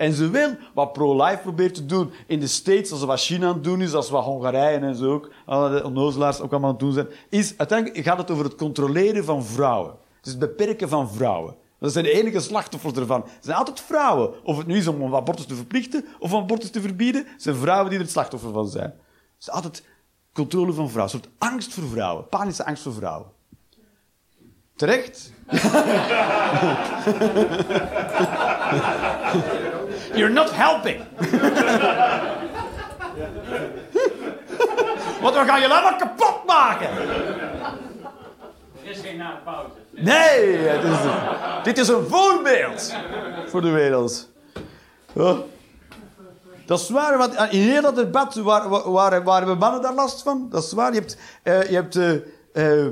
En 0.04 0.14
ze 0.14 0.30
wil 0.30 0.56
wat 0.74 0.94
pro-life 0.94 1.40
probeert 1.42 1.74
te 1.74 1.86
doen 1.86 2.12
in 2.28 2.40
de 2.40 2.48
States, 2.48 2.92
als 2.92 3.04
wat 3.04 3.20
China 3.20 3.48
aan 3.48 3.54
het 3.54 3.64
doen 3.64 3.82
is, 3.82 3.94
als 3.94 4.10
wat 4.10 4.24
Hongarije 4.24 4.78
en 4.78 4.96
zo 4.96 5.14
ook, 5.14 5.32
alle 5.46 5.86
onnozelaars 5.86 6.40
ook 6.40 6.52
allemaal 6.52 6.70
aan 6.70 6.76
het 6.76 6.84
doen 6.84 6.94
zijn, 6.94 7.08
is 7.30 7.54
uiteindelijk 7.58 8.06
gaat 8.06 8.18
het 8.18 8.32
over 8.32 8.44
het 8.44 8.56
controleren 8.56 9.26
van 9.26 9.46
vrouwen. 9.46 9.96
Dus 10.22 10.32
het 10.32 10.42
beperken 10.42 10.90
van 10.90 11.12
vrouwen. 11.12 11.56
Dat 11.80 11.92
zijn 11.92 12.04
de 12.04 12.12
enige 12.12 12.40
slachtoffers 12.40 12.94
ervan. 12.94 13.22
Het 13.22 13.46
zijn 13.46 13.58
altijd 13.58 13.80
vrouwen. 13.80 14.34
Of 14.44 14.58
het 14.58 14.68
nu 14.68 14.78
is 14.78 14.88
om 14.88 15.16
abortus 15.16 15.46
te 15.46 15.56
verplichten 15.56 16.06
of 16.20 16.34
om 16.34 16.42
abortus 16.42 16.70
te 16.70 16.82
verbieden, 16.82 17.28
zijn 17.38 17.56
vrouwen 17.56 17.90
die 17.90 17.98
er 17.98 18.04
het 18.04 18.14
slachtoffer 18.14 18.52
van 18.52 18.68
zijn. 18.68 18.90
Het 18.90 19.40
is 19.40 19.50
altijd 19.50 19.84
controle 20.34 20.74
van 20.74 20.90
vrouwen. 20.90 21.16
Een 21.16 21.22
soort 21.22 21.34
angst 21.38 21.74
voor 21.74 21.88
vrouwen. 21.88 22.28
Panische 22.28 22.66
angst 22.66 22.84
voor 22.84 22.94
vrouwen. 22.94 23.28
Terecht? 24.76 25.32
You're 30.14 30.34
not 30.34 30.52
helping. 30.52 31.02
Want 35.22 35.36
we 35.36 35.44
gaan 35.46 35.62
je 35.62 35.68
helemaal 35.68 35.96
kapot 35.96 36.46
maken. 36.46 36.90
Zometeen 38.84 39.18
na 39.18 39.32
de 39.32 39.38
pauze. 39.44 39.72
Nee, 39.90 40.58
het 40.58 40.84
is, 40.84 40.98
dit 41.64 41.78
is 41.78 41.88
een 41.88 42.06
voorbeeld 42.08 42.96
voor 43.48 43.62
de 43.62 43.70
wereld. 43.70 44.30
Oh. 45.14 45.40
Dat 46.66 46.80
is 46.80 46.90
waar, 46.90 47.18
want 47.18 47.34
in 47.34 47.62
heel 47.62 47.82
dat 47.82 47.96
debat 47.96 48.36
waar, 48.36 48.92
waar, 48.92 49.38
hebben 49.38 49.58
mannen 49.58 49.82
daar 49.82 49.94
last 49.94 50.22
van. 50.22 50.48
Dat 50.50 50.64
is 50.64 50.72
waar. 50.72 50.94
Je 50.94 51.00
hebt, 51.00 51.18
eh, 51.44 51.70
je 51.70 51.76
hebt 51.76 51.96
eh, 51.96 52.14
eh, 52.54 52.92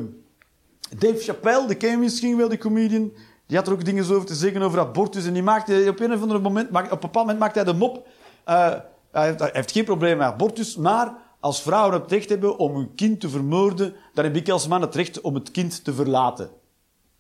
Dave 0.98 1.18
Chappelle, 1.18 1.68
de 1.68 1.76
ken 1.76 2.00
misschien 2.00 2.38
wel, 2.38 2.50
die 2.50 2.58
comedian. 2.58 3.14
Die 3.52 3.60
had 3.60 3.70
er 3.70 3.76
ook 3.76 3.86
dingen 3.86 4.04
over 4.04 4.26
te 4.26 4.36
zeggen 4.36 4.62
over 4.62 4.80
abortus. 4.80 5.26
En 5.26 5.34
die 5.34 5.44
maakte 5.44 5.86
op 5.88 6.00
een 6.00 6.14
of 6.14 6.22
ander 6.22 6.42
moment, 6.42 6.70
op 6.70 6.76
een 6.76 6.90
bepaald 6.90 7.14
moment 7.14 7.40
maakte 7.40 7.60
hij 7.60 7.72
de 7.72 7.78
mop. 7.78 8.08
eh, 8.44 8.76
hij, 9.12 9.26
heeft, 9.26 9.40
hij 9.40 9.50
heeft 9.54 9.72
geen 9.72 9.84
probleem 9.84 10.18
met 10.18 10.28
abortus, 10.28 10.76
maar 10.76 11.14
als 11.40 11.62
vrouwen 11.62 12.02
het 12.02 12.12
recht 12.12 12.30
hebben 12.30 12.58
om 12.58 12.76
hun 12.76 12.96
kind 12.96 13.20
te 13.20 13.30
vermoorden, 13.30 13.94
dan 14.14 14.26
heb 14.26 14.36
ik 14.36 14.50
als 14.50 14.68
man 14.68 14.82
het 14.82 14.96
recht 14.96 15.22
om 15.22 15.36
het 15.36 15.52
kind 15.52 15.84
te 15.84 15.94
verlaten. 15.94 16.50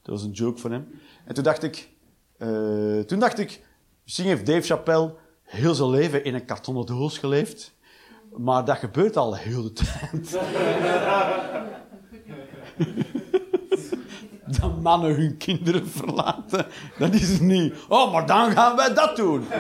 Dat 0.01 0.13
was 0.13 0.23
een 0.23 0.31
joke 0.31 0.59
van 0.59 0.71
hem. 0.71 0.87
En 1.25 1.33
toen 1.33 1.43
dacht 1.43 1.63
ik, 1.63 1.89
eh, 2.37 2.99
toen 2.99 3.19
dacht 3.19 3.39
ik, 3.39 3.63
misschien 4.03 4.25
heeft 4.25 4.45
Dave 4.45 4.61
Chappelle 4.61 5.15
heel 5.43 5.73
zijn 5.73 5.89
leven 5.89 6.23
in 6.23 6.33
een 6.33 6.45
kartonnen 6.45 6.85
doos 6.85 7.17
geleefd. 7.17 7.73
Maar 8.37 8.65
dat 8.65 8.77
gebeurt 8.77 9.17
al 9.17 9.35
heel 9.35 9.61
de 9.61 9.73
tijd. 9.73 10.39
dat 14.59 14.81
mannen 14.81 15.15
hun 15.15 15.37
kinderen 15.37 15.87
verlaten, 15.87 16.65
dat 16.97 17.13
is 17.13 17.39
niet. 17.39 17.73
Oh, 17.87 18.11
maar 18.11 18.25
dan 18.25 18.51
gaan 18.51 18.75
wij 18.75 18.93
dat 18.93 19.15
doen. 19.15 19.43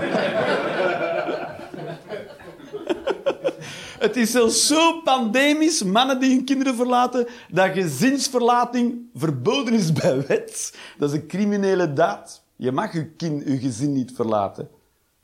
Het 3.99 4.15
is 4.15 4.31
zelfs 4.31 4.67
zo 4.67 5.01
pandemisch, 5.01 5.83
mannen 5.83 6.19
die 6.19 6.35
hun 6.35 6.45
kinderen 6.45 6.75
verlaten, 6.75 7.27
dat 7.49 7.71
gezinsverlating 7.71 8.99
verboden 9.13 9.73
is 9.73 9.91
bij 9.91 10.25
wet. 10.27 10.77
Dat 10.97 11.09
is 11.11 11.15
een 11.19 11.27
criminele 11.27 11.93
daad. 11.93 12.43
Je 12.55 12.71
mag 12.71 12.93
je, 12.93 13.05
kind, 13.05 13.47
je 13.47 13.57
gezin 13.57 13.91
niet 13.91 14.11
verlaten. 14.15 14.69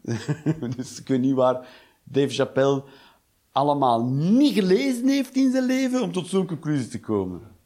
dus 0.75 0.99
ik 0.99 1.07
weet 1.07 1.21
niet 1.21 1.35
waar 1.35 1.67
Dave 2.03 2.29
Chappelle 2.29 2.83
allemaal 3.51 4.05
niet 4.05 4.53
gelezen 4.53 5.07
heeft 5.07 5.35
in 5.35 5.51
zijn 5.51 5.65
leven 5.65 6.01
om 6.01 6.11
tot 6.11 6.27
zo'n 6.27 6.47
conclusie 6.47 6.87
te 6.87 6.99
komen. 6.99 7.56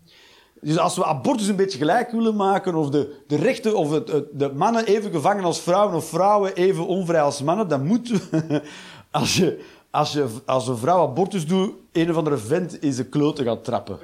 Dus 0.61 0.77
als 0.77 0.95
we 0.95 1.05
abortus 1.05 1.47
een 1.47 1.55
beetje 1.55 1.77
gelijk 1.77 2.11
willen 2.11 2.35
maken, 2.35 2.75
of 2.75 2.89
de, 2.89 3.23
de 3.27 3.35
rechten, 3.35 3.75
of 3.75 3.91
het, 3.91 4.07
de 4.33 4.51
mannen 4.53 4.85
even 4.85 5.11
gevangen 5.11 5.43
als 5.43 5.61
vrouwen, 5.61 5.95
of 5.95 6.05
vrouwen 6.05 6.55
even 6.55 6.87
onvrij 6.87 7.21
als 7.21 7.41
mannen, 7.41 7.67
dan 7.67 7.85
moeten 7.85 8.21
we, 8.31 8.61
als, 9.11 9.35
je, 9.35 9.63
als, 9.89 10.13
je, 10.13 10.27
als 10.45 10.67
een 10.67 10.77
vrouw 10.77 11.01
abortus 11.07 11.47
doet, 11.47 11.73
een 11.91 12.09
of 12.09 12.15
andere 12.15 12.37
vent 12.37 12.81
in 12.81 12.93
zijn 12.93 13.09
kloten 13.09 13.45
gaat 13.45 13.63
trappen. 13.63 13.97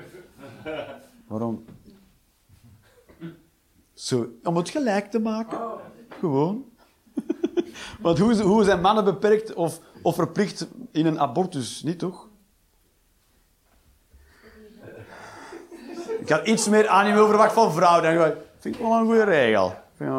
Waarom? 1.28 1.66
Zo, 3.94 4.28
om 4.44 4.56
het 4.56 4.70
gelijk 4.70 5.12
te 5.12 5.20
maken. 5.20 5.60
Gewoon. 6.20 6.66
Want 8.02 8.20
hoe, 8.20 8.42
hoe 8.42 8.64
zijn 8.64 8.82
mannen 8.82 9.04
beperkt 9.04 9.54
of, 9.54 9.80
of 10.02 10.16
verplicht 10.16 10.68
in 10.92 11.06
een 11.06 11.20
abortus? 11.20 11.84
Niet 11.84 12.00
toch? 12.00 12.27
Ik 16.28 16.34
had 16.34 16.48
iets 16.48 16.68
meer 16.70 16.88
animo 16.88 17.28
verwacht 17.28 17.54
van 17.54 17.72
vrouwen. 17.74 18.16
Dan 18.16 18.34
vind 18.60 18.76
ik 18.76 18.82
wel 18.82 18.92
een 18.94 19.06
goede 19.06 19.24
regel. 19.24 19.68
Ik 19.68 19.76
vind 19.98 20.10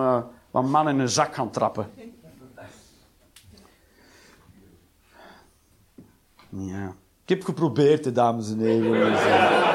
wat 0.51 0.65
mannen 0.65 0.95
in 0.95 1.01
een 1.01 1.09
zak 1.09 1.35
gaan 1.35 1.51
trappen. 1.51 1.91
Ja. 6.49 6.95
Ik 7.23 7.29
heb 7.29 7.45
geprobeerd, 7.45 8.05
hè, 8.05 8.13
dames 8.13 8.51
en 8.51 8.59
heren. 8.59 9.13
Eh. 9.13 9.67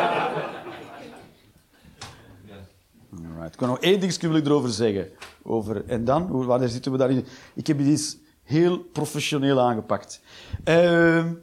Ik 3.45 3.57
kan 3.57 3.67
nog 3.67 3.79
één 3.79 3.99
wil 4.29 4.39
ik 4.39 4.45
erover 4.45 4.69
zeggen. 4.69 5.09
Over, 5.43 5.85
en 5.85 6.05
dan, 6.05 6.21
hoe- 6.21 6.45
zitten 6.67 6.91
we 6.91 6.97
daarin? 6.97 7.25
Ik 7.53 7.67
heb 7.67 7.79
iets 7.79 8.17
heel 8.43 8.77
professioneel 8.79 9.59
aangepakt. 9.61 10.21
Ehm, 10.63 11.33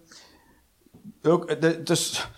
ook, 1.22 1.60
de, 1.60 1.82
dus, 1.82 2.30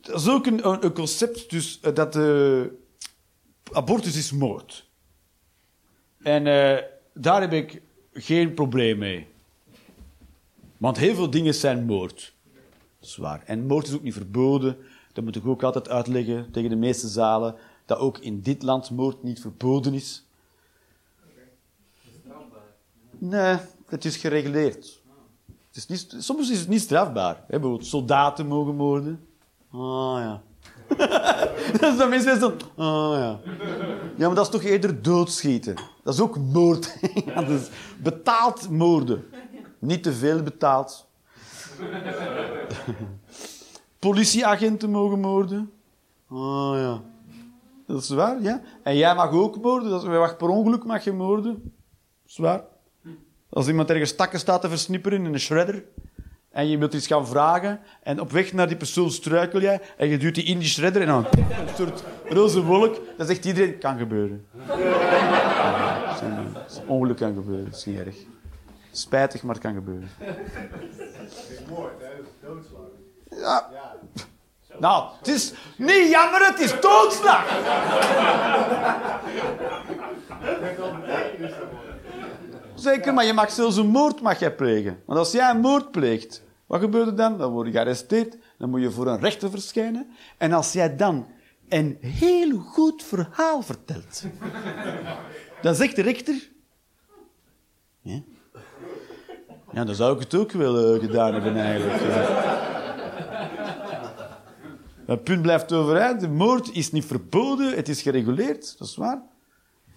dat 0.00 0.20
is 0.20 0.28
ook 0.28 0.46
een, 0.46 0.92
concept, 0.92 1.50
dus, 1.50 1.80
eh, 1.80 1.94
dat 1.94 2.16
eh, 2.16 2.62
abortus 3.72 4.16
is 4.16 4.32
moord. 4.32 4.88
En 6.22 6.46
eh, 6.46 6.84
daar 7.14 7.40
heb 7.40 7.52
ik 7.52 7.82
geen 8.12 8.54
probleem 8.54 8.98
mee. 8.98 9.26
Want 10.76 10.96
heel 10.96 11.14
veel 11.14 11.30
dingen 11.30 11.54
zijn 11.54 11.84
moord. 11.84 12.34
Zwaar. 13.00 13.42
En 13.46 13.66
moord 13.66 13.86
is 13.86 13.94
ook 13.94 14.02
niet 14.02 14.14
verboden. 14.14 14.76
Dat 15.12 15.24
moet 15.24 15.36
ik 15.36 15.46
ook 15.46 15.62
altijd 15.62 15.88
uitleggen 15.88 16.50
tegen 16.50 16.70
de 16.70 16.76
meeste 16.76 17.08
zalen. 17.08 17.54
Dat 17.84 17.98
ook 17.98 18.18
in 18.18 18.40
dit 18.40 18.62
land 18.62 18.90
moord 18.90 19.22
niet 19.22 19.40
verboden 19.40 19.94
is. 19.94 20.24
Nee, 23.18 23.56
het 23.86 24.04
is 24.04 24.16
gereguleerd. 24.16 25.00
Het 25.68 25.76
is 25.76 25.86
niet, 25.86 26.16
soms 26.18 26.50
is 26.50 26.58
het 26.58 26.68
niet 26.68 26.80
strafbaar. 26.80 27.44
Bijvoorbeeld 27.48 27.86
soldaten 27.86 28.46
mogen 28.46 28.74
moorden. 28.74 29.28
Ah 29.72 30.18
ja. 30.18 30.42
dat 31.80 31.92
is 31.92 31.98
dan 31.98 32.08
mensen 32.08 32.40
zo. 32.40 32.56
Ah 32.76 33.18
ja. 33.18 33.40
Ja, 34.16 34.26
maar 34.26 34.34
dat 34.34 34.44
is 34.44 34.50
toch 34.50 34.62
eerder 34.62 35.02
doodschieten. 35.02 35.74
Dat 36.02 36.14
is 36.14 36.20
ook 36.20 36.38
moord. 36.38 36.96
ja, 37.26 37.42
dat 37.42 37.70
betaald 38.02 38.70
moorden. 38.70 39.24
Niet 39.78 40.02
te 40.02 40.12
veel 40.12 40.42
betaald. 40.42 41.08
Politieagenten 43.98 44.90
mogen 44.90 45.20
moorden. 45.20 45.70
Ah 46.28 46.72
ja. 46.74 47.02
Dat 47.86 48.02
is 48.02 48.08
waar, 48.08 48.42
ja. 48.42 48.62
En 48.82 48.96
jij 48.96 49.14
mag 49.14 49.30
ook 49.30 49.62
moorden. 49.62 49.90
Dat 49.90 50.02
is, 50.02 50.08
mag 50.08 50.36
per 50.36 50.48
ongeluk 50.48 50.84
mag 50.84 51.04
je 51.04 51.12
moorden. 51.12 51.52
Dat 51.52 52.26
is 52.26 52.36
waar. 52.36 52.64
Als 53.50 53.68
iemand 53.68 53.90
ergens 53.90 54.14
takken 54.14 54.38
staat 54.38 54.60
te 54.60 54.68
versnipperen 54.68 55.24
in 55.24 55.32
een 55.32 55.40
shredder 55.40 55.84
en 56.50 56.68
je 56.68 56.78
wilt 56.78 56.94
iets 56.94 57.06
gaan 57.06 57.26
vragen 57.26 57.80
en 58.02 58.20
op 58.20 58.30
weg 58.30 58.52
naar 58.52 58.68
die 58.68 58.76
persoon 58.76 59.10
struikel 59.10 59.60
jij 59.60 59.80
en 59.96 60.08
je 60.08 60.18
duwt 60.18 60.34
die 60.34 60.44
in 60.44 60.58
die 60.58 60.68
shredder 60.68 61.02
en 61.02 61.08
dan 61.08 61.26
een 61.30 61.74
soort 61.76 62.04
roze 62.28 62.62
wolk, 62.62 63.00
dan 63.16 63.26
zegt 63.26 63.44
iedereen, 63.44 63.78
kan 63.78 63.98
gebeuren. 63.98 64.46
Ja, 64.66 66.16
ongeluk 66.86 67.16
kan 67.16 67.34
gebeuren, 67.34 67.64
dat 67.64 67.74
is 67.74 67.84
niet 67.84 67.98
erg. 67.98 68.16
Spijtig, 68.92 69.42
maar 69.42 69.54
het 69.54 69.64
kan 69.64 69.74
gebeuren. 69.74 70.10
Hè? 70.18 70.26
Dat 70.26 71.38
is 71.48 71.58
doodslag. 72.40 72.80
Ja. 73.30 73.70
Nou, 74.78 75.08
het 75.18 75.28
is 75.28 75.52
niet 75.76 76.10
jammer, 76.10 76.46
het 76.46 76.60
is 76.60 76.80
doodslag. 76.80 77.44
Zeker, 82.74 83.14
maar 83.14 83.24
je 83.24 83.32
mag 83.32 83.50
zelfs 83.50 83.76
een 83.76 83.86
moord 83.86 84.20
mag 84.20 84.38
jij 84.38 84.54
plegen. 84.54 85.02
Want 85.06 85.18
als 85.18 85.32
jij 85.32 85.50
een 85.50 85.60
moord 85.60 85.90
pleegt, 85.90 86.42
wat 86.66 86.80
gebeurt 86.80 87.06
er 87.06 87.16
dan? 87.16 87.38
Dan 87.38 87.52
word 87.52 87.66
je 87.66 87.72
gearresteerd, 87.72 88.36
dan 88.58 88.70
moet 88.70 88.80
je 88.80 88.90
voor 88.90 89.06
een 89.06 89.20
rechter 89.20 89.50
verschijnen. 89.50 90.10
En 90.38 90.52
als 90.52 90.72
jij 90.72 90.96
dan 90.96 91.26
een 91.68 91.98
heel 92.00 92.58
goed 92.58 93.02
verhaal 93.02 93.62
vertelt, 93.62 94.24
dan 95.62 95.74
zegt 95.74 95.96
de 95.96 96.02
rechter... 96.02 96.48
Ja, 98.02 98.22
ja 99.72 99.84
dan 99.84 99.94
zou 99.94 100.14
ik 100.14 100.20
het 100.20 100.34
ook 100.34 100.52
wel 100.52 100.94
eh, 100.94 101.00
gedaan 101.00 101.32
hebben 101.32 101.56
eigenlijk. 101.56 102.02
Het 105.06 105.24
punt 105.24 105.42
blijft 105.42 105.72
overeind. 105.72 106.20
De 106.20 106.28
moord 106.28 106.74
is 106.74 106.92
niet 106.92 107.04
verboden, 107.04 107.76
het 107.76 107.88
is 107.88 108.02
gereguleerd, 108.02 108.78
dat 108.78 108.88
is 108.88 108.96
waar. 108.96 109.22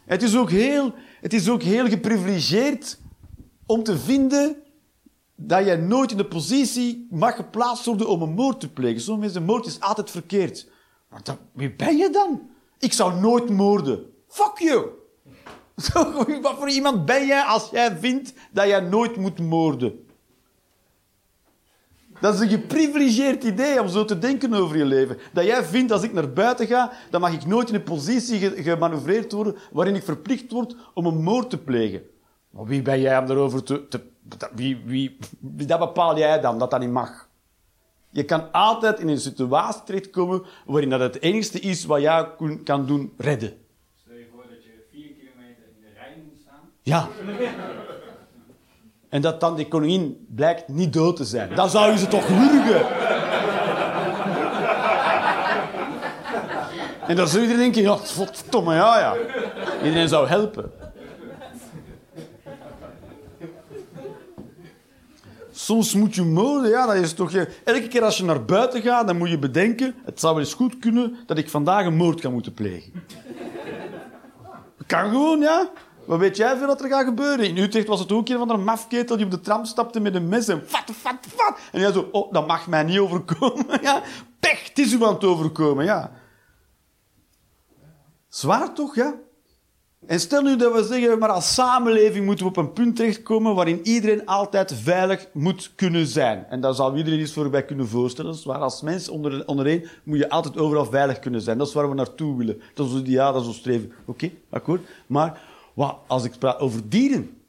Het 0.05 0.23
is 0.23 0.37
ook 0.37 0.49
heel, 0.49 0.93
het 1.21 1.33
is 1.33 1.49
ook 1.49 1.61
heel 1.61 1.87
geprivilegeerd 1.87 2.99
om 3.65 3.83
te 3.83 3.97
vinden 3.97 4.55
dat 5.35 5.65
je 5.65 5.75
nooit 5.75 6.11
in 6.11 6.17
de 6.17 6.25
positie 6.25 7.07
mag 7.09 7.35
geplaatst 7.35 7.85
worden 7.85 8.07
om 8.07 8.21
een 8.21 8.33
moord 8.33 8.59
te 8.59 8.69
plegen. 8.71 9.01
Sommige 9.01 9.25
mensen, 9.25 9.43
moord 9.43 9.65
is 9.65 9.79
altijd 9.79 10.11
verkeerd. 10.11 10.69
Maar 11.09 11.21
wie 11.53 11.75
ben 11.75 11.97
je 11.97 12.09
dan? 12.09 12.49
Ik 12.79 12.93
zou 12.93 13.19
nooit 13.19 13.49
moorden. 13.49 14.05
Fuck 14.27 14.57
you! 14.57 14.87
Wat 16.41 16.55
voor 16.57 16.69
iemand 16.69 17.05
ben 17.05 17.25
jij 17.25 17.41
als 17.41 17.69
jij 17.69 17.97
vindt 17.97 18.33
dat 18.51 18.67
jij 18.67 18.79
nooit 18.79 19.15
moet 19.15 19.39
moorden? 19.39 20.05
Dat 22.23 22.33
is 22.33 22.39
een 22.39 22.49
geprivilegeerd 22.49 23.43
idee 23.43 23.81
om 23.81 23.87
zo 23.87 24.05
te 24.05 24.19
denken 24.19 24.53
over 24.53 24.77
je 24.77 24.85
leven. 24.85 25.17
Dat 25.33 25.45
jij 25.45 25.63
vindt, 25.63 25.91
als 25.91 26.03
ik 26.03 26.13
naar 26.13 26.33
buiten 26.33 26.67
ga, 26.67 26.91
dan 27.09 27.21
mag 27.21 27.33
ik 27.33 27.45
nooit 27.45 27.69
in 27.69 27.75
een 27.75 27.83
positie 27.83 28.39
ge- 28.39 28.63
gemanoeuvreerd 28.63 29.31
worden 29.31 29.55
waarin 29.71 29.95
ik 29.95 30.03
verplicht 30.03 30.51
word 30.51 30.75
om 30.93 31.05
een 31.05 31.23
moord 31.23 31.49
te 31.49 31.57
plegen. 31.57 32.01
Maar 32.49 32.65
wie 32.65 32.81
ben 32.81 32.99
jij 33.01 33.17
om 33.17 33.25
daarover 33.25 33.63
te... 33.63 33.87
te 33.87 34.01
dat- 34.21 34.51
wie, 34.55 34.81
wie, 34.85 35.17
dat 35.39 35.79
bepaal 35.79 36.17
jij 36.17 36.39
dan, 36.39 36.59
dat 36.59 36.71
dat 36.71 36.79
niet 36.79 36.89
mag. 36.91 37.27
Je 38.09 38.23
kan 38.23 38.51
altijd 38.51 38.99
in 38.99 39.07
een 39.07 39.19
situatie 39.19 39.81
terechtkomen 39.83 40.43
waarin 40.65 40.89
dat 40.89 40.99
het 40.99 41.21
enigste 41.21 41.59
is 41.59 41.85
wat 41.85 42.01
jij 42.01 42.27
kan 42.63 42.85
doen, 42.85 43.13
redden. 43.17 43.53
Stel 44.03 44.15
je 44.15 44.25
voor 44.33 44.43
dat 44.49 44.63
je 44.63 44.69
vier 44.91 45.07
kilometer 45.19 45.63
in 45.75 45.81
de 45.81 45.93
rij 45.99 46.23
moet 46.25 46.39
staan. 46.41 46.69
Ja. 46.81 47.07
En 49.13 49.21
dat 49.21 49.39
dan 49.39 49.55
die 49.55 49.67
koningin 49.67 50.25
blijkt 50.35 50.67
niet 50.67 50.93
dood 50.93 51.15
te 51.15 51.25
zijn. 51.25 51.55
Dan 51.55 51.69
zou 51.69 51.91
je 51.91 51.97
ze 51.97 52.07
toch 52.07 52.27
wurgen. 52.27 52.85
En 57.07 57.15
dan 57.15 57.27
zou 57.27 57.41
iedereen 57.41 57.61
denken, 57.61 57.81
ja, 57.81 57.97
verdomme, 57.97 58.73
ja, 58.73 58.99
ja. 58.99 59.15
Iedereen 59.83 60.07
zou 60.07 60.27
helpen. 60.27 60.71
Soms 65.51 65.93
moet 65.93 66.15
je 66.15 66.23
moorden, 66.23 66.69
ja, 66.69 66.85
dat 66.85 66.95
is 66.95 67.13
toch... 67.13 67.31
Je... 67.31 67.47
Elke 67.63 67.87
keer 67.87 68.03
als 68.03 68.17
je 68.17 68.23
naar 68.23 68.45
buiten 68.45 68.81
gaat, 68.81 69.07
dan 69.07 69.17
moet 69.17 69.29
je 69.29 69.39
bedenken... 69.39 69.95
Het 70.05 70.19
zou 70.19 70.33
wel 70.33 70.43
eens 70.43 70.53
goed 70.53 70.79
kunnen 70.79 71.17
dat 71.25 71.37
ik 71.37 71.49
vandaag 71.49 71.85
een 71.85 71.95
moord 71.95 72.21
kan 72.21 72.31
moeten 72.31 72.53
plegen. 72.53 72.91
Kan 74.87 75.09
gewoon, 75.09 75.39
ja. 75.39 75.69
Wat 76.05 76.19
weet 76.19 76.37
jij 76.37 76.57
veel 76.57 76.67
dat 76.67 76.81
er 76.81 76.89
gaat 76.89 77.05
gebeuren? 77.05 77.45
In 77.45 77.57
Utrecht 77.57 77.87
was 77.87 77.99
het 77.99 78.11
ook 78.11 78.29
een 78.29 78.37
van 78.37 78.47
de 78.47 78.57
mafketel 78.57 79.15
die 79.15 79.25
op 79.25 79.31
de 79.31 79.39
tram 79.39 79.65
stapte 79.65 79.99
met 79.99 80.15
een 80.15 80.27
mes 80.27 80.47
en 80.47 80.63
fat, 80.65 80.91
fat, 80.95 81.15
fat. 81.35 81.59
En 81.71 81.81
hij 81.81 81.91
zo, 81.91 82.09
oh, 82.11 82.33
dat 82.33 82.47
mag 82.47 82.67
mij 82.67 82.83
niet 82.83 82.99
overkomen. 82.99 83.65
Ja, 83.81 84.01
pech, 84.39 84.67
het 84.67 84.79
is 84.79 84.93
u 84.93 85.03
aan 85.03 85.13
het 85.13 85.23
overkomen, 85.23 85.85
ja. 85.85 86.11
Zwaar 88.27 88.73
toch, 88.73 88.95
ja? 88.95 89.15
En 90.05 90.19
stel 90.19 90.41
nu 90.41 90.55
dat 90.55 90.73
we 90.73 90.83
zeggen, 90.83 91.19
maar 91.19 91.29
als 91.29 91.53
samenleving 91.53 92.25
moeten 92.25 92.45
we 92.45 92.51
op 92.51 92.57
een 92.57 92.73
punt 92.73 92.95
terechtkomen 92.95 93.55
waarin 93.55 93.79
iedereen 93.87 94.25
altijd 94.25 94.73
veilig 94.73 95.27
moet 95.33 95.71
kunnen 95.75 96.07
zijn. 96.07 96.45
En 96.49 96.61
daar 96.61 96.73
zou 96.73 96.97
iedereen 96.97 97.19
iets 97.19 97.33
voor 97.33 97.49
bij 97.49 97.65
kunnen 97.65 97.87
voorstellen. 97.87 98.31
Dat 98.31 98.43
waar. 98.43 98.59
Als 98.59 98.81
mens 98.81 99.09
onder, 99.09 99.45
ondereen 99.45 99.87
moet 100.03 100.17
je 100.17 100.29
altijd 100.29 100.57
overal 100.57 100.85
veilig 100.85 101.19
kunnen 101.19 101.41
zijn. 101.41 101.57
Dat 101.57 101.67
is 101.67 101.73
waar 101.73 101.89
we 101.89 101.95
naartoe 101.95 102.37
willen. 102.37 102.61
Dat 102.73 102.85
is 102.85 102.91
ons 102.93 103.01
ideaal, 103.01 103.33
dat 103.33 103.41
is 103.41 103.47
ons 103.47 103.57
streven. 103.57 103.91
Oké, 104.05 104.31
akkoord. 104.49 104.81
Maar 105.07 105.41
wat, 105.73 105.97
als 106.07 106.23
ik 106.23 106.37
praat 106.39 106.59
over 106.59 106.89
dieren. 106.89 107.41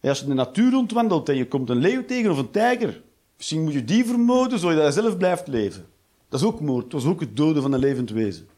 Als 0.00 0.18
je 0.18 0.24
in 0.24 0.30
de 0.30 0.36
natuur 0.36 0.70
rondwandelt 0.70 1.28
en 1.28 1.36
je 1.36 1.48
komt 1.48 1.70
een 1.70 1.76
leeuw 1.76 2.04
tegen 2.04 2.30
of 2.30 2.38
een 2.38 2.50
tijger. 2.50 3.02
Misschien 3.36 3.62
moet 3.62 3.72
je 3.72 3.84
die 3.84 4.04
vermoorden 4.04 4.58
zodat 4.58 4.82
hij 4.82 4.90
zelf 4.90 5.16
blijft 5.16 5.46
leven. 5.46 5.86
Dat 6.28 6.40
is 6.40 6.46
ook 6.46 6.60
moord. 6.60 6.90
Dat 6.90 7.00
is 7.00 7.06
ook 7.06 7.20
het 7.20 7.36
doden 7.36 7.62
van 7.62 7.72
een 7.72 7.80
levend 7.80 8.10
wezen. 8.10 8.48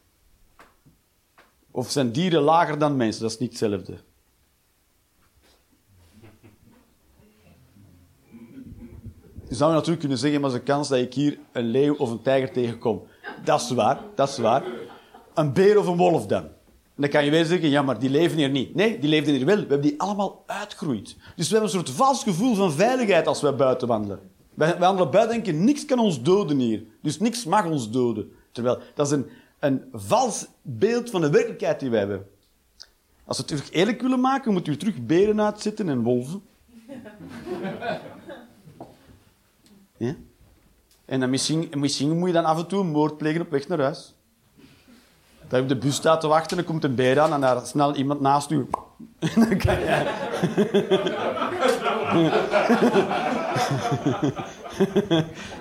Of 1.71 1.91
zijn 1.91 2.11
dieren 2.11 2.41
lager 2.41 2.77
dan 2.77 2.95
mensen? 2.95 3.21
Dat 3.21 3.31
is 3.31 3.37
niet 3.37 3.49
hetzelfde. 3.49 3.97
Je 9.47 9.55
zou 9.55 9.71
natuurlijk 9.71 9.99
kunnen 9.99 10.17
zeggen, 10.17 10.41
maar 10.41 10.49
er 10.49 10.55
een 10.55 10.63
kans 10.63 10.87
dat 10.87 10.99
ik 10.99 11.13
hier 11.13 11.37
een 11.51 11.65
leeuw 11.65 11.95
of 11.95 12.11
een 12.11 12.21
tijger 12.21 12.51
tegenkom. 12.51 13.03
Dat 13.43 13.61
is 13.61 13.69
waar, 13.69 14.01
dat 14.15 14.29
is 14.29 14.37
waar. 14.37 14.63
Een 15.33 15.53
beer 15.53 15.79
of 15.79 15.87
een 15.87 15.97
wolf 15.97 16.25
dan. 16.25 16.54
Dan 16.95 17.09
kan 17.09 17.25
je 17.25 17.31
weer 17.31 17.45
zeggen, 17.45 17.69
ja, 17.69 17.81
maar 17.81 17.99
die 17.99 18.09
leven 18.09 18.37
hier 18.37 18.49
niet. 18.49 18.75
Nee, 18.75 18.99
die 18.99 19.09
leven 19.09 19.33
hier 19.33 19.45
wel. 19.45 19.55
We 19.55 19.59
hebben 19.61 19.81
die 19.81 20.01
allemaal 20.01 20.43
uitgegroeid. 20.45 21.15
Dus 21.35 21.49
we 21.49 21.57
hebben 21.57 21.61
een 21.61 21.85
soort 21.85 21.89
vals 21.89 22.23
gevoel 22.23 22.55
van 22.55 22.71
veiligheid 22.71 23.27
als 23.27 23.41
wij 23.41 23.55
buiten 23.55 23.87
wandelen. 23.87 24.19
Wij, 24.53 24.77
wandelen 24.79 25.11
buiten 25.11 25.35
en 25.35 25.43
denken, 25.43 25.63
niks 25.63 25.85
kan 25.85 25.99
ons 25.99 26.21
doden 26.21 26.59
hier. 26.59 26.83
Dus 27.01 27.19
niks 27.19 27.45
mag 27.45 27.65
ons 27.65 27.91
doden. 27.91 28.31
Terwijl, 28.51 28.79
dat 28.93 29.05
is 29.05 29.11
een, 29.11 29.29
een 29.59 29.83
vals 29.93 30.45
beeld 30.61 31.09
van 31.09 31.21
de 31.21 31.29
werkelijkheid 31.29 31.79
die 31.79 31.89
wij 31.89 31.99
hebben. 31.99 32.27
Als 33.25 33.37
we 33.37 33.55
het 33.55 33.71
eerlijk 33.71 34.01
willen 34.01 34.19
maken, 34.19 34.53
moeten 34.53 34.73
we 34.73 34.79
terug 34.79 35.05
beren 35.05 35.41
uitzetten 35.41 35.89
en 35.89 36.03
wolven. 36.03 36.41
Ja? 39.97 40.15
En 41.05 41.29
misschien 41.29 42.17
moet 42.17 42.27
je 42.27 42.33
dan 42.33 42.45
af 42.45 42.57
en 42.57 42.67
toe 42.67 42.79
een 42.79 42.91
moord 42.91 43.17
plegen 43.17 43.41
op 43.41 43.51
weg 43.51 43.67
naar 43.67 43.79
huis. 43.79 44.14
Dat 45.47 45.57
je 45.57 45.61
op 45.61 45.67
de 45.69 45.75
bus 45.77 45.95
staat 45.95 46.21
te 46.21 46.27
wachten, 46.27 46.57
dan 46.57 46.65
komt 46.65 46.83
een 46.83 46.95
beer 46.95 47.19
aan 47.19 47.33
en 47.33 47.41
daar 47.41 47.65
snel 47.65 47.95
iemand 47.95 48.21
naast 48.21 48.51
u. 48.51 48.67
En 49.19 49.29
dan 49.35 49.57
kan 49.57 49.79
jij... 49.79 50.07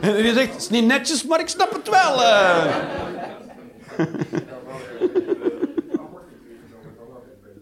En 0.01 0.22
je 0.22 0.32
zegt, 0.35 0.53
het 0.53 0.62
is 0.62 0.68
niet 0.68 0.87
netjes, 0.87 1.24
maar 1.26 1.41
ik 1.41 1.49
snap 1.49 1.72
het 1.72 1.89
wel. 1.89 2.22
eh. 2.22 2.66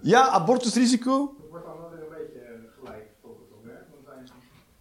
Ja, 0.03 0.29
abortusrisico. 0.29 1.35
wordt 1.51 1.65
dan 1.67 1.75
wel 1.81 1.91
weer 1.91 2.01
een 2.01 2.09
beetje 2.09 2.41
gelijk 2.79 3.05
tot 3.23 3.31
het 3.39 3.53
op, 3.57 3.65
hè? 3.65 3.71
Want 4.05 4.25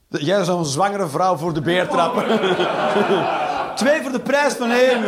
hij- 0.10 0.22
Jij 0.22 0.44
zou 0.44 0.60
een 0.60 0.66
zwangere 0.66 1.08
vrouw 1.08 1.36
voor 1.36 1.54
de 1.54 1.62
beer 1.62 1.88
trappen. 1.88 2.24
Twee 3.82 4.02
voor 4.02 4.12
de 4.12 4.20
prijs 4.20 4.54
van 4.54 4.72
één. 4.72 5.04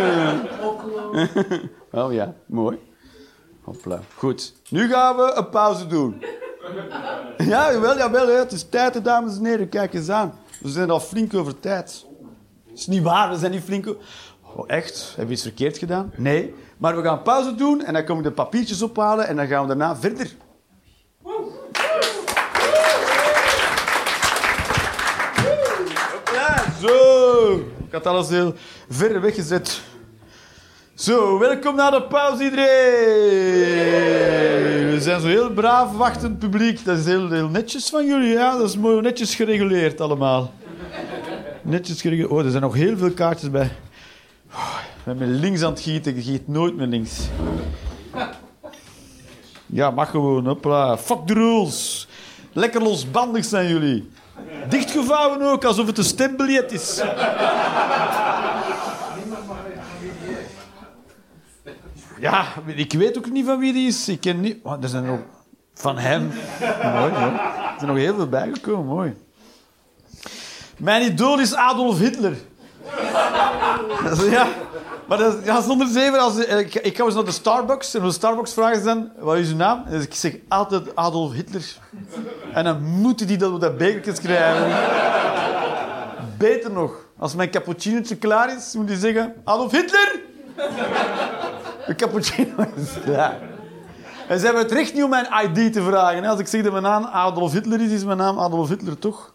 Oh 1.91 2.13
ja, 2.13 2.33
mooi. 2.45 2.79
Hopla. 3.61 3.99
Goed. 4.15 4.53
Nu 4.69 4.89
gaan 4.89 5.15
we 5.15 5.31
een 5.35 5.49
pauze 5.49 5.87
doen. 5.87 6.21
Ja, 7.37 7.71
jawel, 7.71 7.97
jawel. 7.97 8.27
Het 8.27 8.51
is 8.51 8.69
tijd, 8.69 9.03
dames 9.03 9.37
en 9.37 9.45
heren. 9.45 9.69
Kijk 9.69 9.93
eens 9.93 10.09
aan. 10.09 10.33
We 10.59 10.69
zijn 10.69 10.89
al 10.89 10.99
flink 10.99 11.33
over 11.33 11.59
tijd. 11.59 12.05
Dat 12.67 12.77
is 12.77 12.87
niet 12.87 13.03
waar, 13.03 13.29
we 13.29 13.37
zijn 13.37 13.51
niet 13.51 13.63
flink... 13.63 13.87
o- 13.87 13.97
Oh, 14.55 14.63
echt? 14.67 15.05
Hebben 15.07 15.25
we 15.27 15.33
iets 15.33 15.41
verkeerd 15.41 15.77
gedaan? 15.77 16.11
Nee. 16.17 16.53
Maar 16.77 16.95
we 16.95 17.01
gaan 17.03 17.21
pauze 17.21 17.55
doen 17.55 17.83
en 17.83 17.93
dan 17.93 18.05
kom 18.05 18.17
ik 18.17 18.23
de 18.23 18.31
papiertjes 18.31 18.81
ophalen 18.81 19.27
en 19.27 19.35
dan 19.35 19.47
gaan 19.47 19.61
we 19.61 19.67
daarna 19.67 19.95
verder. 19.95 20.31
Zo. 26.81 27.53
Ik 27.85 27.91
had 27.91 28.05
alles 28.05 28.29
heel 28.29 28.53
ver 28.89 29.21
weggezet. 29.21 29.81
Zo, 30.95 31.39
welkom 31.39 31.75
naar 31.75 31.91
de 31.91 32.03
pauze 32.03 32.43
iedereen. 32.43 32.69
We 34.91 34.97
zijn 34.99 35.21
zo 35.21 35.27
heel 35.27 35.49
braaf 35.51 35.91
wachtend 35.91 36.39
publiek. 36.39 36.85
Dat 36.85 36.97
is 36.97 37.05
heel, 37.05 37.29
heel 37.29 37.47
netjes 37.47 37.89
van 37.89 38.05
jullie, 38.05 38.29
ja. 38.29 38.57
Dat 38.57 38.69
is 38.69 38.77
mooi 38.77 39.01
netjes 39.01 39.35
gereguleerd 39.35 40.01
allemaal. 40.01 40.53
Netjes 41.61 42.01
gereguleerd. 42.01 42.31
Oh, 42.31 42.43
er 42.43 42.49
zijn 42.49 42.63
nog 42.63 42.73
heel 42.73 42.97
veel 42.97 43.11
kaartjes 43.11 43.51
bij. 43.51 43.71
Oh, 44.51 44.77
ik 44.97 45.03
ben 45.03 45.17
met 45.17 45.27
links 45.27 45.63
aan 45.63 45.71
het 45.71 45.81
gieten. 45.81 46.17
Ik 46.17 46.23
giet 46.23 46.47
nooit 46.47 46.75
met 46.75 46.89
links. 46.89 47.19
Ja, 49.65 49.91
mag 49.91 50.09
gewoon. 50.09 50.45
Hopla. 50.45 50.97
Fuck 50.97 51.19
the 51.25 51.33
rules. 51.33 52.07
Lekker 52.51 52.81
losbandig 52.81 53.45
zijn 53.45 53.67
jullie. 53.67 54.09
Dichtgevouwen 54.69 55.41
ook, 55.41 55.63
alsof 55.63 55.87
het 55.87 55.97
een 55.97 56.03
stembiljet 56.03 56.71
is. 56.71 57.01
Ja, 62.23 62.45
ik 62.75 62.93
weet 62.93 63.17
ook 63.17 63.31
niet 63.31 63.45
van 63.45 63.59
wie 63.59 63.73
die 63.73 63.87
is. 63.87 64.09
Ik 64.09 64.19
ken 64.21 64.39
niet... 64.41 64.57
Oh, 64.63 64.83
er 64.83 64.89
zijn 64.89 65.09
ook... 65.09 65.21
Van 65.73 65.97
hem. 65.97 66.31
Mooi. 66.83 67.13
Er 67.13 67.73
zijn 67.77 67.87
nog 67.87 67.97
heel 67.97 68.15
veel 68.15 68.29
bijgekomen. 68.29 68.85
Mooi. 68.85 69.15
Mijn 70.77 71.11
idool 71.11 71.39
is 71.39 71.55
Adolf 71.55 71.99
Hitler. 71.99 72.37
Ja, 74.29 74.47
maar 75.07 75.17
dat 75.17 75.37
ja, 75.43 75.61
zonder 75.61 75.87
zeven. 75.87 76.19
Als, 76.19 76.37
ik, 76.37 76.75
ik 76.75 76.97
ga 76.97 77.03
eens 77.03 77.13
naar 77.13 77.25
de 77.25 77.31
Starbucks 77.31 77.93
en 77.93 78.03
de 78.03 78.11
Starbucks 78.11 78.53
vragen 78.53 78.77
ze 78.77 78.83
dan, 78.83 79.09
wat 79.19 79.37
is 79.37 79.49
uw 79.49 79.55
naam? 79.55 79.83
En 79.85 80.01
ik 80.01 80.13
zeg 80.13 80.35
altijd 80.47 80.95
Adolf 80.95 81.33
Hitler. 81.33 81.77
En 82.53 82.63
dan 82.63 82.83
moeten 82.83 83.27
die 83.27 83.37
dat 83.37 83.51
op 83.51 83.61
dat 83.61 83.77
bekertje 83.77 84.15
schrijven. 84.15 84.77
Beter 86.37 86.71
nog, 86.71 86.95
als 87.17 87.35
mijn 87.35 87.49
cappuccinootje 87.49 88.15
klaar 88.15 88.55
is, 88.55 88.73
moet 88.73 88.87
die 88.87 88.97
zeggen, 88.97 89.33
Adolf 89.43 89.71
Hitler! 89.71 90.21
De 91.85 91.95
cappuccino 91.95 92.65
is 92.75 93.01
klaar. 93.03 93.39
En 94.27 94.39
ze 94.39 94.45
hebben 94.45 94.63
het 94.63 94.71
recht 94.71 94.93
niet 94.93 95.03
om 95.03 95.09
mijn 95.09 95.27
ID 95.43 95.73
te 95.73 95.81
vragen. 95.81 96.25
Als 96.25 96.39
ik 96.39 96.47
zeg 96.47 96.63
dat 96.63 96.71
mijn 96.71 96.83
naam 96.83 97.05
Adolf 97.05 97.51
Hitler 97.51 97.81
is, 97.81 97.91
is 97.91 98.03
mijn 98.03 98.17
naam 98.17 98.39
Adolf 98.39 98.69
Hitler 98.69 98.99
toch? 98.99 99.33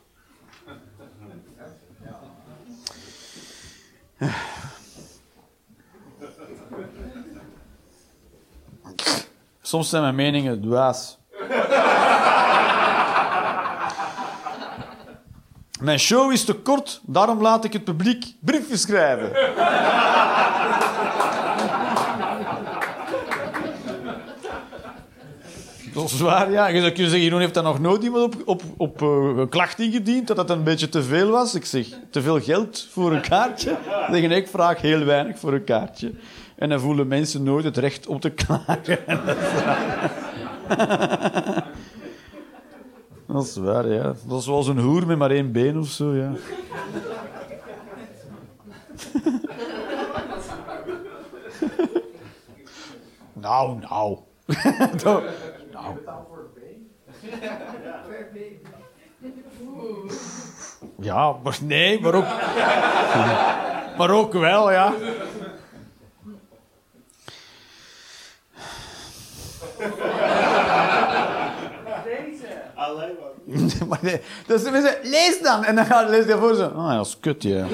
Soms 9.63 9.89
zijn 9.89 10.03
mijn 10.03 10.15
meningen 10.15 10.61
dwaas. 10.61 11.19
Mijn 15.81 15.99
show 15.99 16.33
is 16.33 16.45
te 16.45 16.55
kort, 16.55 17.01
daarom 17.03 17.43
laat 17.43 17.65
ik 17.65 17.73
het 17.73 17.85
publiek 17.85 18.35
briefjes 18.41 18.81
schrijven. 18.81 19.31
Dat 25.99 26.11
is 26.11 26.21
waar, 26.21 26.51
ja. 26.51 26.67
Je 26.67 26.81
zou 26.81 26.93
kunnen 26.93 27.11
zeggen, 27.11 27.23
Jeroen 27.23 27.41
heeft 27.41 27.55
daar 27.55 27.63
nog 27.63 27.81
nooit 27.81 28.03
iemand 28.03 28.25
op, 28.25 28.35
op, 28.45 28.63
op 28.77 29.03
eh, 29.03 29.49
klacht 29.49 29.79
ingediend, 29.79 30.27
dat 30.27 30.37
dat 30.37 30.51
een 30.51 30.63
beetje 30.63 30.89
te 30.89 31.03
veel 31.03 31.31
was. 31.31 31.55
Ik 31.55 31.65
zeg, 31.65 31.87
te 32.11 32.23
veel 32.23 32.41
geld 32.41 32.89
voor 32.91 33.13
een 33.13 33.21
kaartje? 33.21 33.77
Dan 34.11 34.21
zeg 34.21 34.31
ik, 34.31 34.49
vraag 34.49 34.81
heel 34.81 35.05
weinig 35.05 35.39
voor 35.39 35.53
een 35.53 35.65
kaartje. 35.65 36.13
En 36.57 36.69
dan 36.69 36.81
voelen 36.81 37.07
mensen 37.07 37.43
nooit 37.43 37.65
het 37.65 37.77
recht 37.77 38.07
om 38.07 38.21
te 38.21 38.31
klagen. 38.31 38.99
Dat 43.27 43.45
is 43.45 43.57
waar, 43.57 43.89
ja. 43.89 44.15
Dat 44.27 44.39
is 44.39 44.45
zoals 44.45 44.67
een 44.67 44.79
hoer 44.79 45.07
met 45.07 45.19
maar 45.19 45.31
één 45.31 45.53
been 45.53 45.79
of 45.79 45.89
zo, 45.89 46.15
ja. 46.15 46.33
nou, 53.41 53.79
nou. 53.89 54.19
nou. 56.05 56.25
Ja, 61.01 61.37
maar 61.43 61.59
nee, 61.63 62.01
maar 62.01 62.15
ook... 62.15 62.25
maar 63.99 64.11
ook 64.11 64.33
wel, 64.33 64.71
ja. 64.71 64.93
maar 73.89 73.99
nee, 74.01 74.21
dus 74.47 74.63
ze 74.63 74.71
zeggen, 74.71 75.11
lees 75.11 75.41
dan. 75.43 75.65
En 75.65 75.75
dan 75.75 75.85
gaat 75.85 76.07
de 76.07 76.11
lees 76.11 76.27
daarvoor 76.27 76.55
zo. 76.55 76.65
Ah, 76.65 76.91
ja, 76.91 76.97
dat 76.97 77.07
is 77.07 77.21
kut, 77.21 77.43
ja. 77.43 77.67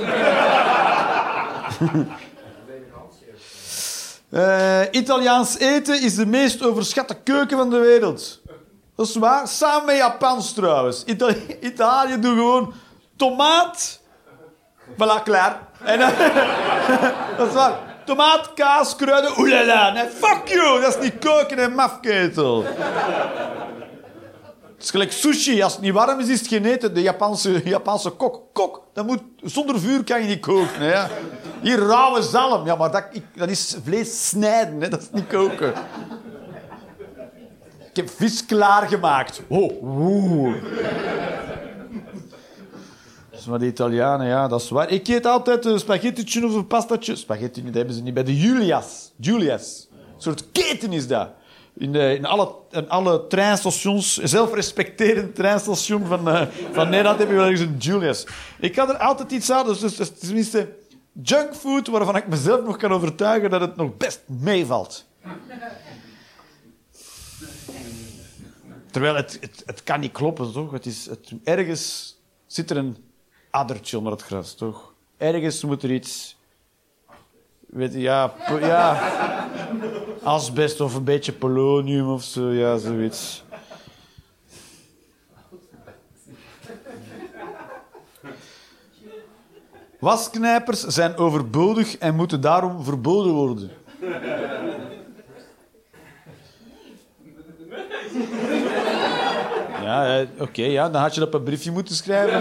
Eh, 4.34 4.80
Italiaans 4.90 5.58
eten 5.58 6.02
is 6.02 6.14
de 6.14 6.26
meest 6.26 6.62
overschatte 6.62 7.14
keuken 7.14 7.56
van 7.56 7.70
de 7.70 7.78
wereld. 7.78 8.40
Dat 8.96 9.06
is 9.06 9.16
waar. 9.16 9.48
Samen 9.48 9.86
met 9.86 9.96
Japans 9.96 10.52
trouwens. 10.52 11.04
Italië, 11.04 11.56
Italië 11.60 12.18
doet 12.20 12.36
gewoon 12.36 12.72
tomaat. 13.16 14.00
Voilà, 14.92 15.22
klaar. 15.24 15.60
En 15.84 15.98
dat 17.38 17.48
is 17.48 17.54
waar. 17.54 17.78
Tomaat, 18.04 18.52
kaas, 18.54 18.96
kruiden, 18.96 19.38
oelala. 19.38 19.90
Nee, 19.90 20.08
fuck 20.08 20.48
you. 20.48 20.80
Dat 20.80 20.96
is 20.96 21.02
niet 21.02 21.18
koken 21.18 21.58
en 21.58 21.74
mafketel. 21.74 22.64
Het 24.84 24.94
is 24.94 25.00
gelijk 25.00 25.18
sushi. 25.18 25.62
Als 25.62 25.72
het 25.72 25.82
niet 25.82 25.92
warm 25.92 26.20
is, 26.20 26.28
is 26.28 26.38
het 26.38 26.48
geen 26.48 26.64
eten. 26.64 26.94
De 26.94 27.02
Japanse, 27.02 27.60
Japanse 27.64 28.10
kok. 28.10 28.42
Kok, 28.52 28.86
dat 28.92 29.06
moet, 29.06 29.20
zonder 29.42 29.80
vuur 29.80 30.04
kan 30.04 30.22
je 30.22 30.28
niet 30.28 30.40
koken. 30.40 30.80
Hè. 30.80 31.06
Hier, 31.62 31.78
rauwe 31.78 32.22
zalm. 32.22 32.66
Ja, 32.66 32.74
maar 32.74 32.90
dat, 32.90 33.04
ik, 33.12 33.22
dat 33.34 33.48
is 33.48 33.76
vlees 33.84 34.28
snijden. 34.28 34.80
Hè. 34.80 34.88
Dat 34.88 35.00
is 35.00 35.08
niet 35.12 35.26
koken. 35.26 35.72
Ik 37.90 37.96
heb 37.96 38.10
vis 38.10 38.46
klaargemaakt. 38.46 39.42
Oh. 39.48 40.54
Dus 43.30 43.44
maar 43.44 43.58
de 43.58 43.66
Italianen, 43.66 44.26
ja, 44.26 44.48
dat 44.48 44.60
is 44.60 44.68
waar. 44.68 44.90
Ik 44.90 45.08
eet 45.08 45.26
altijd 45.26 45.64
een 45.64 45.78
spaghettitje 45.78 46.46
of 46.46 46.54
een 46.54 46.66
pastatje. 46.66 47.16
Spaghetti, 47.16 47.64
dat 47.64 47.74
hebben 47.74 47.94
ze 47.94 48.02
niet. 48.02 48.14
Bij 48.14 48.24
de 48.24 48.36
Julias. 48.36 49.12
Julias. 49.16 49.88
Een 49.90 50.22
soort 50.22 50.44
keten 50.52 50.92
is 50.92 51.06
dat. 51.06 51.28
In, 51.76 51.92
de, 51.92 52.14
in, 52.14 52.24
alle, 52.24 52.54
in 52.70 52.88
alle 52.88 53.26
treinstations, 53.26 54.16
zelfrespecterend 54.16 55.34
treinstation 55.34 56.06
van, 56.06 56.28
eh, 56.28 56.46
van 56.72 56.88
Nederland 56.88 57.18
heb 57.18 57.28
je 57.28 57.34
wel 57.34 57.48
eens 57.48 57.60
een 57.60 57.76
Julius. 57.78 58.26
Ik 58.58 58.76
had 58.76 58.88
er 58.88 58.96
altijd 58.96 59.30
iets 59.30 59.50
aan, 59.50 59.66
dus, 59.66 59.78
dus, 59.78 59.96
dus 59.96 60.18
tenminste 60.18 60.76
junkfood 61.22 61.86
waarvan 61.86 62.16
ik 62.16 62.26
mezelf 62.26 62.64
nog 62.64 62.76
kan 62.76 62.92
overtuigen 62.92 63.50
dat 63.50 63.60
het 63.60 63.76
nog 63.76 63.96
best 63.96 64.22
meevalt. 64.26 65.06
Terwijl 68.90 69.14
het, 69.14 69.38
het, 69.40 69.62
het 69.66 69.82
kan 69.82 70.00
niet 70.00 70.12
kloppen, 70.12 70.52
toch? 70.52 70.72
Het 70.72 70.86
is, 70.86 71.06
het, 71.06 71.32
ergens 71.44 72.16
zit 72.46 72.70
er 72.70 72.76
een 72.76 72.96
addertje 73.50 73.98
onder 73.98 74.12
het 74.12 74.22
gras, 74.22 74.54
toch? 74.54 74.94
Ergens 75.16 75.64
moet 75.64 75.82
er 75.82 75.92
iets... 75.92 76.36
Weet 77.66 77.92
je, 77.92 78.00
ja, 78.00 78.32
ja... 78.60 79.12
Asbest 80.22 80.80
of 80.80 80.94
een 80.94 81.04
beetje 81.04 81.32
polonium 81.32 82.10
of 82.10 82.22
zo, 82.22 82.50
ja, 82.50 82.76
zoiets. 82.76 83.42
Wasknijpers 89.98 90.80
zijn 90.80 91.16
overbodig 91.16 91.98
en 91.98 92.14
moeten 92.14 92.40
daarom 92.40 92.84
verboden 92.84 93.32
worden. 93.32 93.70
Ja, 99.82 100.18
eh, 100.18 100.26
oké, 100.38 100.62
ja, 100.62 100.90
dan 100.90 101.02
had 101.02 101.14
je 101.14 101.20
dat 101.20 101.28
op 101.28 101.34
een 101.34 101.42
briefje 101.42 101.70
moeten 101.70 101.94
schrijven. 101.94 102.40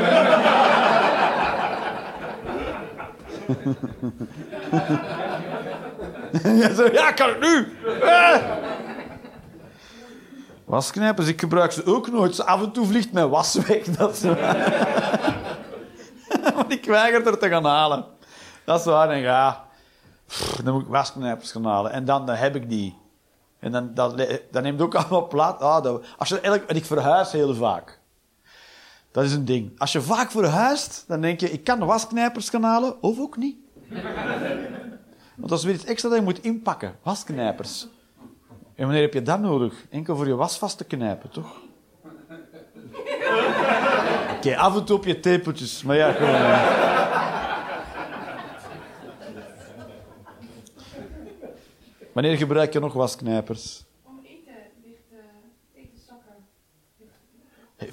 ja, 6.61 6.73
zo, 6.73 6.89
ja, 6.91 7.11
kan 7.11 7.29
het 7.29 7.39
nu? 7.39 7.67
Wasknijpers, 10.65 11.27
ik 11.27 11.39
gebruik 11.39 11.71
ze 11.71 11.85
ook 11.85 12.11
nooit. 12.11 12.45
Af 12.45 12.61
en 12.61 12.71
toe 12.71 12.85
vliegt 12.85 13.11
mijn 13.11 13.29
was 13.29 13.53
weg. 13.53 13.83
Dat 13.83 14.13
is. 14.13 14.21
Want 16.55 16.71
ik 16.77 16.85
weiger 16.85 17.27
er 17.27 17.37
te 17.37 17.49
gaan 17.49 17.65
halen. 17.65 18.05
Dat 18.65 18.79
is 18.79 18.85
waar. 18.85 19.09
En 19.09 19.19
ja, 19.19 19.65
dan 20.63 20.73
moet 20.73 20.83
ik 20.83 20.87
wasknijpers 20.87 21.51
gaan 21.51 21.65
halen. 21.65 21.91
En 21.91 22.05
dan, 22.05 22.25
dan 22.25 22.35
heb 22.35 22.55
ik 22.55 22.69
die. 22.69 22.97
En 23.59 23.71
dan, 23.71 23.93
dat, 23.93 24.17
dat 24.51 24.63
neemt 24.63 24.81
ook 24.81 24.95
allemaal 24.99 25.27
plaats. 25.27 25.61
Ah, 25.61 25.83
dat, 25.83 26.05
als 26.17 26.29
je 26.29 26.39
en 26.39 26.75
ik 26.75 26.85
verhuis 26.85 27.31
heel 27.31 27.55
vaak. 27.55 27.99
Dat 29.13 29.23
is 29.23 29.33
een 29.33 29.45
ding. 29.45 29.79
Als 29.79 29.91
je 29.91 30.01
vaak 30.01 30.31
verhuist, 30.31 31.03
dan 31.07 31.21
denk 31.21 31.39
je, 31.39 31.51
ik 31.51 31.63
kan 31.63 31.79
wasknijpers 31.79 32.49
gaan 32.49 32.63
halen, 32.63 33.01
of 33.01 33.19
ook 33.19 33.37
niet. 33.37 33.55
Want 35.35 35.49
dat 35.49 35.57
is 35.59 35.63
weer 35.63 35.73
iets 35.73 35.85
extra 35.85 36.09
dat 36.09 36.17
je 36.17 36.23
moet 36.23 36.43
inpakken. 36.43 36.95
Wasknijpers. 37.03 37.87
En 38.75 38.85
wanneer 38.85 39.01
heb 39.01 39.13
je 39.13 39.21
dat 39.21 39.39
nodig? 39.39 39.85
Enkel 39.89 40.15
voor 40.15 40.27
je 40.27 40.35
was 40.35 40.57
vast 40.57 40.77
te 40.77 40.83
knijpen, 40.83 41.29
toch? 41.29 41.61
Oké, 44.35 44.57
af 44.57 44.75
en 44.75 44.85
toe 44.85 44.97
op 44.97 45.05
je 45.05 45.19
tepeltjes. 45.19 45.83
Maar 45.83 45.95
ja, 45.95 46.11
gewoon... 46.11 46.41
Wanneer 52.13 52.37
gebruik 52.37 52.73
je 52.73 52.79
nog 52.79 52.93
wasknijpers? 52.93 53.83
Om 54.03 54.19
eten 54.23 54.53
ligt 54.83 55.11
uh, 55.11 55.81
eten 55.81 55.99
zakken. 56.07 56.33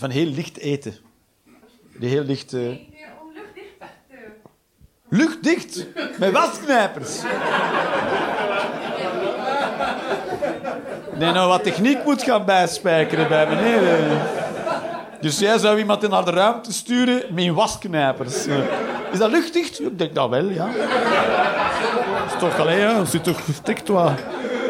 Van 0.01 0.11
heel 0.11 0.27
licht 0.27 0.57
eten. 0.59 0.95
Die 2.01 2.09
heel 2.09 2.25
weer 2.25 2.79
om 3.23 3.33
luchtdicht! 5.09 5.87
Met 6.19 6.33
wasknijpers. 6.33 7.21
Nee, 11.19 11.33
nou 11.33 11.49
wat 11.49 11.63
techniek 11.63 12.05
moet 12.05 12.23
gaan 12.23 12.45
bijspijkeren 12.45 13.29
bij 13.29 13.47
meneer. 13.47 13.83
Dus 15.21 15.39
jij 15.39 15.59
zou 15.59 15.79
iemand 15.79 16.09
naar 16.09 16.25
de 16.25 16.31
ruimte 16.31 16.73
sturen 16.73 17.23
met 17.35 17.49
wasknijpers. 17.49 18.47
Is 19.13 19.19
dat 19.19 19.31
luchtdicht? 19.31 19.81
Ik 19.81 19.99
denk 19.99 20.15
dat 20.15 20.29
wel, 20.29 20.45
ja. 20.45 20.69
Is 22.27 22.39
toch, 22.39 22.59
alleen, 22.59 22.79
ja, 22.79 23.05
zit 23.05 23.25
toch, 23.25 23.41
wat, 23.87 24.13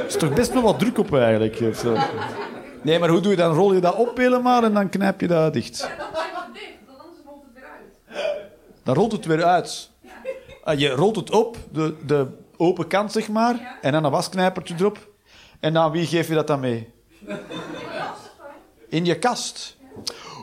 is 0.07 0.17
toch 0.17 0.33
best 0.33 0.53
wel 0.53 0.63
wat 0.63 0.79
druk 0.79 0.99
op 0.99 1.17
eigenlijk. 1.17 1.61
Nee, 2.83 2.99
maar 2.99 3.09
hoe 3.09 3.21
doe 3.21 3.31
je 3.31 3.37
dan? 3.37 3.55
Rol 3.55 3.75
je 3.75 3.81
dat 3.81 3.95
op 3.95 4.17
helemaal 4.17 4.63
en 4.63 4.75
dan 4.75 4.89
knijp 4.89 5.21
je 5.21 5.27
dat 5.27 5.53
dicht. 5.53 5.81
Dan 5.81 5.89
blijft 6.11 6.31
het 6.35 6.55
dicht, 6.55 6.67
want 6.87 7.01
anders 7.01 7.21
rolt 7.27 7.43
het 7.43 7.55
weer 7.55 7.65
uit. 7.65 8.80
Dan 8.91 8.99
rolt 8.99 9.13
het 9.13 9.25
weer 9.25 9.45
uit. 9.45 9.91
Ah, 10.65 10.79
Je 10.79 10.89
rolt 10.89 11.17
het 11.17 11.31
op, 11.31 11.57
de, 11.73 11.95
de 12.07 12.27
open 12.57 12.87
kant 12.87 13.13
zeg 13.13 13.29
maar, 13.29 13.79
en 13.81 13.93
dan 13.93 14.05
een 14.05 14.11
wasknijpertje 14.11 14.75
erop. 14.79 15.09
En 15.61 15.77
aan 15.77 15.91
wie 15.91 16.07
geef 16.07 16.29
je 16.29 16.35
dat 16.35 16.47
dan 16.47 16.61
mee? 16.61 16.93
In 18.89 19.05
je 19.05 19.19
kast. 19.19 19.77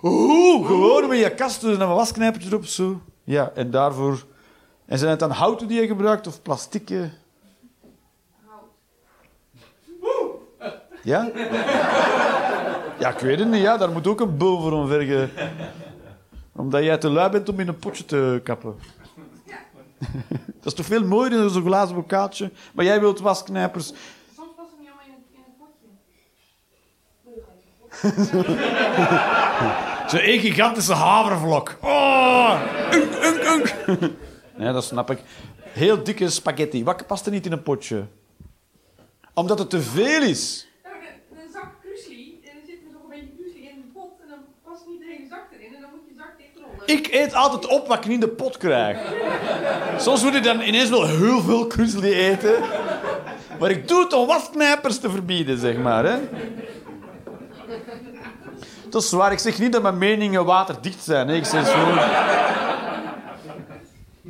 Oeh, 0.03 0.67
gewoon 0.67 1.07
met 1.07 1.19
je 1.19 1.33
kast 1.33 1.61
dus 1.61 1.77
een 1.77 1.87
wasknijpertje 1.87 2.49
erop, 2.49 2.65
zo. 2.65 3.01
Ja, 3.23 3.51
en 3.55 3.71
daarvoor... 3.71 4.25
En 4.85 4.97
zijn 4.97 5.09
het 5.09 5.19
dan 5.19 5.31
houten 5.31 5.67
die 5.67 5.81
je 5.81 5.87
gebruikt 5.87 6.27
of 6.27 6.41
plastieke? 6.41 7.09
Ja? 11.03 11.31
Ja, 12.99 13.09
ik 13.09 13.19
weet 13.19 13.39
het 13.39 13.47
niet. 13.47 13.61
Ja, 13.61 13.77
daar 13.77 13.91
moet 13.91 14.07
ook 14.07 14.19
een 14.19 14.37
bul 14.37 14.61
voor 14.61 14.71
omvergen. 14.71 15.31
Omdat 16.57 16.83
jij 16.83 16.97
te 16.97 17.09
lui 17.09 17.29
bent 17.29 17.49
om 17.49 17.59
in 17.59 17.67
een 17.67 17.79
potje 17.79 18.05
te 18.05 18.41
kappen. 18.43 18.75
Dat 20.35 20.65
is 20.65 20.73
toch 20.73 20.85
veel 20.85 21.05
mooier 21.05 21.29
dan 21.29 21.49
zo'n 21.49 21.65
glazen 21.65 21.95
bokaatje. 21.95 22.51
Maar 22.73 22.85
jij 22.85 22.99
wilt 22.99 23.19
wasknijpers. 23.19 23.87
Soms 24.35 24.49
past 24.55 24.69
het 24.69 24.79
niet 24.79 24.89
allemaal 24.89 25.05
in 25.05 25.13
het, 25.17 25.25
in 25.33 25.43
het 25.45 25.57
potje. 28.41 30.09
Zo'n 30.09 30.19
één 30.19 30.39
gigantische 30.39 30.93
havervlok. 30.93 31.75
Oh, 31.81 32.61
unk, 32.91 33.13
unk, 33.23 33.43
unk. 33.87 34.11
Nee, 34.55 34.73
dat 34.73 34.83
snap 34.83 35.09
ik. 35.09 35.19
Heel 35.61 36.03
dikke 36.03 36.29
spaghetti. 36.29 36.83
Wat 36.83 37.07
past 37.07 37.25
er 37.25 37.31
niet 37.31 37.45
in 37.45 37.51
een 37.51 37.63
potje? 37.63 38.05
Omdat 39.33 39.59
het 39.59 39.69
te 39.69 39.81
veel 39.81 40.21
is. 40.21 40.67
Dan 40.83 40.91
heb 40.91 41.01
je 41.01 41.35
een 41.43 41.51
zak 41.51 41.69
krusli 41.81 42.39
en 42.43 42.51
dan 42.55 42.65
zit 42.65 42.75
er 42.85 42.91
nog 42.93 43.03
een 43.03 43.09
beetje 43.09 43.35
krusli 43.37 43.61
in 43.69 43.75
de 43.75 43.87
pot 43.93 44.11
en 44.21 44.27
dan 44.29 44.39
past 44.63 44.87
niet 44.87 44.99
de 44.99 45.05
hele 45.05 45.27
zak 45.29 45.45
erin 45.51 45.75
en 45.75 45.81
dan 45.81 45.89
moet 45.93 46.05
je 46.09 46.15
zak 46.17 46.33
dichtrollen. 46.37 46.76
Ik 46.87 47.07
eet 47.11 47.33
altijd 47.33 47.67
op 47.67 47.87
wat 47.87 47.97
ik 47.97 48.03
niet 48.03 48.13
in 48.13 48.19
de 48.19 48.27
pot 48.27 48.57
krijg. 48.57 48.97
Soms 49.97 50.23
moet 50.23 50.35
ik 50.35 50.43
dan 50.43 50.61
ineens 50.61 50.89
wel 50.89 51.07
heel 51.07 51.41
veel 51.41 51.67
krusli 51.67 52.13
eten. 52.13 52.55
Maar 53.59 53.69
ik 53.69 53.87
doe 53.87 54.03
het 54.03 54.13
om 54.13 54.27
wasknijpers 54.27 54.99
te 54.99 55.09
verbieden, 55.09 55.57
zeg 55.57 55.77
maar. 55.77 56.05
Hè. 56.05 56.17
Dat 58.89 59.03
is 59.03 59.11
waar. 59.11 59.31
Ik 59.31 59.39
zeg 59.39 59.59
niet 59.59 59.71
dat 59.71 59.81
mijn 59.81 59.97
meningen 59.97 60.45
waterdicht 60.45 61.03
zijn. 61.03 61.27
Hè. 61.27 61.35
Ik 61.35 61.45
zeg 61.45 61.71
gewoon... 61.71 61.97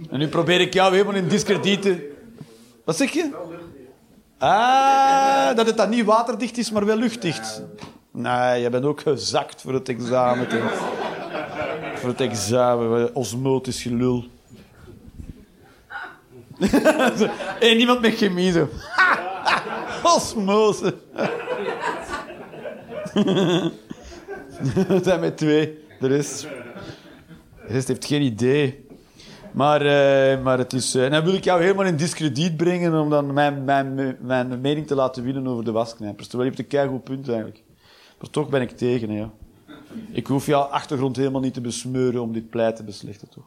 En 0.10 0.20
nu 0.20 0.28
probeer 0.28 0.62
ik 0.62 0.74
jou 0.74 0.92
helemaal 0.92 1.16
in 1.16 1.28
discrediet 1.28 1.82
te... 1.82 2.12
Wat 2.86 2.98
zeg 2.98 3.12
je? 3.12 3.30
Ah, 4.38 5.56
dat 5.56 5.66
het 5.66 5.78
dan 5.78 5.90
niet 5.90 6.06
waterdicht 6.06 6.58
is, 6.58 6.72
maar 6.72 6.86
wel 6.86 6.98
luchtdicht. 6.98 7.64
Nee, 8.12 8.62
je 8.62 8.70
bent 8.70 8.86
ook 8.86 9.02
gezakt 9.02 9.62
voor 9.62 9.74
het 9.74 9.90
examen. 9.90 10.48
Voor 12.08 12.16
het 12.16 12.26
examen, 12.32 13.16
osmotisch 13.16 13.82
gelul. 13.82 14.26
En 17.60 17.78
niemand 17.78 18.02
met 18.02 18.16
chemie 18.16 18.52
zo. 18.52 18.70
Osmose. 20.16 20.94
Het 24.88 25.04
zijn 25.08 25.20
met 25.20 25.38
twee. 25.38 25.78
De 26.00 26.08
rest, 26.08 26.42
de 26.42 27.74
rest 27.74 27.88
heeft 27.88 28.06
geen 28.06 28.22
idee. 28.22 28.86
Maar, 29.52 29.82
eh, 29.82 30.44
maar 30.44 30.58
het 30.58 30.74
is... 30.74 30.96
eh, 30.96 31.06
en 31.06 31.12
dan 31.12 31.24
wil 31.24 31.34
ik 31.34 31.44
jou 31.44 31.62
helemaal 31.62 31.86
in 31.86 31.96
discrediet 31.98 32.58
brengen 32.58 33.00
om 33.02 33.10
dan 33.10 33.34
mijn, 33.34 33.64
mijn, 33.64 34.18
mijn 34.22 34.62
mening 34.62 34.88
te 34.88 34.96
laten 34.96 35.24
winnen 35.24 35.48
over 35.48 35.64
de 35.66 35.72
wasknijpers. 35.72 36.28
Terwijl 36.28 36.50
je 36.50 36.56
hebt 36.56 36.72
een 36.72 36.80
keigoed 36.80 37.04
punt 37.04 37.28
eigenlijk. 37.28 37.64
Maar 38.20 38.30
toch 38.30 38.50
ben 38.50 38.62
ik 38.62 38.72
tegen, 38.72 39.10
hè, 39.10 39.18
ja. 39.18 39.32
Ik 40.12 40.28
hoef 40.28 40.46
jouw 40.46 40.62
achtergrond 40.62 41.16
helemaal 41.16 41.42
niet 41.42 41.54
te 41.54 41.62
besmeuren 41.62 42.22
om 42.22 42.34
dit 42.34 42.50
pleit 42.50 42.76
te 42.76 42.84
beslechten, 42.84 43.30
toch? 43.30 43.46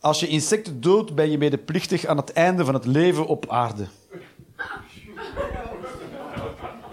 Als 0.00 0.20
je 0.20 0.26
insecten 0.26 0.80
doodt, 0.80 1.14
ben 1.14 1.30
je 1.30 1.38
medeplichtig 1.38 2.06
aan 2.06 2.16
het 2.16 2.32
einde 2.32 2.64
van 2.64 2.74
het 2.74 2.84
leven 2.84 3.26
op 3.26 3.48
aarde. 3.48 3.86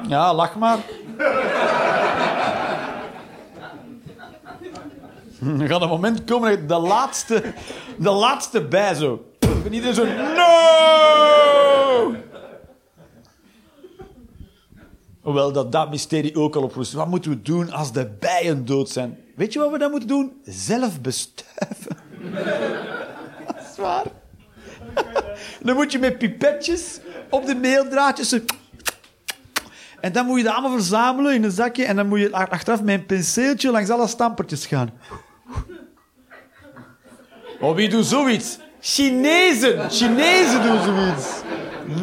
Ja, 0.08 0.34
lach 0.34 0.56
maar. 0.56 0.80
Er 5.40 5.68
gaat 5.72 5.82
een 5.82 5.88
moment 5.88 6.24
komen 6.24 6.68
dat 6.68 6.82
de 6.82 6.88
laatste, 6.88 7.54
de 7.98 8.10
laatste 8.10 8.62
bij 8.68 8.94
zo. 8.94 9.26
En 9.40 9.74
iedereen 9.74 9.96
zo. 9.96 10.06
No! 10.06 11.41
Hoewel 15.22 15.52
dat 15.52 15.72
dat 15.72 15.90
mysterie 15.90 16.36
ook 16.36 16.56
al 16.56 16.64
oplost. 16.64 16.94
Wat 16.94 17.08
moeten 17.08 17.32
we 17.32 17.42
doen 17.42 17.72
als 17.72 17.92
de 17.92 18.06
bijen 18.20 18.66
dood 18.66 18.90
zijn? 18.90 19.18
Weet 19.36 19.54
je 19.54 19.60
wat 19.60 19.72
we 19.72 19.78
dan 19.78 19.92
moeten 19.92 20.10
doen? 20.10 20.34
Zelf 20.44 21.02
bestuiven. 21.02 21.98
dat 23.48 23.56
is 23.72 23.78
waar. 23.78 24.06
Dan 25.62 25.76
moet 25.76 25.92
je 25.92 26.00
met 26.00 26.18
pipetjes 26.18 27.00
op 27.30 27.46
de 27.46 27.56
meeldraadjes... 27.56 28.40
En 30.02 30.12
dan 30.12 30.26
moet 30.26 30.38
je 30.38 30.44
dat 30.44 30.54
allemaal 30.54 30.78
verzamelen 30.78 31.34
in 31.34 31.44
een 31.44 31.52
zakje 31.52 31.86
en 31.86 31.96
dan 31.96 32.08
moet 32.08 32.20
je 32.20 32.32
achteraf 32.32 32.82
met 32.82 33.00
een 33.00 33.06
penseeltje 33.06 33.72
langs 33.72 33.90
alle 33.90 34.08
stampertjes 34.08 34.66
gaan. 34.66 34.92
Wie 37.76 37.90
doet 37.90 38.06
zoiets? 38.06 38.58
Chinezen! 38.80 39.90
Chinezen 39.90 40.64
doen 40.64 40.84
zoiets. 40.84 41.42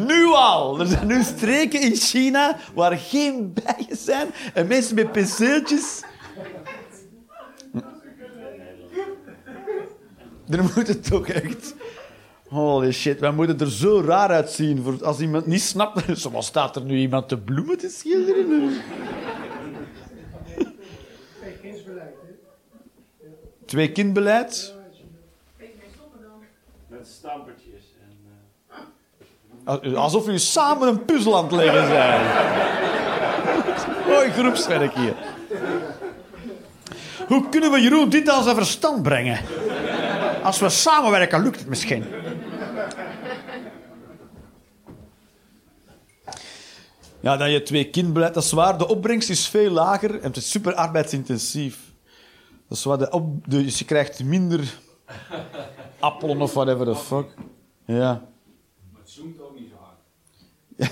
Nu 0.07 0.25
al. 0.25 0.79
Er 0.79 0.85
zijn 0.87 1.07
nu 1.07 1.23
streken 1.23 1.81
in 1.81 1.95
China 1.95 2.57
waar 2.73 2.97
geen 2.97 3.53
bijen 3.53 3.97
zijn 3.97 4.27
en 4.53 4.67
mensen 4.67 4.95
met 4.95 5.11
penseeltjes. 5.11 6.01
Er 10.49 10.63
moet 10.63 10.87
het 10.87 11.05
toch 11.05 11.27
echt... 11.27 11.75
Holy 12.47 12.91
shit, 12.91 13.19
wij 13.19 13.31
moeten 13.31 13.59
er 13.59 13.71
zo 13.71 14.01
raar 14.01 14.29
uitzien. 14.29 14.81
Voor 14.81 15.05
als 15.05 15.19
iemand 15.19 15.45
niet 15.45 15.61
snapt... 15.61 16.03
Zoals 16.19 16.45
staat 16.45 16.75
er 16.75 16.83
nu 16.83 16.97
iemand 16.97 17.29
de 17.29 17.37
bloemen 17.37 17.77
te 17.77 17.89
schilderen? 17.89 18.71
Twee 23.65 23.91
kindbeleid. 23.91 24.73
Met 26.87 27.07
stampertjes 27.07 27.95
en... 28.01 28.17
eh, 28.67 28.77
Alsof 29.95 30.25
jullie 30.25 30.39
samen 30.39 30.87
een 30.87 31.05
puzzel 31.05 31.37
aan 31.37 31.43
het 31.43 31.53
leggen 31.53 31.87
zijn. 31.87 32.21
Mooi 34.07 34.31
groepswerk 34.31 34.93
hier. 34.93 35.15
Hoe 37.27 37.49
kunnen 37.49 37.71
we 37.71 37.81
Jeroen 37.81 38.09
dit 38.09 38.29
aan 38.29 38.43
zijn 38.43 38.55
verstand 38.55 39.03
brengen? 39.03 39.39
Als 40.43 40.59
we 40.59 40.69
samenwerken, 40.69 41.41
lukt 41.43 41.59
het 41.59 41.67
misschien. 41.67 42.05
Ja, 47.19 47.37
dat 47.37 47.51
je 47.51 47.63
twee 47.63 47.89
kindbeleid, 47.89 48.33
dat 48.33 48.43
is 48.43 48.51
waar. 48.51 48.77
De 48.77 48.87
opbrengst 48.87 49.29
is 49.29 49.47
veel 49.47 49.71
lager 49.71 50.15
en 50.15 50.27
het 50.27 50.37
is 50.37 50.51
super 50.51 50.73
arbeidsintensief. 50.73 51.77
Dat 52.67 52.77
is 52.77 52.83
waar. 52.83 52.97
De 52.97 53.09
op, 53.09 53.49
dus 53.49 53.79
je 53.79 53.85
krijgt 53.85 54.23
minder 54.23 54.73
appelen 55.99 56.41
of 56.41 56.53
whatever 56.53 56.85
the 56.85 56.95
fuck. 56.95 57.25
Ja. 57.85 58.27
Maar 58.91 59.01
het 59.01 59.09
zoomt 59.09 59.41
ook 59.41 59.59
niet 59.59 59.69
zo 59.69 59.75
hard. 59.79 59.97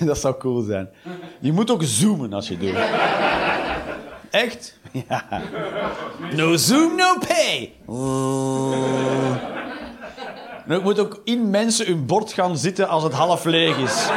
Dat 0.06 0.18
zou 0.18 0.38
cool 0.38 0.62
zijn. 0.62 0.90
Je 1.40 1.52
moet 1.52 1.72
ook 1.72 1.84
zoomen 1.84 2.34
als 2.34 2.48
je 2.48 2.58
doet. 2.58 2.76
Echt? 4.30 4.80
Ja. 5.08 5.42
No 6.36 6.56
zoom, 6.56 6.96
no 6.96 7.18
pay. 7.28 7.74
En 10.68 10.76
ik 10.78 10.84
moet 10.84 11.00
ook 11.00 11.22
in 11.24 11.50
mensen 11.50 11.86
hun 11.86 12.06
bord 12.06 12.32
gaan 12.32 12.58
zitten 12.58 12.88
als 12.88 13.04
het 13.04 13.14
half 13.14 13.44
leeg 13.44 13.78
is. 13.78 14.08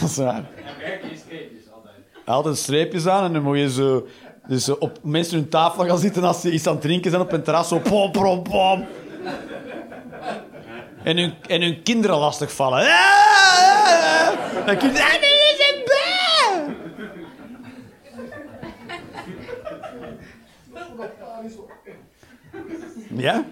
Dat 0.00 0.08
is 0.10 0.16
waar. 0.16 0.44
Altijd. 2.24 2.56
Streepjes 2.56 3.06
aan 3.06 3.24
en 3.24 3.32
dan 3.32 3.42
moet 3.42 3.58
je 3.58 3.70
zo, 3.70 4.06
dus 4.46 4.78
op 4.78 4.98
mensen 5.02 5.38
hun 5.38 5.48
tafel 5.48 5.86
gaan 5.86 5.98
zitten 5.98 6.24
als 6.24 6.40
ze 6.40 6.52
iets 6.52 6.66
aan 6.66 6.72
het 6.72 6.82
drinken 6.82 7.10
zijn 7.10 7.22
op 7.22 7.32
een 7.32 7.42
terras. 7.42 7.68
Zo 7.68 7.78
pom, 7.78 8.12
pom, 8.12 8.42
pom. 8.42 8.86
En 11.04 11.16
hun, 11.16 11.34
en 11.48 11.62
hun 11.62 11.82
kinderen 11.82 12.16
lastig 12.16 12.52
vallen. 12.52 12.80
Ah. 12.80 14.28
Dan 14.66 14.76
kinderen... 14.76 15.06
Nee, 15.06 15.20
dat 15.20 15.22
is 15.22 15.72
een 15.72 15.84
bij. 15.84 16.02
Ja? 23.16 23.44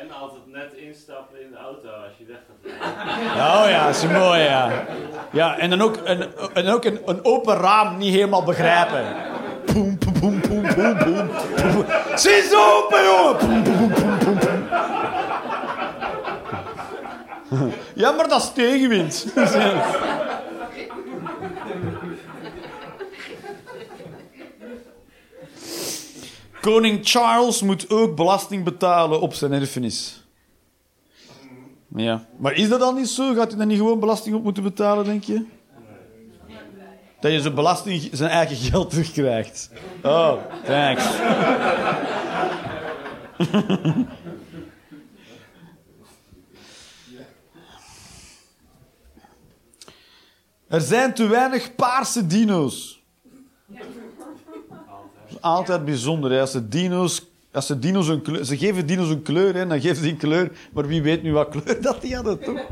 En 0.00 0.10
altijd 0.10 0.46
net 0.46 0.72
instappen 0.72 1.42
in 1.42 1.50
de 1.50 1.56
auto 1.56 1.88
als 1.88 2.12
je 2.18 2.24
weg 2.24 2.36
gaat 2.36 2.56
rijden. 2.62 3.30
Oh 3.30 3.70
ja, 3.70 3.86
dat 3.86 3.96
is 3.96 4.06
mooi, 4.06 4.40
ja. 4.40 4.84
Ja, 5.32 5.58
en 5.58 5.70
dan 5.70 5.80
ook 5.80 5.96
een, 6.04 6.26
en 6.54 6.68
ook 6.68 6.84
een, 6.84 7.00
een 7.04 7.24
open 7.24 7.56
raam 7.56 7.98
niet 7.98 8.14
helemaal 8.14 8.42
begrijpen. 8.42 9.04
Poem, 9.72 9.98
poem. 9.98 10.40
Ze 12.16 12.30
is 12.30 12.54
open, 12.54 13.04
jongen! 13.04 13.36
Ja, 17.94 18.10
maar 18.10 18.28
dat 18.28 18.42
is 18.42 18.52
tegenwind. 18.52 19.26
Koning 26.60 26.98
Charles 27.02 27.62
moet 27.62 27.90
ook 27.90 28.16
belasting 28.16 28.64
betalen 28.64 29.20
op 29.20 29.34
zijn 29.34 29.52
erfenis. 29.52 30.24
Ja. 31.96 32.26
Maar 32.36 32.54
is 32.54 32.68
dat 32.68 32.80
dan 32.80 32.94
niet 32.94 33.08
zo? 33.08 33.34
Gaat 33.34 33.48
hij 33.48 33.58
dan 33.58 33.68
niet 33.68 33.78
gewoon 33.78 34.00
belasting 34.00 34.34
op 34.34 34.42
moeten 34.42 34.62
betalen, 34.62 35.04
denk 35.04 35.24
je? 35.24 35.44
Dat 37.20 37.32
je 37.32 37.40
zijn 37.40 37.54
belasting, 37.54 38.08
zijn 38.12 38.30
eigen 38.30 38.56
geld 38.56 38.90
terugkrijgt. 38.90 39.70
Oh, 40.02 40.36
thanks. 40.64 41.04
Er 50.70 50.80
zijn 50.80 51.14
te 51.14 51.26
weinig 51.26 51.74
paarse 51.74 52.26
dino's. 52.26 53.02
Altijd 55.40 55.84
bijzonder. 55.84 56.40
Als 56.40 56.50
ze 56.50 56.68
dino's, 56.68 57.26
als 57.52 57.66
ze 57.66 57.78
dino's 57.78 58.08
een 58.08 58.22
kleur, 58.22 58.44
ze 58.44 58.56
geven 58.56 58.86
dino's 58.86 59.08
een 59.08 59.22
kleur, 59.22 59.54
hè? 59.54 59.66
dan 59.66 59.80
geven 59.80 59.96
ze 59.96 60.02
die 60.02 60.16
kleur. 60.16 60.52
Maar 60.72 60.86
wie 60.86 61.02
weet 61.02 61.22
nu 61.22 61.32
wat 61.32 61.48
kleur 61.48 61.82
dat 61.82 62.00
die 62.00 62.14
hadden, 62.14 62.40
toch? 62.40 62.66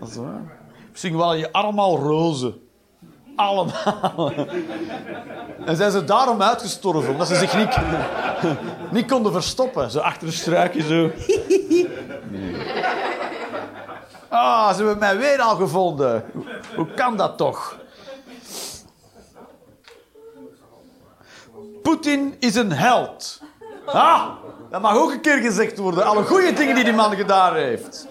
Dat. 0.00 0.20
Misschien 0.90 1.14
waren 1.14 1.38
je 1.38 1.52
allemaal 1.52 1.98
roze. 1.98 2.58
Allemaal. 3.36 4.32
En 5.64 5.76
zijn 5.76 5.90
ze 5.90 6.04
daarom 6.04 6.42
uitgestorven, 6.42 7.10
omdat 7.10 7.28
ze 7.28 7.34
zich 7.34 7.56
niet, 7.56 7.76
niet 8.90 9.06
konden 9.10 9.32
verstoppen. 9.32 9.90
Zo 9.90 9.98
achter 9.98 10.26
een 10.26 10.32
struikje, 10.32 10.82
zo. 10.82 11.10
Ah, 14.28 14.70
ze 14.70 14.76
hebben 14.76 14.98
mij 14.98 15.16
weer 15.16 15.40
al 15.40 15.56
gevonden. 15.56 16.24
Hoe 16.76 16.94
kan 16.94 17.16
dat 17.16 17.36
toch? 17.36 17.76
Poetin 21.82 22.36
is 22.38 22.54
een 22.54 22.72
held. 22.72 23.40
Ah, 23.86 24.28
dat 24.70 24.80
mag 24.80 24.96
ook 24.96 25.12
een 25.12 25.20
keer 25.20 25.38
gezegd 25.38 25.78
worden. 25.78 26.04
Alle 26.04 26.24
goede 26.24 26.52
dingen 26.52 26.74
die 26.74 26.84
die 26.84 26.92
man 26.92 27.16
gedaan 27.16 27.54
heeft. 27.54 28.06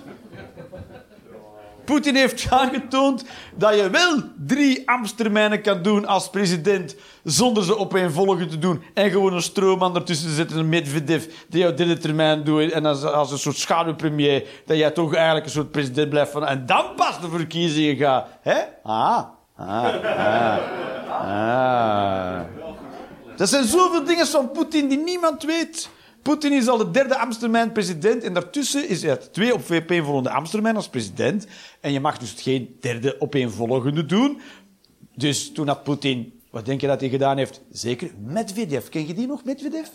Poetin 1.86 2.16
heeft 2.16 2.52
aangetoond 2.52 3.26
dat 3.56 3.76
je 3.76 3.90
wel 3.90 4.22
drie 4.46 4.90
ambtstermijnen 4.90 5.62
kan 5.62 5.82
doen 5.82 6.06
als 6.06 6.30
president 6.30 6.96
zonder 7.24 7.64
ze 7.64 7.78
opeenvolgen 7.78 8.50
te 8.50 8.60
doen 8.60 8.84
en 8.94 9.10
gewoon 9.10 9.34
een 9.34 9.42
stroomman 9.42 9.96
ertussen 9.96 10.28
te 10.28 10.34
zetten, 10.34 10.58
een 10.58 10.70
Medvedev, 10.70 11.26
die 11.50 11.60
jouw 11.60 11.74
derde 11.74 12.44
doet 12.44 12.72
en 12.72 12.86
als, 12.86 13.04
als 13.04 13.32
een 13.32 13.38
soort 13.38 13.58
schaduwpremier, 13.58 14.48
dat 14.66 14.78
jij 14.78 14.92
toch 14.92 15.14
eigenlijk 15.14 15.46
een 15.46 15.52
soort 15.52 15.72
president 15.72 16.10
blijft 16.10 16.32
van 16.32 16.46
en 16.46 16.66
dan 16.66 16.86
pas 16.96 17.22
de 17.22 17.30
verkiezingen 17.30 17.96
gaan. 17.96 18.24
Hè? 18.42 18.60
Ah, 18.84 19.24
ah, 19.56 19.86
ah, 20.04 20.58
ah. 21.10 22.42
Dat 23.36 23.50
zijn 23.50 23.64
zoveel 23.64 24.04
dingen 24.04 24.28
van 24.28 24.52
Poetin 24.52 24.88
die 24.88 24.98
niemand 24.98 25.44
weet. 25.44 25.90
Poetin 26.26 26.54
is 26.54 26.68
al 26.68 26.78
de 26.78 26.92
derde 26.92 27.18
Amstermijn 27.18 27.72
president 27.72 28.24
en 28.24 28.34
daartussen 28.34 28.90
is 28.90 29.02
hij 29.02 29.18
twee 29.18 29.54
opeenvolgende 29.54 30.30
Amstermijn 30.30 30.76
als 30.76 30.90
president. 30.90 31.48
En 31.82 31.92
je 31.92 32.00
mag 32.00 32.18
dus 32.18 32.32
geen 32.32 32.78
derde 32.80 33.22
opeenvolgende 33.22 34.06
doen. 34.06 34.40
Dus 35.16 35.52
toen 35.52 35.68
had 35.68 35.84
Poetin, 35.84 36.42
wat 36.52 36.66
denk 36.66 36.82
je 36.82 36.88
dat 36.88 37.00
hij 37.00 37.10
gedaan 37.10 37.38
heeft? 37.38 37.62
Zeker 37.72 38.12
Medvedev. 38.24 38.88
Ken 38.88 39.08
je 39.08 39.14
die 39.14 39.28
nog, 39.28 39.44
Medvedev? 39.44 39.88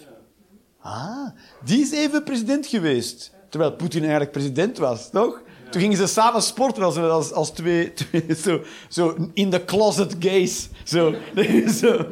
Ah, 0.80 1.28
die 1.64 1.80
is 1.80 1.92
even 1.92 2.22
president 2.22 2.66
geweest. 2.66 3.32
Terwijl 3.48 3.72
Poetin 3.72 4.00
eigenlijk 4.00 4.32
president 4.32 4.78
was, 4.78 5.10
toch? 5.10 5.42
Toen 5.70 5.80
gingen 5.80 5.96
ze 5.96 6.06
samen 6.06 6.42
sporten 6.42 6.82
als, 6.82 6.96
als, 6.96 7.32
als 7.32 7.50
twee, 7.50 7.92
twee 7.92 8.34
zo, 8.34 8.62
zo 8.88 9.16
in 9.34 9.50
the 9.50 9.64
closet 9.64 10.16
gays. 10.18 10.68
Zo. 10.84 11.14
zo. 11.80 12.06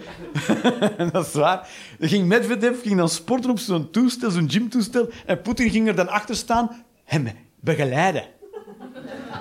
dat 1.12 1.26
is 1.26 1.32
waar. 1.32 1.68
Dan 1.98 2.08
ging 2.08 2.26
Medvedev 2.26 2.82
ging 2.82 2.96
dan 2.96 3.08
sporten 3.08 3.50
op 3.50 3.58
zo'n 3.58 3.90
toestel, 3.90 4.30
zo'n 4.30 4.50
gymtoestel. 4.50 5.08
En 5.26 5.42
Poetin 5.42 5.70
ging 5.70 5.88
er 5.88 5.94
dan 5.94 6.08
achter 6.08 6.36
staan, 6.36 6.84
hem 7.04 7.28
begeleiden. 7.60 8.24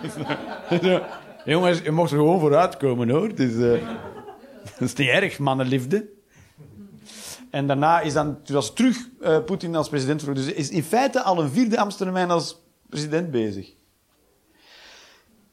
Zo. 0.83 1.01
Jongens, 1.45 1.81
je 1.83 1.91
mocht 1.91 2.11
er 2.11 2.17
gewoon 2.17 2.39
vooruit 2.39 2.77
komen, 2.77 3.09
hoor. 3.09 3.35
Dus, 3.35 3.53
eh, 3.53 3.87
dat 4.63 4.87
is 4.87 4.93
niet 4.93 5.07
erg, 5.07 5.39
mannenliefde. 5.39 6.09
En 7.49 7.67
daarna 7.67 7.99
is 7.99 8.13
dan 8.13 8.37
was 8.45 8.73
terug 8.73 8.97
eh, 9.21 9.43
Poetin 9.43 9.75
als 9.75 9.89
president. 9.89 10.35
Dus 10.35 10.53
is 10.53 10.69
in 10.69 10.83
feite 10.83 11.21
al 11.21 11.41
een 11.41 11.49
vierde 11.49 11.79
Amstermijn 11.79 12.29
als 12.29 12.61
president 12.89 13.31
bezig. 13.31 13.76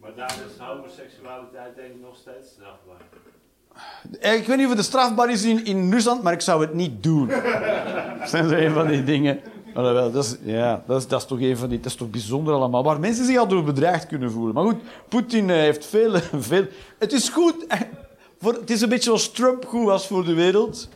Maar 0.05 0.14
daar 0.16 0.34
is 0.46 0.59
homoseksualiteit 0.59 1.76
denk 1.76 1.88
ik 1.88 2.00
nog 2.00 2.16
steeds 2.16 2.48
strafbaar. 2.50 3.00
Eh, 4.20 4.34
Ik 4.34 4.46
weet 4.46 4.57
niet 4.57 4.66
of 4.66 4.76
het 4.76 4.84
strafbaar 4.84 5.30
is 5.30 5.44
in, 5.44 5.64
in 5.64 5.90
Rusland, 5.92 6.22
maar 6.22 6.32
ik 6.32 6.40
zou 6.40 6.61
het 6.61 6.74
niet 6.74 7.02
doen. 7.02 7.28
Dat 8.18 8.28
zijn 8.34 8.48
zo 8.48 8.55
een 8.55 8.72
van 8.72 8.86
die 8.86 9.05
dingen. 9.05 9.40
Alhoewel, 9.74 10.12
dat 10.12 10.24
is, 10.24 10.36
ja, 10.42 10.82
dat 10.86 11.00
is, 11.00 11.09
dat 11.09 11.20
is 11.20 11.26
toch 11.26 11.40
een 11.40 11.57
van 11.57 11.68
die... 11.68 11.78
Dat 11.80 11.86
is 11.90 11.96
toch 11.96 12.11
bijzonder 12.11 12.55
allemaal. 12.55 12.82
Waar 12.84 13.00
mensen 13.00 13.24
zich 13.24 13.36
al 13.38 13.48
door 13.48 13.64
bedreigd 13.64 14.07
kunnen 14.07 14.30
voelen. 14.30 14.55
Maar 14.55 14.64
goed, 14.64 14.82
Poetin 15.09 15.50
eh, 15.50 15.57
heeft 15.57 15.86
veel... 15.86 16.20
veel 16.50 16.66
het 16.98 17.12
is 17.12 17.28
goed... 17.28 17.66
eh, 17.66 17.80
Voor, 18.40 18.52
het 18.52 18.70
is 18.70 18.80
een 18.80 18.88
beetje 18.88 19.05
zoals 19.05 19.30
Trump 19.32 19.64
goed 19.64 19.84
was 19.84 20.07
voor 20.07 20.24
de 20.24 20.34
wereld. 20.34 20.88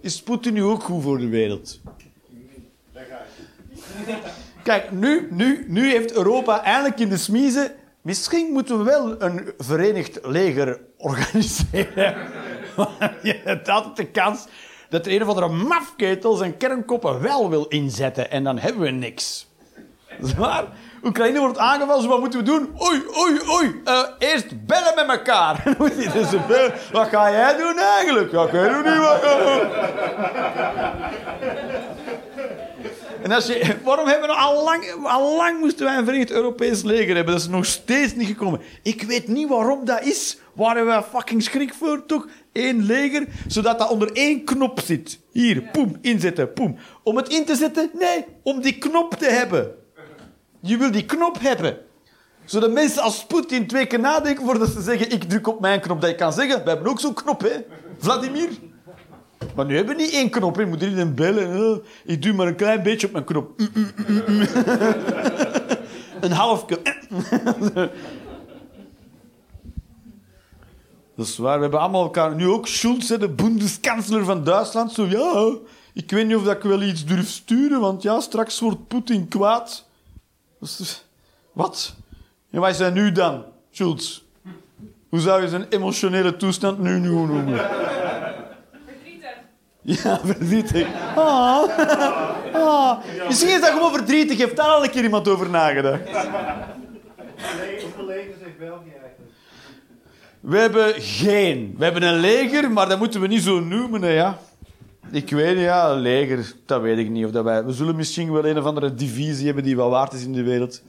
Is 0.00 0.22
Poetin 0.22 0.52
nu 0.54 0.62
ook 0.62 0.82
goed 0.82 1.02
voor 1.02 1.18
de 1.18 1.28
wereld? 1.28 1.80
Kijk, 4.62 4.90
nu, 4.90 5.28
nu, 5.30 5.64
nu 5.68 5.90
heeft 5.90 6.12
Europa 6.12 6.62
eindelijk 6.62 7.00
in 7.00 7.08
de 7.08 7.16
smiezen... 7.16 7.72
Misschien 8.02 8.52
moeten 8.52 8.78
we 8.78 8.84
wel 8.84 9.22
een 9.22 9.52
verenigd 9.58 10.18
leger 10.22 10.80
organiseren. 10.96 12.16
Je 13.22 13.40
hebt 13.44 13.68
altijd 13.68 13.96
de 13.96 14.06
kans 14.06 14.46
dat 14.88 15.06
er 15.06 15.12
een 15.12 15.22
of 15.22 15.28
andere 15.28 15.48
mafketel 15.48 16.34
zijn 16.34 16.56
kernkoppen 16.56 17.20
wel 17.20 17.50
wil 17.50 17.66
inzetten. 17.66 18.30
En 18.30 18.44
dan 18.44 18.58
hebben 18.58 18.82
we 18.82 18.90
niks. 18.90 19.46
Dat 20.18 20.28
is 20.28 20.34
waar. 20.34 20.64
Oekraïne 21.04 21.38
wordt 21.38 21.58
aangevallen, 21.58 22.08
wat 22.08 22.20
moeten 22.20 22.38
we 22.38 22.44
doen? 22.44 22.68
Oei, 22.82 23.02
oei, 23.18 23.40
oei. 23.50 23.80
Eh, 23.84 24.02
eerst 24.18 24.66
bellen 24.66 24.94
met 24.94 25.08
elkaar. 25.08 25.62
Dus. 26.12 26.30
Wat 26.92 27.08
ga 27.08 27.30
jij 27.30 27.56
doen 27.56 27.78
eigenlijk? 27.78 28.32
Ja, 28.32 28.42
ik 28.42 28.50
weet 28.50 28.70
nog 28.70 28.84
niet 28.84 28.96
wat. 28.96 29.22
En 33.22 33.32
als 33.32 33.46
je, 33.46 33.76
waarom 33.84 34.06
hebben 34.06 34.28
we 34.28 34.34
al 34.34 34.64
lang, 34.64 34.84
al 35.04 35.36
lang 35.36 35.60
moesten 35.60 35.84
wij 35.86 35.96
een 35.96 36.04
Verenigd 36.04 36.30
Europees 36.30 36.82
leger 36.82 37.14
hebben? 37.14 37.34
Dat 37.34 37.42
is 37.42 37.48
nog 37.48 37.66
steeds 37.66 38.14
niet 38.14 38.26
gekomen. 38.26 38.60
Ik 38.82 39.02
weet 39.02 39.28
niet 39.28 39.48
waarom 39.48 39.84
dat 39.84 40.02
is. 40.02 40.38
Waar 40.54 40.76
hebben 40.76 40.96
we 40.96 41.04
fucking 41.16 41.42
schrik 41.42 41.74
voor, 41.74 42.06
toch? 42.06 42.26
Eén 42.52 42.82
leger, 42.82 43.26
zodat 43.46 43.78
dat 43.78 43.90
onder 43.90 44.12
één 44.12 44.44
knop 44.44 44.80
zit. 44.80 45.18
Hier, 45.32 45.62
poem, 45.72 45.98
inzetten, 46.00 46.52
poem. 46.52 46.76
Om 47.02 47.16
het 47.16 47.28
in 47.28 47.44
te 47.44 47.54
zetten? 47.54 47.90
Nee, 47.98 48.24
om 48.42 48.60
die 48.60 48.78
knop 48.78 49.14
te 49.14 49.26
hebben. 49.26 49.74
Je 50.62 50.76
wil 50.76 50.90
die 50.90 51.04
knop 51.04 51.40
hebben. 51.40 51.78
Zodat 52.44 52.70
mensen 52.70 53.02
als 53.02 53.26
Poetin 53.26 53.66
twee 53.66 53.86
keer 53.86 54.00
nadenken 54.00 54.44
voordat 54.44 54.68
ze 54.68 54.82
zeggen 54.82 55.10
ik 55.10 55.24
druk 55.24 55.48
op 55.48 55.60
mijn 55.60 55.80
knop. 55.80 56.00
Dat 56.00 56.10
je 56.10 56.16
kan 56.16 56.32
zeggen, 56.32 56.64
we 56.64 56.70
hebben 56.70 56.90
ook 56.90 57.00
zo'n 57.00 57.14
knop, 57.14 57.40
hè. 57.40 57.64
Vladimir. 57.98 58.48
Maar 59.54 59.66
nu 59.66 59.76
hebben 59.76 59.96
we 59.96 60.02
niet 60.02 60.12
één 60.12 60.30
knop, 60.30 60.56
hè. 60.56 60.66
moet 60.66 60.82
iedereen 60.82 61.14
bellen. 61.14 61.70
Oh, 61.70 61.84
ik 62.04 62.22
duw 62.22 62.34
maar 62.34 62.46
een 62.46 62.56
klein 62.56 62.82
beetje 62.82 63.06
op 63.06 63.12
mijn 63.12 63.24
knop. 63.24 63.50
Een 66.20 66.32
half 66.32 66.64
keer. 66.64 66.78
Dat 71.16 71.26
is 71.26 71.36
waar. 71.36 71.56
We 71.56 71.62
hebben 71.62 71.80
allemaal 71.80 72.02
elkaar... 72.02 72.34
Nu 72.34 72.48
ook 72.48 72.66
Schulz, 72.66 73.06
de 73.06 73.28
bondskanselier 73.28 74.24
van 74.24 74.44
Duitsland. 74.44 74.92
Zo, 74.92 75.06
ja, 75.06 75.56
ik 75.94 76.10
weet 76.10 76.26
niet 76.26 76.36
of 76.36 76.46
ik 76.46 76.62
wel 76.62 76.82
iets 76.82 77.04
durf 77.04 77.28
sturen, 77.28 77.80
want 77.80 78.02
ja, 78.02 78.20
straks 78.20 78.60
wordt 78.60 78.88
Poetin 78.88 79.28
kwaad. 79.28 79.90
Is 80.62 80.76
dus- 80.76 81.04
Wat? 81.52 81.94
En 82.50 82.60
wij 82.60 82.72
zijn 82.72 82.92
nu 82.92 83.12
dan, 83.12 83.44
Schulz? 83.70 84.20
Hoe 85.08 85.20
zou 85.20 85.42
je 85.42 85.48
zijn 85.48 85.66
emotionele 85.68 86.36
toestand 86.36 86.78
nu, 86.78 86.98
nu 86.98 87.08
noemen? 87.08 87.58
Verdrietig. 88.84 89.34
Ja, 89.82 90.20
verdrietig. 90.24 90.86
Ah. 91.16 91.62
Ah. 92.52 92.98
Misschien 93.26 93.54
is 93.54 93.60
dat 93.60 93.70
gewoon 93.70 93.92
verdrietig. 93.92 94.38
Heeft 94.38 94.56
daar 94.56 94.66
al 94.66 94.84
een 94.84 94.90
keer 94.90 95.02
iemand 95.02 95.28
over 95.28 95.50
nagedacht? 95.50 96.00
Heeft 98.42 98.58
België 98.58 98.90
eigenlijk? 98.90 99.18
We 100.40 100.58
hebben 100.58 100.94
geen. 100.96 101.74
We 101.78 101.84
hebben 101.84 102.02
een 102.02 102.18
leger, 102.18 102.70
maar 102.70 102.88
dat 102.88 102.98
moeten 102.98 103.20
we 103.20 103.26
niet 103.26 103.42
zo 103.42 103.60
noemen, 103.60 104.02
hè, 104.02 104.08
ja. 104.10 104.38
Ik 105.12 105.30
weet 105.30 105.58
ja, 105.58 105.94
leger, 105.94 106.54
dat 106.66 106.82
weet 106.82 106.98
ik 106.98 107.10
niet. 107.10 107.24
Of 107.24 107.30
dat 107.30 107.44
wij, 107.44 107.64
we 107.64 107.72
zullen 107.72 107.96
misschien 107.96 108.32
wel 108.32 108.46
een 108.46 108.58
of 108.58 108.64
andere 108.64 108.94
divisie 108.94 109.46
hebben 109.46 109.64
die 109.64 109.76
wel 109.76 109.90
waard 109.90 110.12
is 110.12 110.24
in 110.24 110.32
de 110.32 110.42
wereld. 110.42 110.82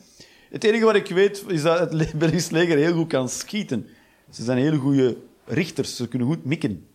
Het 0.50 0.64
enige 0.64 0.86
wat 0.86 0.96
ik 0.96 1.08
weet, 1.08 1.44
is 1.48 1.62
dat 1.62 1.80
het 1.80 2.14
Belgisch 2.20 2.50
leger 2.50 2.78
heel 2.78 2.94
goed 2.94 3.08
kan 3.08 3.30
schieten. 3.30 3.88
Ze 4.30 4.44
zijn 4.44 4.58
hele 4.58 4.78
goede 4.78 5.18
richters, 5.46 5.96
ze 5.96 6.08
kunnen 6.08 6.28
goed 6.28 6.46
mikken. 6.46 6.88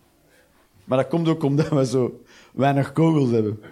Maar 0.85 0.99
dat 0.99 1.09
komt 1.09 1.29
ook 1.29 1.43
omdat 1.43 1.69
we 1.69 1.87
zo 1.87 2.23
weinig 2.53 2.93
kogels 2.93 3.31
hebben. 3.31 3.63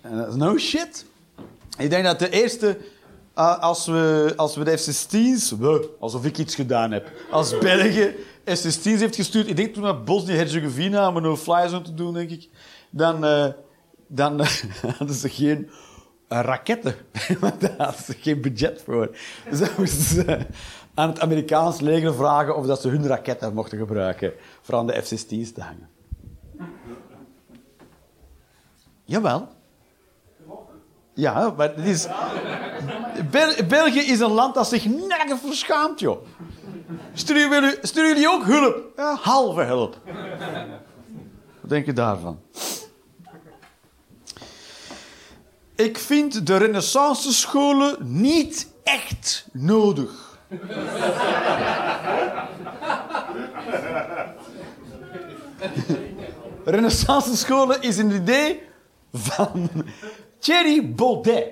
En 0.00 0.16
dat 0.16 0.28
is 0.28 0.34
no 0.34 0.58
shit. 0.58 1.06
Ik 1.78 1.90
denk 1.90 2.04
dat 2.04 2.18
de 2.18 2.30
eerste, 2.30 2.78
ah, 3.38 3.62
als, 3.62 3.86
we, 3.86 4.32
als 4.36 4.56
we 4.56 4.64
de 4.64 4.76
F-16's, 4.76 5.50
we, 5.50 5.90
alsof 5.98 6.24
ik 6.24 6.38
iets 6.38 6.54
gedaan 6.54 6.90
heb, 6.90 7.12
als 7.30 7.58
België 7.58 8.14
F-16's 8.44 8.82
heeft 8.82 9.16
gestuurd, 9.16 9.48
ik 9.48 9.56
denk 9.56 9.74
toen 9.74 9.82
naar 9.82 10.02
Bosnië-Herzegovina 10.02 11.08
om 11.08 11.16
een 11.16 11.22
no-fly 11.22 11.68
zone 11.68 11.82
te 11.82 11.94
doen, 11.94 12.14
denk 12.14 12.30
ik, 12.30 12.48
dan, 12.90 13.24
eh, 13.24 13.46
dan 14.06 14.40
hadden 14.98 15.16
ze 15.16 15.28
geen 15.28 15.70
raketten. 16.28 16.94
Daar 17.60 17.74
hadden 17.78 18.04
ze 18.04 18.12
geen 18.20 18.40
budget 18.40 18.82
voor. 18.84 19.16
Dus 19.50 19.58
dan 19.58 19.68
moesten 19.78 20.02
ze 20.02 20.46
aan 20.94 21.08
het 21.08 21.20
Amerikaans 21.20 21.80
leger 21.80 22.14
vragen 22.14 22.56
of 22.56 22.66
dat 22.66 22.80
ze 22.80 22.88
hun 22.88 23.06
raketten 23.06 23.54
mochten 23.54 23.78
gebruiken 23.78 24.32
voor 24.62 24.74
aan 24.74 24.86
de 24.86 25.02
F-16's 25.02 25.52
te 25.52 25.60
hangen. 25.60 25.88
Jawel. 29.04 29.48
Ja, 31.18 31.54
maar 31.56 31.68
het 31.74 31.86
is... 31.86 32.06
Bel- 33.30 33.66
België 33.68 34.00
is 34.00 34.20
een 34.20 34.30
land 34.30 34.54
dat 34.54 34.68
zich 34.68 34.84
nergens 34.84 35.40
verschaamt, 35.44 36.00
joh. 36.00 36.26
Sturen 37.12 37.50
jullie, 37.50 37.78
sturen 37.82 38.08
jullie 38.08 38.28
ook 38.28 38.44
hulp? 38.44 38.92
Ja, 38.96 39.18
halve 39.20 39.62
hulp. 39.62 39.96
Wat 41.60 41.70
denk 41.70 41.86
je 41.86 41.92
daarvan? 41.92 42.40
Ik 45.74 45.98
vind 45.98 46.46
de 46.46 46.56
renaissance 46.56 47.32
scholen 47.32 47.96
niet 48.00 48.68
echt 48.82 49.46
nodig. 49.52 50.38
renaissance 56.64 57.36
scholen 57.36 57.82
is 57.82 57.98
een 57.98 58.10
idee 58.10 58.62
van 59.12 59.70
Thierry 60.38 60.94
Baudet. 60.94 61.46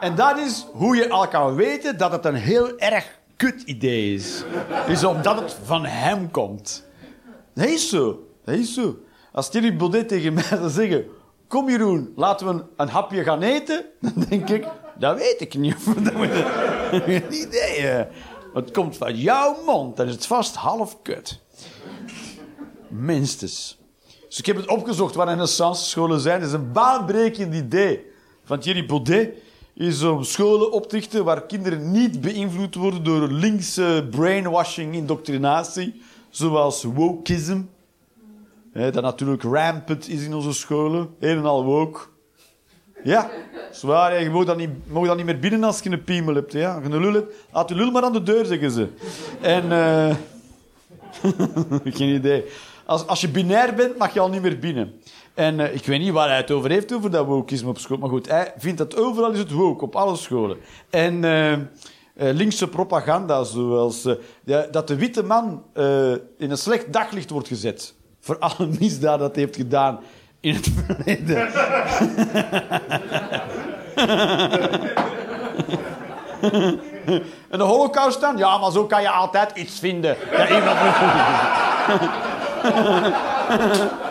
En 0.00 0.14
dat 0.14 0.38
is 0.38 0.66
hoe 0.72 0.96
je 0.96 1.08
al 1.08 1.28
kan 1.28 1.54
weten 1.54 1.98
dat 1.98 2.12
het 2.12 2.24
een 2.24 2.34
heel 2.34 2.78
erg 2.78 3.18
kut 3.36 3.62
idee 3.62 4.14
is. 4.14 4.44
Is 4.86 5.04
omdat 5.04 5.40
het 5.40 5.56
van 5.64 5.84
hem 5.84 6.30
komt. 6.30 6.84
Dat 7.54 7.66
is 7.66 7.88
zo. 7.88 8.24
Zo. 8.64 8.96
Als 9.32 9.50
Thierry 9.50 9.76
Baudet 9.76 10.08
tegen 10.08 10.32
mij 10.32 10.42
zou 10.42 10.70
zeggen... 10.70 11.06
Kom 11.48 11.70
Jeroen, 11.70 12.12
laten 12.16 12.56
we 12.56 12.64
een, 12.76 12.88
hapje 12.88 13.22
gaan 13.22 13.42
eten. 13.42 13.84
Dan 14.00 14.24
denk 14.28 14.48
ik... 14.48 14.66
Dat 14.98 15.16
weet 15.16 15.40
ik 15.40 15.54
niet. 15.54 16.04
Dat 16.04 16.14
moet 16.14 16.28
een 17.06 17.34
idee. 17.34 18.06
Het 18.54 18.70
komt 18.70 18.96
van 18.96 19.16
jouw 19.16 19.56
mond. 19.66 19.96
Dan 19.96 20.06
is 20.06 20.12
het 20.12 20.26
vast 20.26 20.54
half 20.54 21.02
kut. 21.02 21.40
Minstens. 22.88 23.78
Dus 24.28 24.38
ik 24.38 24.46
heb 24.46 24.56
het 24.56 24.68
opgezocht 24.68 25.14
waar 25.14 25.28
renaissance 25.28 25.84
scholen 25.84 26.20
zijn. 26.20 26.40
Het 26.40 26.48
is 26.48 26.54
een 26.54 26.72
baanbrekend 26.72 27.54
idee 27.54 28.09
van 28.50 28.58
Thierry 28.58 28.86
Baudet. 28.86 29.28
Is 29.74 30.02
om 30.02 30.24
scholen 30.24 30.72
op 30.72 30.88
te 30.88 30.96
richten 30.96 31.24
waar 31.24 31.46
kinderen 31.46 31.90
niet 31.90 32.20
beïnvloed 32.20 32.74
worden 32.74 33.04
door 33.04 33.28
linkse 33.28 34.06
brainwashing, 34.10 34.94
indoctrinatie. 34.94 36.02
zoals 36.30 36.82
wokeism. 36.82 37.62
Hè, 38.72 38.90
dat 38.90 39.02
natuurlijk 39.02 39.42
rampant 39.42 40.08
is 40.08 40.24
in 40.24 40.34
onze 40.34 40.52
scholen. 40.52 41.08
Een 41.18 41.36
en 41.36 41.44
al 41.44 41.64
woke. 41.64 42.00
Ja, 43.04 43.30
zwaar. 43.72 44.22
Je 44.22 44.30
mag 44.30 44.44
dat, 44.44 44.56
niet, 44.56 44.70
niet 45.16 45.24
meer 45.24 45.38
binnen 45.38 45.64
als 45.64 45.80
je 45.80 45.90
een 45.90 46.04
piemel 46.04 46.34
hebt. 46.34 46.52
Ja. 46.52 46.80
Je 46.82 46.84
een 46.84 47.00
lul 47.00 47.12
hebt, 47.12 47.32
laat 47.52 47.68
je 47.68 47.74
lul 47.74 47.90
maar 47.90 48.02
aan 48.02 48.12
de 48.12 48.22
deur, 48.22 48.44
zeggen 48.44 48.70
ze. 48.70 48.88
En... 49.40 49.72
eh 49.72 50.14
geen 51.98 52.14
idee. 52.14 52.44
Als, 52.90 53.06
als 53.06 53.20
je 53.20 53.28
binair 53.28 53.74
bent, 53.74 53.98
mag 53.98 54.14
je 54.14 54.20
al 54.20 54.28
niet 54.28 54.42
meer 54.42 54.58
binnen. 54.58 55.00
En 55.34 55.60
eh, 55.60 55.74
ik 55.74 55.86
weet 55.86 56.00
niet 56.00 56.12
waar 56.12 56.28
hij 56.28 56.36
het 56.36 56.50
over 56.50 56.70
heeft, 56.70 56.92
over 56.92 57.10
dat 57.10 57.26
wokeisme 57.26 57.68
op 57.68 57.78
school. 57.78 57.96
Maar 57.96 58.08
goed, 58.08 58.28
hij 58.28 58.52
vindt 58.56 58.78
dat 58.78 58.96
overal 58.96 59.30
is 59.30 59.38
het 59.38 59.50
woke, 59.50 59.84
op 59.84 59.96
alle 59.96 60.16
scholen. 60.16 60.58
En 60.90 61.24
eh, 61.24 61.56
linkse 62.14 62.68
propaganda, 62.68 63.42
zoals 63.44 64.08
dat 64.70 64.88
de 64.88 64.96
witte 64.96 65.22
man 65.22 65.62
in 66.38 66.50
een 66.50 66.58
slecht 66.58 66.92
daglicht 66.92 67.30
wordt 67.30 67.48
gezet. 67.48 67.94
Voor 68.20 68.38
alle 68.38 68.68
misdaden 68.80 69.18
dat 69.18 69.34
hij 69.34 69.44
heeft 69.44 69.56
gedaan 69.56 70.00
in 70.40 70.54
het 70.54 70.70
verleden. 70.86 71.48
En 77.50 77.58
de 77.58 77.64
holocaust 77.64 78.20
dan? 78.20 78.36
Ja, 78.36 78.58
maar 78.58 78.70
zo 78.70 78.86
kan 78.86 79.02
je 79.02 79.10
altijd 79.10 79.50
iets 79.56 79.78
vinden. 79.78 80.16
Dat 80.30 80.48
iemand 80.48 80.78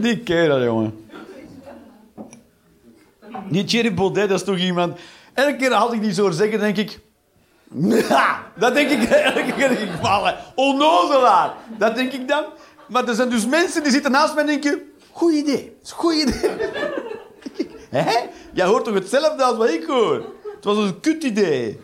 Die 0.00 0.22
kerel, 0.22 0.62
jongen. 0.62 1.08
Die 3.48 3.64
Thierry 3.64 3.94
Baudet, 3.94 4.28
dat 4.28 4.38
is 4.38 4.44
toch 4.44 4.58
iemand... 4.58 4.98
Elke 5.34 5.56
keer 5.56 5.72
als 5.72 5.92
ik 5.92 6.00
die 6.00 6.12
zo 6.12 6.30
zeggen, 6.30 6.58
denk 6.58 6.76
ik... 6.76 6.98
Ja, 8.08 8.42
dat 8.56 8.74
denk 8.74 8.90
ik 8.90 9.02
elke 9.34 9.52
keer. 9.56 9.88
vallen. 10.02 10.36
Onnozelaar. 10.54 11.54
Dat 11.78 11.94
denk 11.94 12.12
ik 12.12 12.28
dan. 12.28 12.44
Maar 12.88 13.08
er 13.08 13.14
zijn 13.14 13.30
dus 13.30 13.46
mensen 13.46 13.82
die 13.82 13.92
zitten 13.92 14.10
naast 14.10 14.34
mij 14.34 14.42
en 14.42 14.48
denken... 14.48 14.82
Goed 15.12 15.32
idee. 15.32 15.76
Goed 15.92 16.14
idee. 16.14 16.50
Hè? 17.90 18.16
Jij 18.52 18.66
hoort 18.66 18.84
toch 18.84 18.94
hetzelfde 18.94 19.44
als 19.44 19.56
wat 19.56 19.68
ik 19.68 19.84
hoor? 19.84 20.24
Het 20.60 20.64
was 20.64 20.76
een 20.76 21.00
kut 21.00 21.22
idee. 21.22 21.80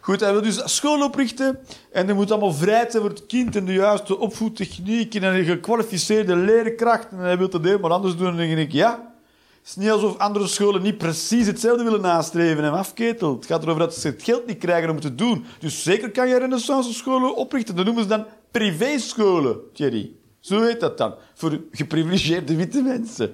Goed, 0.00 0.20
hij 0.20 0.32
wil 0.32 0.42
dus 0.42 0.74
school 0.76 1.02
oprichten 1.02 1.58
en 1.92 2.08
er 2.08 2.14
moet 2.14 2.30
allemaal 2.30 2.52
vrijheid 2.52 2.96
voor 2.96 3.08
het 3.08 3.26
kind 3.26 3.56
en 3.56 3.64
de 3.64 3.72
juiste 3.72 4.18
opvoedtechnieken 4.18 5.22
en 5.22 5.34
een 5.34 5.44
gekwalificeerde 5.44 6.36
leerkrachten. 6.36 7.18
En 7.18 7.24
hij 7.24 7.38
wil 7.38 7.48
dat 7.48 7.64
helemaal 7.64 7.92
anders 7.92 8.16
doen. 8.16 8.26
En 8.26 8.36
dan 8.36 8.46
denk 8.46 8.58
ik, 8.58 8.72
ja, 8.72 9.12
het 9.58 9.68
is 9.68 9.76
niet 9.76 9.90
alsof 9.90 10.18
andere 10.18 10.46
scholen 10.46 10.82
niet 10.82 10.98
precies 10.98 11.46
hetzelfde 11.46 11.84
willen 11.84 12.00
nastreven 12.00 12.64
en 12.64 12.72
afketelen. 12.72 13.34
Het 13.34 13.46
gaat 13.46 13.62
erover 13.62 13.80
dat 13.80 13.94
ze 13.94 14.08
het 14.08 14.22
geld 14.22 14.46
niet 14.46 14.58
krijgen 14.58 14.88
om 14.88 14.94
het 14.94 15.04
te 15.04 15.14
doen. 15.14 15.44
Dus 15.58 15.82
zeker 15.82 16.10
kan 16.10 16.28
je 16.28 16.38
renaissance 16.38 16.92
scholen 16.92 17.36
oprichten. 17.36 17.76
Dat 17.76 17.84
noemen 17.84 18.02
ze 18.02 18.08
dan 18.08 18.26
privéscholen, 18.50 19.60
Thierry. 19.72 20.12
Zo 20.40 20.62
heet 20.62 20.80
dat 20.80 20.98
dan. 20.98 21.14
Voor 21.34 21.60
geprivilegeerde 21.72 22.56
witte 22.56 22.82
mensen. 22.82 23.32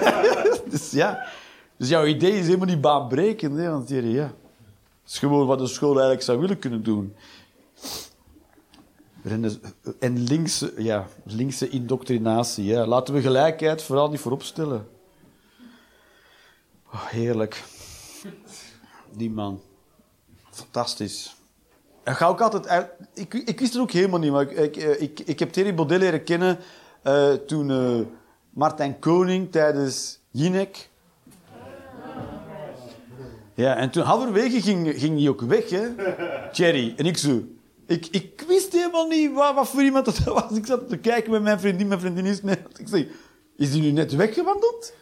dus 0.70 0.90
ja. 0.90 1.26
Dus 1.82 1.90
jouw 1.90 2.06
idee 2.06 2.38
is 2.38 2.46
helemaal 2.46 2.66
niet 2.66 2.80
baanbrekend, 2.80 3.56
hè, 3.56 3.70
want 3.70 3.88
ja. 3.88 4.32
Is 5.06 5.18
gewoon 5.18 5.46
wat 5.46 5.60
een 5.60 5.68
school 5.68 5.92
eigenlijk 5.92 6.22
zou 6.22 6.38
willen 6.38 6.58
kunnen 6.58 6.82
doen. 6.82 7.16
Rene- 9.22 9.60
En 9.98 10.22
linkse, 10.22 10.72
ja, 10.76 11.06
linkse 11.24 11.68
indoctrinatie. 11.68 12.64
Ja. 12.64 12.86
Laten 12.86 13.14
we 13.14 13.20
gelijkheid 13.20 13.82
vooral 13.82 14.10
niet 14.10 14.20
voorop 14.20 14.42
stellen. 14.42 14.88
Oh, 16.92 17.04
heerlijk. 17.04 17.64
Die 19.16 19.30
man. 19.30 19.60
Fantastisch. 20.50 21.36
En 22.02 22.16
ga 22.16 22.26
ook 22.26 22.40
altijd 22.40 22.94
ik, 23.14 23.34
ik 23.34 23.60
wist 23.60 23.72
het 23.72 23.82
ook 23.82 23.90
helemaal 23.90 24.18
niet, 24.18 24.32
maar 24.32 24.50
ik, 24.50 24.76
ik, 24.76 24.76
eh, 24.76 25.28
ik, 25.28 25.38
heb 25.38 25.52
Thierry 25.52 25.74
Baudet 25.74 25.98
leren 25.98 26.24
kennen 26.24 26.58
eh, 27.02 27.32
toen 27.32 27.70
eh, 27.70 28.00
Martijn 28.50 28.98
Koning 28.98 29.52
tijdens 29.52 30.18
Jinek... 30.30 30.90
Ja, 33.54 33.76
en 33.76 33.90
toen 33.90 34.02
halverwege 34.02 34.60
ging, 34.60 35.00
ging 35.00 35.18
hij 35.18 35.28
ook 35.28 35.40
weg, 35.40 35.70
hè. 35.70 35.88
Thierry. 36.52 36.94
En 36.96 37.06
ik 37.06 37.18
zo... 37.18 37.42
Ik, 37.86 38.06
ik 38.10 38.44
wist 38.48 38.72
helemaal 38.72 39.06
niet 39.06 39.32
wat, 39.32 39.54
wat 39.54 39.68
voor 39.68 39.82
iemand 39.82 40.04
dat 40.04 40.18
was. 40.40 40.50
Ik 40.50 40.66
zat 40.66 40.88
te 40.88 40.96
kijken 40.96 41.30
met 41.30 41.42
mijn 41.42 41.60
vriendin. 41.60 41.88
Mijn 41.88 42.00
vriendin 42.00 42.26
is 42.26 42.42
net... 42.42 42.60
Ik 42.76 42.88
zeg, 42.88 43.04
is 43.56 43.72
die 43.72 43.82
nu 43.82 43.90
net 43.90 44.14
weggewandeld? 44.14 44.94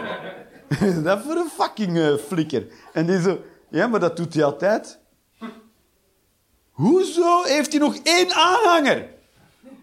dat 1.04 1.22
voor 1.22 1.36
een 1.36 1.50
fucking 1.58 1.98
eh, 1.98 2.14
flikker. 2.16 2.66
En 2.92 3.06
die 3.06 3.20
zo... 3.20 3.40
Ja, 3.70 3.86
maar 3.86 4.00
dat 4.00 4.16
doet 4.16 4.34
hij 4.34 4.44
altijd. 4.44 4.98
Hoezo 6.70 7.42
heeft 7.42 7.72
hij 7.72 7.80
nog 7.80 7.96
één 8.02 8.32
aanhanger? 8.32 9.08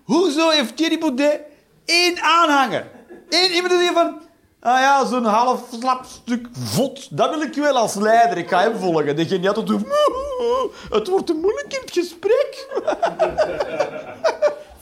Hoezo 0.04 0.50
heeft 0.50 0.78
Thierry 0.78 1.00
Baudet 1.00 1.42
één 1.86 2.22
aanhanger? 2.22 2.88
Eén 3.30 3.52
iemand 3.52 3.80
die 3.80 3.92
van... 3.92 4.22
Ah 4.64 4.80
ja, 4.80 5.06
zo'n 5.06 5.26
half 5.26 5.64
slap 5.72 6.06
stuk 6.06 6.48
vod. 6.52 7.18
Dat 7.18 7.30
wil 7.30 7.42
ik 7.42 7.56
wel 7.56 7.78
als 7.78 7.96
leider. 7.96 8.38
Ik 8.38 8.50
ga 8.50 8.62
hem 8.62 8.76
volgen. 8.76 9.16
Degene 9.16 9.40
die 9.40 9.48
altijd 9.48 9.68
doet... 9.68 9.84
Het 10.90 11.08
wordt 11.08 11.26
te 11.26 11.34
moeilijk 11.34 11.74
in 11.74 11.80
het 11.82 11.92
gesprek. 11.92 12.68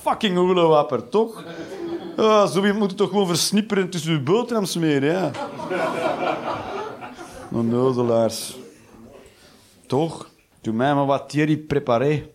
Fucking 0.04 0.38
hoelenwapper, 0.38 1.10
toch? 1.10 1.44
Ah, 2.18 2.48
zo 2.48 2.74
moet 2.74 2.90
het 2.90 2.98
toch 2.98 3.10
gewoon 3.10 3.28
versnipperen 3.28 3.90
tussen 3.90 4.12
uw 4.12 4.24
boterham 4.24 4.66
smeren, 4.66 5.12
ja. 5.18 5.32
Onnozelaars. 7.52 8.58
Toch? 9.88 10.30
Doe 10.62 10.74
mij 10.74 10.96
maar 10.96 11.06
wat 11.06 11.30
Thierry 11.30 11.58
preparé. 11.58 12.30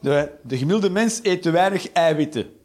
De, 0.00 0.30
de 0.42 0.58
gemiddelde 0.58 0.90
mens 0.90 1.20
eet 1.22 1.42
te 1.42 1.50
weinig 1.50 1.92
eiwitten. 1.92 2.62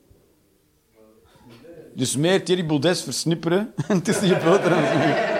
Dus 1.99 2.15
meer 2.15 2.43
Thierry 2.45 2.65
Baudet 2.65 3.01
versnipperen 3.01 3.73
tussen 4.03 4.27
je 4.27 4.37
boterham 4.43 4.85
smeren. 4.85 5.37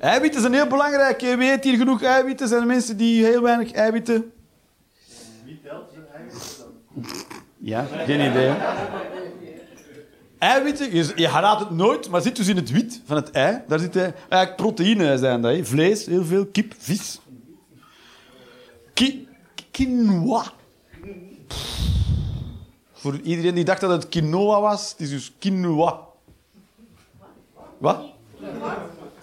Eiwitten 0.00 0.40
zijn 0.40 0.52
heel 0.52 0.66
belangrijk. 0.66 1.20
hè. 1.20 1.36
Wie 1.36 1.50
eet 1.50 1.64
hier 1.64 1.76
genoeg 1.76 2.02
eiwitten? 2.02 2.48
Zijn 2.48 2.60
er 2.60 2.66
mensen 2.66 2.96
die 2.96 3.24
heel 3.24 3.42
weinig 3.42 3.72
eiwitten... 3.72 4.32
Wie 5.44 5.60
telt 5.62 5.90
zijn 5.92 6.04
eigen 6.14 6.40
dan? 6.58 7.04
Ja, 7.58 7.84
geen 7.84 8.30
idee. 8.30 8.52
Eiwitten, 10.38 10.94
je, 10.94 11.12
je 11.14 11.26
raadt 11.28 11.60
het 11.60 11.70
nooit, 11.70 12.08
maar 12.08 12.20
zit 12.22 12.36
dus 12.36 12.48
in 12.48 12.56
het 12.56 12.70
wit 12.70 13.00
van 13.04 13.16
het 13.16 13.30
ei. 13.30 13.58
Daar 13.68 13.78
zitten 13.78 14.02
eigenlijk 14.28 14.56
proteïnen 14.56 15.18
zijn 15.18 15.40
dat. 15.40 15.52
hè. 15.54 15.64
Vlees, 15.64 16.06
heel 16.06 16.24
veel, 16.24 16.46
kip, 16.46 16.74
vis. 16.78 17.20
Ki, 18.94 19.28
quinoa. 19.70 20.44
Pff. 21.48 21.99
Voor 23.00 23.20
iedereen 23.22 23.54
die 23.54 23.64
dacht 23.64 23.80
dat 23.80 23.90
het 23.90 24.08
quinoa 24.08 24.60
was, 24.60 24.90
het 24.90 25.00
is 25.00 25.10
dus 25.10 25.32
quinoa. 25.38 26.00
Wat? 27.78 28.02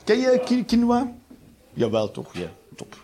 Ken 0.03 0.17
je 0.19 0.41
qui- 0.45 0.65
quinoa? 0.65 1.11
Jawel, 1.73 2.11
toch? 2.11 2.33
Ja, 2.33 2.47
top. 2.75 2.95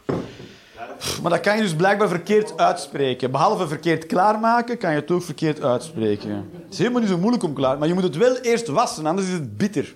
Maar 1.21 1.31
dat 1.31 1.39
kan 1.39 1.55
je 1.55 1.61
dus 1.61 1.75
blijkbaar 1.75 2.07
verkeerd 2.07 2.57
uitspreken. 2.57 3.31
Behalve 3.31 3.67
verkeerd 3.67 4.05
klaarmaken, 4.05 4.77
kan 4.77 4.89
je 4.89 4.99
het 4.99 5.11
ook 5.11 5.23
verkeerd 5.23 5.61
uitspreken. 5.61 6.29
Het 6.63 6.71
is 6.73 6.77
helemaal 6.77 6.99
niet 7.01 7.09
zo 7.09 7.17
moeilijk 7.17 7.43
om 7.43 7.53
klaar... 7.53 7.77
Maar 7.77 7.87
je 7.87 7.93
moet 7.93 8.03
het 8.03 8.17
wel 8.17 8.35
eerst 8.37 8.67
wassen, 8.67 9.05
anders 9.05 9.27
is 9.27 9.33
het 9.33 9.57
bitter. 9.57 9.95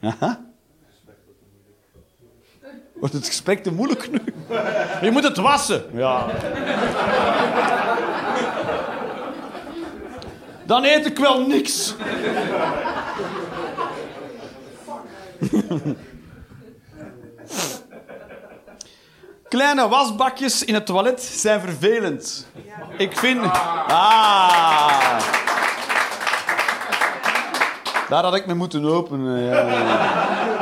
Aha. 0.00 0.46
Wordt 3.00 3.14
het 3.14 3.26
gesprek 3.26 3.62
te 3.62 3.72
moeilijk 3.72 4.10
nu? 4.10 4.20
Je 5.00 5.10
moet 5.10 5.22
het 5.22 5.36
wassen. 5.36 5.84
Ja. 5.92 6.26
Dan 10.64 10.84
eet 10.84 11.06
ik 11.06 11.18
wel 11.18 11.46
niks. 11.46 11.94
Kleine 19.48 19.88
wasbakjes 19.88 20.64
in 20.64 20.74
het 20.74 20.86
toilet 20.86 21.22
zijn 21.22 21.60
vervelend. 21.60 22.46
Ik 22.96 23.18
vind... 23.18 23.42
Ah. 23.86 25.18
Daar 28.08 28.22
had 28.22 28.34
ik 28.34 28.46
me 28.46 28.54
moeten 28.54 28.84
openen. 28.84 29.42
Ja. 29.42 30.57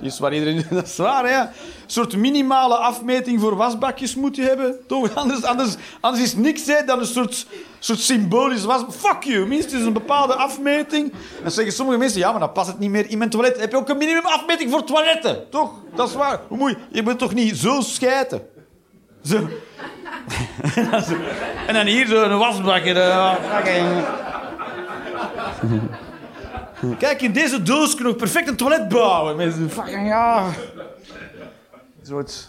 Is 0.00 0.18
waar 0.18 0.34
iedereen... 0.34 0.66
Dat 0.70 0.86
is 0.86 0.96
waar, 0.96 1.28
hè? 1.28 1.40
Een 1.40 1.48
soort 1.86 2.16
minimale 2.16 2.74
afmeting 2.76 3.40
voor 3.40 3.56
wasbakjes 3.56 4.14
moet 4.14 4.36
je 4.36 4.42
hebben. 4.42 4.76
Toch? 4.86 5.14
Anders, 5.14 5.42
anders, 5.42 5.74
anders 6.00 6.22
is 6.22 6.34
niks 6.34 6.66
hè, 6.66 6.84
dan 6.84 6.98
een 6.98 7.06
soort, 7.06 7.46
soort 7.78 7.98
symbolisch 7.98 8.64
was. 8.64 8.82
Fuck 8.90 9.22
you, 9.22 9.46
minstens 9.46 9.84
een 9.84 9.92
bepaalde 9.92 10.34
afmeting. 10.34 11.12
Dan 11.42 11.50
zeggen 11.50 11.72
sommige 11.74 11.98
mensen, 11.98 12.20
ja, 12.20 12.30
maar 12.30 12.40
dan 12.40 12.52
past 12.52 12.68
het 12.68 12.78
niet 12.78 12.90
meer 12.90 13.10
in 13.10 13.18
mijn 13.18 13.30
toilet. 13.30 13.60
Heb 13.60 13.70
je 13.70 13.76
ook 13.76 13.88
een 13.88 13.98
minimum 13.98 14.26
afmeting 14.26 14.70
voor 14.70 14.84
toiletten? 14.84 15.50
Toch? 15.50 15.72
Dat 15.94 16.08
is 16.08 16.14
waar. 16.14 16.40
Hoe 16.48 16.58
moet 16.58 16.70
je... 16.70 16.76
je 16.90 17.02
moet 17.02 17.18
toch 17.18 17.34
niet 17.34 17.56
zo 17.56 17.80
schijten? 17.80 18.42
Zo. 19.24 19.36
en 21.66 21.74
dan 21.74 21.86
hier 21.86 22.16
een 22.16 22.38
wasbak. 22.38 22.84
en 22.84 22.94
dan- 22.94 23.36
fucking- 23.36 24.04
Kijk, 26.98 27.22
in 27.22 27.32
deze 27.32 27.62
doos 27.62 27.94
kunnen 27.94 28.12
we 28.12 28.18
perfect 28.18 28.48
een 28.48 28.56
toilet 28.56 28.88
bouwen. 28.88 29.36
Met 29.36 29.54
fucking, 29.68 30.06
ja... 30.06 30.46
Een 32.00 32.06
soort 32.06 32.48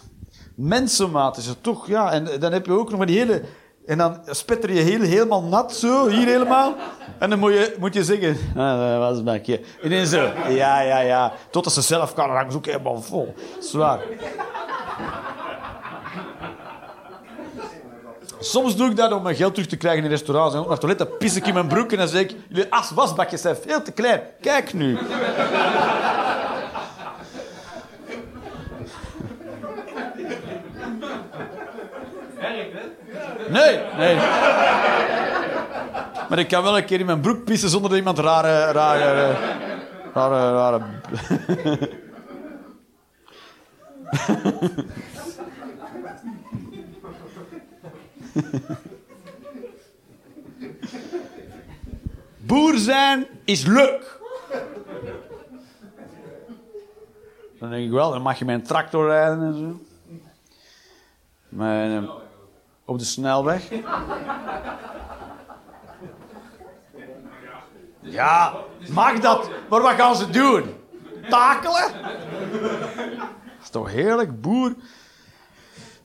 mensenmaat 0.56 1.36
is 1.36 1.46
het 1.46 1.62
toch, 1.62 1.86
ja. 1.86 2.12
En 2.12 2.28
dan 2.40 2.52
heb 2.52 2.66
je 2.66 2.72
ook 2.72 2.88
nog 2.88 2.98
maar 2.98 3.06
die 3.06 3.18
hele... 3.18 3.42
En 3.86 3.98
dan 3.98 4.18
spetter 4.26 4.72
je 4.72 4.80
heel, 4.80 5.00
helemaal 5.00 5.42
nat, 5.42 5.72
zo, 5.74 6.08
hier 6.08 6.26
helemaal. 6.26 6.74
En 7.18 7.30
dan 7.30 7.38
moet 7.38 7.52
je, 7.52 7.76
moet 7.78 7.94
je 7.94 8.04
zeggen... 8.04 8.36
Ah, 8.56 8.90
dat 8.90 8.98
was 8.98 9.22
bakje. 9.22 9.60
Ineens 9.82 10.10
zo, 10.10 10.30
ja, 10.48 10.80
ja, 10.80 10.98
ja. 10.98 11.32
Totdat 11.50 11.72
ze 11.72 11.80
zelf 11.80 12.14
kan, 12.14 12.26
dan 12.26 12.36
hangen 12.36 12.60
helemaal 12.62 13.02
vol. 13.02 13.34
Zwaar. 13.60 14.00
Soms 18.42 18.76
doe 18.76 18.90
ik 18.90 18.96
dat 18.96 19.12
om 19.12 19.22
mijn 19.22 19.36
geld 19.36 19.54
terug 19.54 19.68
te 19.68 19.76
krijgen 19.76 20.04
in 20.04 20.10
restaurants. 20.10 20.54
En 20.54 20.60
ook 20.60 20.64
naar 20.66 20.72
het 20.72 20.80
toilet, 20.80 20.98
dan 20.98 21.16
pis 21.18 21.36
ik 21.36 21.46
in 21.46 21.54
mijn 21.54 21.68
broek 21.68 21.92
en 21.92 21.98
dan 21.98 22.08
zeg 22.08 22.20
ik... 22.20 22.34
Jullie 22.48 22.72
as 22.72 22.90
wasbakjes 22.90 23.40
zijn 23.40 23.56
veel 23.56 23.82
te 23.82 23.92
klein. 23.92 24.20
Kijk 24.40 24.72
nu. 24.72 24.98
Nee, 33.48 33.80
nee. 33.96 34.16
Maar 36.28 36.38
ik 36.38 36.48
kan 36.48 36.62
wel 36.62 36.76
een 36.76 36.84
keer 36.84 37.00
in 37.00 37.06
mijn 37.06 37.20
broek 37.20 37.44
pissen 37.44 37.68
zonder 37.68 37.90
dat 37.90 37.98
iemand 37.98 38.18
rare... 38.18 38.72
rare, 38.72 39.34
rare, 40.14 40.52
rare... 40.52 40.80
Boer 52.46 52.76
zijn 52.76 53.26
is 53.44 53.64
leuk. 53.64 54.20
Dan 57.58 57.70
denk 57.70 57.84
ik 57.84 57.90
wel, 57.90 58.10
dan 58.10 58.22
mag 58.22 58.38
je 58.38 58.44
met 58.44 58.54
een 58.54 58.66
tractor 58.66 59.06
rijden 59.06 59.42
en 59.42 59.54
zo. 59.58 59.80
Maar, 61.48 62.02
op 62.84 62.98
de 62.98 63.04
snelweg. 63.04 63.68
Ja, 68.00 68.54
mag 68.88 69.18
dat. 69.18 69.50
Maar 69.68 69.80
wat 69.80 69.94
gaan 69.94 70.16
ze 70.16 70.30
doen? 70.30 70.74
Takelen? 71.28 71.92
Dat 72.52 73.62
is 73.62 73.70
toch 73.70 73.90
heerlijk, 73.90 74.40
boer. 74.40 74.74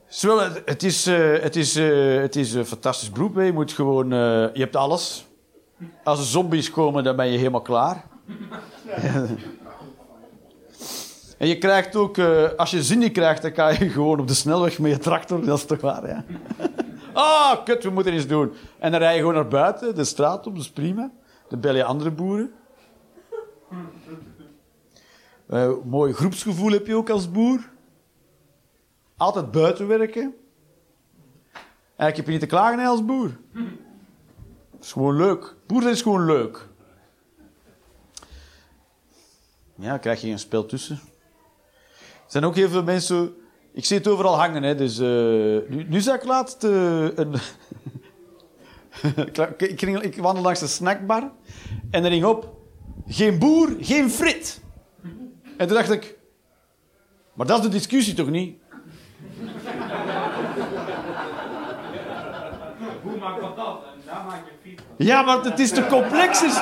Het, 0.09 0.83
is, 0.83 1.07
eh, 1.07 1.41
het, 1.41 1.55
is, 1.55 1.75
eh, 1.75 2.21
het 2.21 2.35
is 2.35 2.53
een 2.53 2.65
fantastisch 2.65 3.11
beroep. 3.11 3.35
Je 3.35 3.53
moet 3.53 3.71
gewoon... 3.71 4.11
eh, 4.13 4.19
je 4.53 4.59
hebt 4.59 4.75
alles. 4.75 5.25
Als 6.03 6.19
er 6.19 6.25
zombies 6.25 6.71
komen, 6.71 7.03
dan 7.03 7.15
ben 7.15 7.31
je 7.31 7.37
helemaal 7.37 7.61
klaar. 7.61 8.05
en 11.37 11.47
je 11.47 11.57
krijgt 11.57 11.95
ook... 11.95 12.19
als 12.57 12.71
je 12.71 12.83
zin 12.83 12.99
niet 12.99 13.11
krijgt, 13.11 13.41
dan 13.41 13.51
kan 13.51 13.73
je 13.73 13.89
gewoon 13.89 14.19
op 14.19 14.27
de 14.27 14.33
snelweg 14.33 14.79
met 14.79 14.91
je 14.91 14.97
tractor. 14.97 15.45
Dat 15.45 15.57
is 15.57 15.65
toch 15.65 15.81
waar, 15.81 16.07
ja? 16.07 16.23
Ah, 17.13 17.63
kut, 17.63 17.83
we 17.83 17.89
moeten 17.89 18.13
iets 18.13 18.27
doen. 18.27 18.53
En 18.79 18.91
dan 18.91 18.99
rij 18.99 19.13
je 19.13 19.19
gewoon 19.19 19.33
naar 19.33 19.47
buiten, 19.47 19.95
de 19.95 20.03
straat 20.03 20.47
op, 20.47 20.55
dat 20.55 20.63
is 20.63 20.71
prima. 20.71 21.11
Dan 21.49 21.59
bel 21.59 21.75
je 21.75 21.83
andere 21.83 22.11
boeren. 22.11 22.51
Mooi 25.83 26.13
groepsgevoel 26.13 26.71
heb 26.71 26.87
je 26.87 26.95
ook 26.95 27.09
als 27.09 27.31
boer. 27.31 27.69
Altijd 29.17 29.51
buiten 29.51 29.87
werken. 29.87 30.35
Eigenlijk 31.95 32.15
heb 32.15 32.25
je 32.25 32.31
niet 32.31 32.39
te 32.39 32.45
klagen 32.45 32.85
als 32.85 33.05
boer. 33.05 33.37
Het 34.71 34.83
is 34.83 34.91
gewoon 34.91 35.15
leuk. 35.15 35.55
Boer 35.67 35.89
is 35.89 36.01
gewoon 36.01 36.25
leuk. 36.25 36.67
Ja, 39.75 39.97
krijg 39.97 40.21
je 40.21 40.27
een 40.27 40.39
spel 40.39 40.65
tussen. 40.65 40.99
Er 41.95 42.33
zijn 42.33 42.43
ook 42.43 42.55
heel 42.55 42.69
veel 42.69 42.83
mensen... 42.83 43.35
Ik 43.73 43.85
zie 43.85 43.97
het 43.97 44.07
overal 44.07 44.37
hangen, 44.37 44.63
hè. 44.63 44.75
Dus, 44.75 44.99
eh, 44.99 45.05
nu, 45.69 45.85
nu 45.87 46.01
zag 46.01 46.15
ik 46.15 46.23
laatst 46.23 46.63
eh, 46.63 47.17
een... 47.17 47.33
ik, 49.57 49.79
ging, 49.79 50.01
ik 50.01 50.15
wandel 50.15 50.43
langs 50.43 50.59
de 50.59 50.67
snackbar. 50.67 51.31
En 51.91 52.03
er 52.03 52.11
ging 52.11 52.25
op... 52.25 52.55
Geen 53.07 53.39
boer, 53.39 53.75
geen 53.79 54.09
frit. 54.09 54.61
En 55.57 55.67
toen 55.67 55.77
dacht 55.77 55.91
ik... 55.91 56.17
Maar 57.33 57.47
dat 57.47 57.57
is 57.57 57.63
de 57.63 57.71
discussie 57.71 58.13
toch 58.13 58.29
niet? 58.29 58.57
Hoe 63.01 63.17
maakt 63.19 63.41
dat 63.41 63.55
dat? 63.55 63.83
En 63.83 64.01
daar 64.05 64.25
maak 64.25 64.45
je 64.45 64.51
fiets 64.61 64.83
van. 64.86 64.86
Ja, 64.97 65.21
maar 65.21 65.43
het 65.43 65.59
is 65.59 65.69
te 65.69 65.85
complex. 65.85 66.43
Is... 66.43 66.53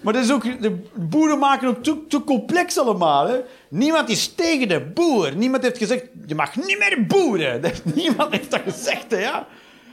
Maar 0.00 0.12
dat 0.12 0.24
is 0.24 0.32
ook, 0.32 0.62
de 0.62 0.82
boeren 0.94 1.38
maken 1.38 1.68
ook 1.68 1.82
te, 1.82 2.06
te 2.08 2.24
complex 2.24 2.78
allemaal. 2.78 3.30
Niemand 3.68 4.08
is 4.08 4.34
tegen 4.34 4.68
de 4.68 4.80
boer. 4.80 5.36
Niemand 5.36 5.62
heeft 5.62 5.78
gezegd, 5.78 6.04
je 6.26 6.34
mag 6.34 6.56
niet 6.56 6.78
meer 6.78 7.06
boeren. 7.06 7.62
Niemand 7.94 8.32
heeft 8.32 8.50
dat 8.50 8.60
gezegd, 8.64 9.10
hè, 9.10 9.18
ja. 9.18 9.46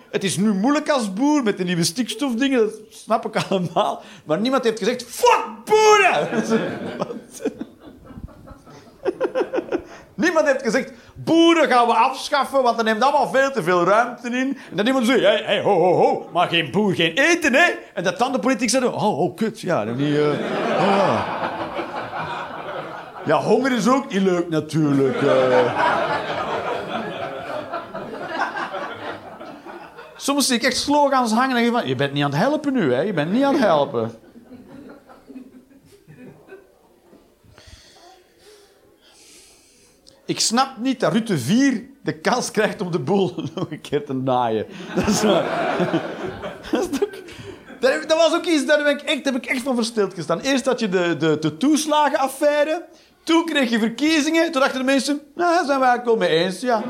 Het 0.10 0.24
is 0.24 0.38
nu 0.38 0.54
moeilijk 0.54 0.90
als 0.90 1.14
boer 1.14 1.44
met 1.44 1.58
de 1.58 1.64
nieuwe 1.64 1.84
stikstofdingen, 1.84 2.60
dat 2.60 2.74
snap 2.90 3.26
ik 3.26 3.44
allemaal. 3.50 4.02
Maar 4.26 4.40
niemand 4.40 4.64
heeft 4.64 4.80
gezegd, 4.80 5.04
fuck 5.04 5.46
boeren! 5.66 6.30
Niemand 10.22 10.46
heeft 10.46 10.62
gezegd, 10.64 10.92
boeren 11.16 11.70
gaan 11.70 11.88
we 11.88 11.94
afschaffen, 11.94 12.64
want 12.64 12.76
dat 12.76 12.86
neemt 12.86 13.04
allemaal 13.04 13.30
veel 13.30 13.52
te 13.52 13.64
veel 13.64 13.84
ruimte 13.84 14.30
in. 14.30 14.58
En 14.70 14.76
dan 14.76 14.88
iemand 14.88 15.06
zegt, 15.06 15.20
hey, 15.22 15.42
hey, 15.46 15.62
ho, 15.62 15.74
ho, 15.80 15.94
ho, 15.94 16.30
maar 16.34 16.48
geen 16.48 16.72
boer, 16.72 16.94
geen 16.94 17.14
eten, 17.14 17.54
hè? 17.54 17.72
En 17.94 18.04
dat 18.04 18.18
dan 18.18 18.32
de 18.32 18.40
politiek 18.40 18.70
zeiden, 18.70 18.94
oh, 18.94 19.20
oh, 19.20 19.36
kut, 19.36 19.62
ja, 19.62 19.86
dan 19.86 19.96
niet... 19.96 20.18
eh, 20.18 20.24
oh, 20.80 21.22
ja. 23.26 23.38
honger 23.38 23.72
is 23.72 23.88
ook 23.88 24.12
niet 24.14 24.22
leuk, 24.22 24.50
natuurlijk. 24.50 25.22
eh. 25.22 26.00
Soms 30.16 30.48
zie 30.48 30.56
ik 30.56 30.64
echt 30.64 30.78
slogans 30.78 31.32
hangen 31.32 31.56
en 31.56 31.64
denk 31.64 31.76
van, 31.76 31.88
je 31.88 31.96
bent 31.96 32.14
niet 32.14 32.24
aan 32.24 32.32
het 32.32 32.40
helpen 32.40 32.74
nu, 32.74 32.94
hè? 32.94 33.02
Je 33.02 33.14
bent 33.14 33.32
niet 33.32 33.44
aan 33.44 33.54
het 33.54 33.64
helpen. 33.64 34.12
Ik 40.32 40.40
snap 40.40 40.78
niet 40.78 41.00
dat 41.00 41.12
Rutte 41.12 41.38
4 41.38 41.84
de 42.04 42.20
kans 42.20 42.52
krijgt 42.52 42.82
om 42.82 42.92
de 42.92 43.00
boel 43.00 43.34
nog 43.56 43.72
een 43.72 43.82
keer 43.82 44.06
te 44.06 44.14
naaien. 44.14 44.66
Dat 44.96 45.08
is 45.08 45.22
was 48.16 48.34
ook 48.34 48.46
iets, 48.46 48.66
daar 48.66 48.90
ik 48.90 49.02
echt, 49.02 49.26
heb 49.26 49.36
ik 49.36 49.46
echt 49.46 49.62
van 49.62 49.76
versteld 49.76 50.14
gestaan. 50.14 50.40
Eerst 50.40 50.66
had 50.66 50.80
je 50.80 50.90
de, 50.90 51.18
de, 51.18 51.40
de 51.40 51.58
toeslagenaffaire. 51.58 52.86
Toen 53.24 53.46
kreeg 53.46 53.70
je 53.70 53.80
verkiezingen. 53.80 54.52
Toen 54.52 54.62
dachten 54.62 54.80
de 54.80 54.86
mensen, 54.86 55.22
nou, 55.36 55.66
zijn 55.66 55.80
we 55.80 55.86
eigenlijk 55.86 56.06
wel 56.06 56.30
mee 56.30 56.44
eens, 56.44 56.60
ja. 56.60 56.84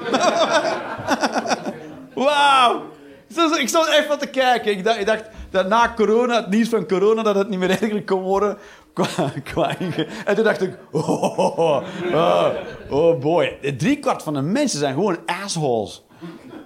Wauw. 2.14 2.84
Ik 3.58 3.68
stond 3.68 3.88
echt 3.88 4.06
van 4.06 4.18
te 4.18 4.28
kijken. 4.28 4.72
Ik 4.72 4.84
dacht, 4.84 5.00
ik 5.00 5.06
dacht 5.06 5.24
dat 5.50 5.68
na 5.68 5.94
corona, 5.96 6.36
het 6.36 6.50
nieuws 6.50 6.70
van 6.70 6.88
corona, 6.88 7.24
dat 7.24 7.36
het 7.36 7.50
niet 7.50 7.60
meer 7.60 7.70
erger 7.70 8.04
kon 8.04 8.22
worden. 8.22 8.58
En 10.26 10.36
toen 10.36 10.44
dacht 10.44 10.62
ik, 10.62 10.78
oh, 10.92 11.60
oh, 11.60 11.84
oh, 12.90 13.20
boy. 13.20 13.58
Drie 13.78 14.00
kwart 14.00 14.24
van 14.24 14.34
de 14.34 14.42
mensen 14.42 14.80
zijn 14.80 14.94
gewoon 14.94 15.18
assholes. 15.26 16.04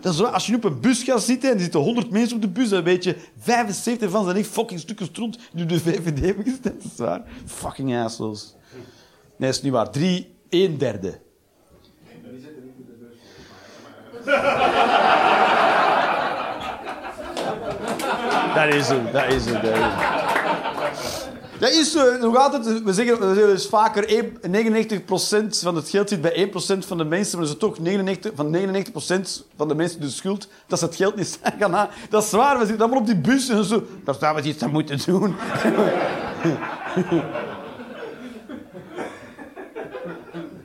Dat 0.01 0.13
is. 0.13 0.23
Als 0.23 0.45
je 0.45 0.51
nu 0.51 0.57
op 0.57 0.63
een 0.63 0.79
bus 0.79 1.03
gaat 1.03 1.23
zitten 1.23 1.49
en 1.49 1.55
er 1.55 1.61
zitten 1.61 1.79
100 1.79 2.11
mensen 2.11 2.35
op 2.35 2.41
de 2.41 2.49
bus, 2.49 2.69
dan 2.69 2.83
weet 2.83 3.03
je, 3.03 3.15
75 3.39 4.09
van 4.09 4.23
zijn 4.23 4.37
echt 4.37 4.47
fucking 4.47 4.79
stukken 4.79 5.05
stront 5.05 5.39
die 5.53 5.63
op 5.63 5.69
de 5.69 5.79
VVD 5.79 6.19
hebben 6.19 6.43
gestemd. 6.43 6.81
Dat 6.83 6.91
is 6.91 6.97
waar. 6.97 7.23
Fucking 7.45 7.97
assholes. 7.97 8.55
Nee, 9.37 9.49
dat 9.49 9.57
is 9.57 9.61
niet 9.61 9.71
waar. 9.71 9.91
Drie, 9.91 10.35
een 10.49 10.77
derde. 10.77 11.19
Dat 18.55 18.73
is 18.73 18.87
het, 18.87 19.11
dat 19.13 19.27
is 19.27 19.45
het. 19.45 19.61
Dat 19.61 19.63
is 19.63 19.79
het. 19.79 20.14
Dat 21.59 21.71
is 21.71 21.95
eh, 21.95 22.21
nog 22.21 22.37
altijd, 22.37 22.83
we 22.83 22.93
zeggen, 22.93 23.19
we 23.19 23.33
zeggen 23.33 23.53
dus 23.53 23.67
vaker, 23.67 24.07
één- 24.07 24.37
99% 24.41 25.59
van 25.59 25.75
het 25.75 25.89
geld 25.89 26.09
zit 26.09 26.21
bij 26.21 26.33
1% 26.33 26.85
van 26.85 26.97
de 26.97 27.03
mensen, 27.03 27.37
maar 27.37 27.47
dat 27.47 27.55
is 27.55 27.61
toch 27.61 27.79
99, 27.79 28.31
van 28.35 28.55
99% 28.55 29.45
van 29.55 29.67
de 29.67 29.75
mensen 29.75 30.01
de 30.01 30.09
schuld 30.09 30.47
dat 30.67 30.79
ze 30.79 30.85
het 30.85 30.95
geld 30.95 31.15
niet 31.15 31.39
zijn 31.41 31.53
gaan 31.59 31.73
halen. 31.73 31.91
Dat 32.09 32.23
is 32.23 32.31
waar, 32.31 32.59
we 32.59 32.65
zitten 32.65 32.83
allemaal 32.83 33.01
op 33.01 33.05
die 33.07 33.17
bus 33.17 33.49
en 33.49 33.63
zo. 33.63 33.83
Daar 34.03 34.15
zouden 34.19 34.43
we 34.43 34.49
iets 34.49 34.63
aan 34.63 34.71
moeten 34.71 34.99
doen. 35.05 35.35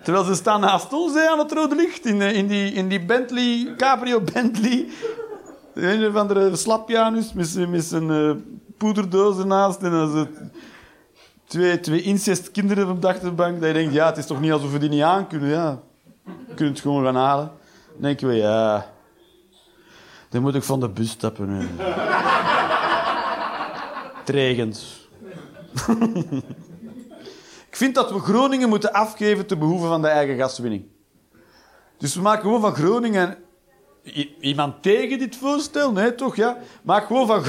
Terwijl 0.03 0.25
ze 0.25 0.35
staan 0.35 0.61
naast 0.61 0.93
ons 0.93 1.15
hè, 1.15 1.29
aan 1.29 1.39
het 1.39 1.53
rode 1.53 1.75
licht, 1.75 2.07
in, 2.07 2.23
eh, 2.23 2.37
in, 2.37 2.47
die, 2.47 2.73
in 2.73 2.89
die 2.89 3.05
Bentley, 3.05 3.75
Cabrio 3.77 4.21
Bentley. 4.33 4.87
Een 5.75 6.07
of 6.07 6.15
andere 6.15 6.57
slapjanus 6.57 7.33
met, 7.33 7.69
met 7.69 7.85
zijn 7.85 8.11
eh, 8.11 8.31
poederdoos 8.79 9.39
ernaast. 9.39 9.83
En 9.83 9.91
dan 9.91 10.11
zo 10.13 10.27
twee, 11.51 11.81
twee 11.81 12.03
incestkinderen 12.03 12.91
op 12.91 13.03
de 13.03 13.09
achterbank. 13.09 13.61
Dat 13.61 13.69
je 13.69 13.75
denkt, 13.75 13.95
ja, 13.95 14.07
het 14.07 14.17
is 14.17 14.27
toch 14.27 14.41
niet 14.41 14.53
alsof 14.53 14.73
we 14.73 14.79
die 14.79 14.89
niet 14.89 15.03
aan 15.03 15.27
kunnen. 15.27 15.49
Ja. 15.49 15.81
We 16.25 16.55
kunnen 16.55 16.75
het 16.75 16.83
gewoon 16.83 17.05
gaan 17.05 17.17
halen. 17.17 17.51
Dan 17.93 18.03
denken 18.03 18.29
we, 18.29 18.35
ja... 18.35 18.87
Dan 20.29 20.43
moet 20.43 20.55
ik 20.55 20.63
van 20.63 20.81
de 20.81 20.89
bus 20.89 21.11
stappen. 21.11 21.59
regent. 24.25 25.09
Ik 27.71 27.77
vind 27.77 27.95
dat 27.95 28.13
we 28.13 28.19
Groningen 28.19 28.69
moeten 28.69 28.93
afgeven 28.93 29.47
ten 29.47 29.59
behoeve 29.59 29.87
van 29.87 30.03
de 30.03 30.09
eigen 30.09 30.37
gaswinning. 30.37 30.85
Dus 31.99 32.15
we 32.15 32.21
maken 32.21 32.43
gewoon 32.43 32.61
van 32.61 32.75
Groningen... 32.75 33.37
Iemand 34.41 34.83
tegen 34.83 35.19
dit 35.19 35.37
voorstel? 35.37 35.93
Nee, 35.93 36.15
toch? 36.15 36.37
Ja? 36.37 36.57
Maak 36.83 37.07
gewoon 37.07 37.27
van... 37.27 37.43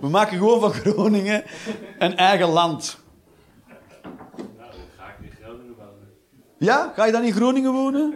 We 0.00 0.08
maken 0.08 0.38
gewoon 0.38 0.60
van 0.60 0.72
Groningen 0.72 1.44
een 1.98 2.16
eigen 2.16 2.48
land. 2.48 2.98
Nou, 4.56 4.70
ga 4.96 5.04
ik 5.06 5.16
in 5.20 5.30
Groningen. 5.42 5.74
Ja? 6.58 6.92
Ga 6.94 7.04
je 7.04 7.12
dan 7.12 7.22
in 7.22 7.32
Groningen 7.32 7.72
wonen? 7.72 8.14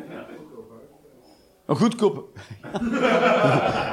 Een 1.66 1.76
goedkope. 1.76 2.22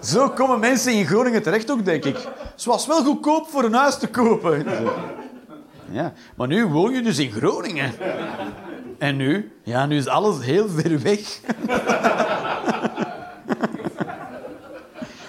Zo 0.00 0.28
komen 0.28 0.60
mensen 0.60 0.92
in 0.92 1.06
Groningen 1.06 1.42
terecht 1.42 1.70
ook, 1.70 1.84
denk 1.84 2.04
ik. 2.04 2.16
Het 2.52 2.64
was 2.64 2.86
wel 2.86 3.04
goedkoop 3.04 3.48
voor 3.48 3.64
een 3.64 3.74
huis 3.74 3.98
te 3.98 4.08
kopen. 4.08 4.66
Ja, 5.90 6.12
maar 6.36 6.46
nu 6.46 6.66
woon 6.66 6.92
je 6.92 7.02
dus 7.02 7.18
in 7.18 7.30
Groningen. 7.30 7.92
En 8.98 9.16
nu? 9.16 9.52
Ja, 9.62 9.86
nu 9.86 9.96
is 9.96 10.06
alles 10.06 10.44
heel 10.44 10.68
ver 10.68 11.02
weg. 11.02 11.40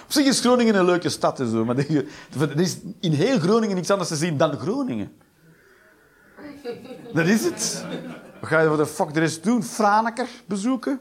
Op 0.08 0.14
zich 0.14 0.26
is 0.26 0.40
Groningen 0.40 0.74
een 0.74 0.84
leuke 0.84 1.08
stad 1.08 1.40
en 1.40 1.50
zo, 1.50 1.64
maar 1.64 1.76
er 1.76 2.60
is 2.60 2.78
in 3.00 3.12
heel 3.12 3.38
Groningen 3.38 3.76
niks 3.76 3.90
anders 3.90 4.08
te 4.08 4.16
zien 4.16 4.36
dan 4.36 4.58
Groningen. 4.58 5.12
Dat 7.12 7.26
is 7.26 7.44
het. 7.44 7.84
Wat 8.40 8.50
ga 8.50 8.60
je 8.60 8.68
voor 8.68 8.76
de 8.76 8.86
fuck 8.86 9.14
de 9.14 9.20
rest 9.20 9.44
doen? 9.44 9.62
Franeker 9.62 10.28
bezoeken? 10.46 11.00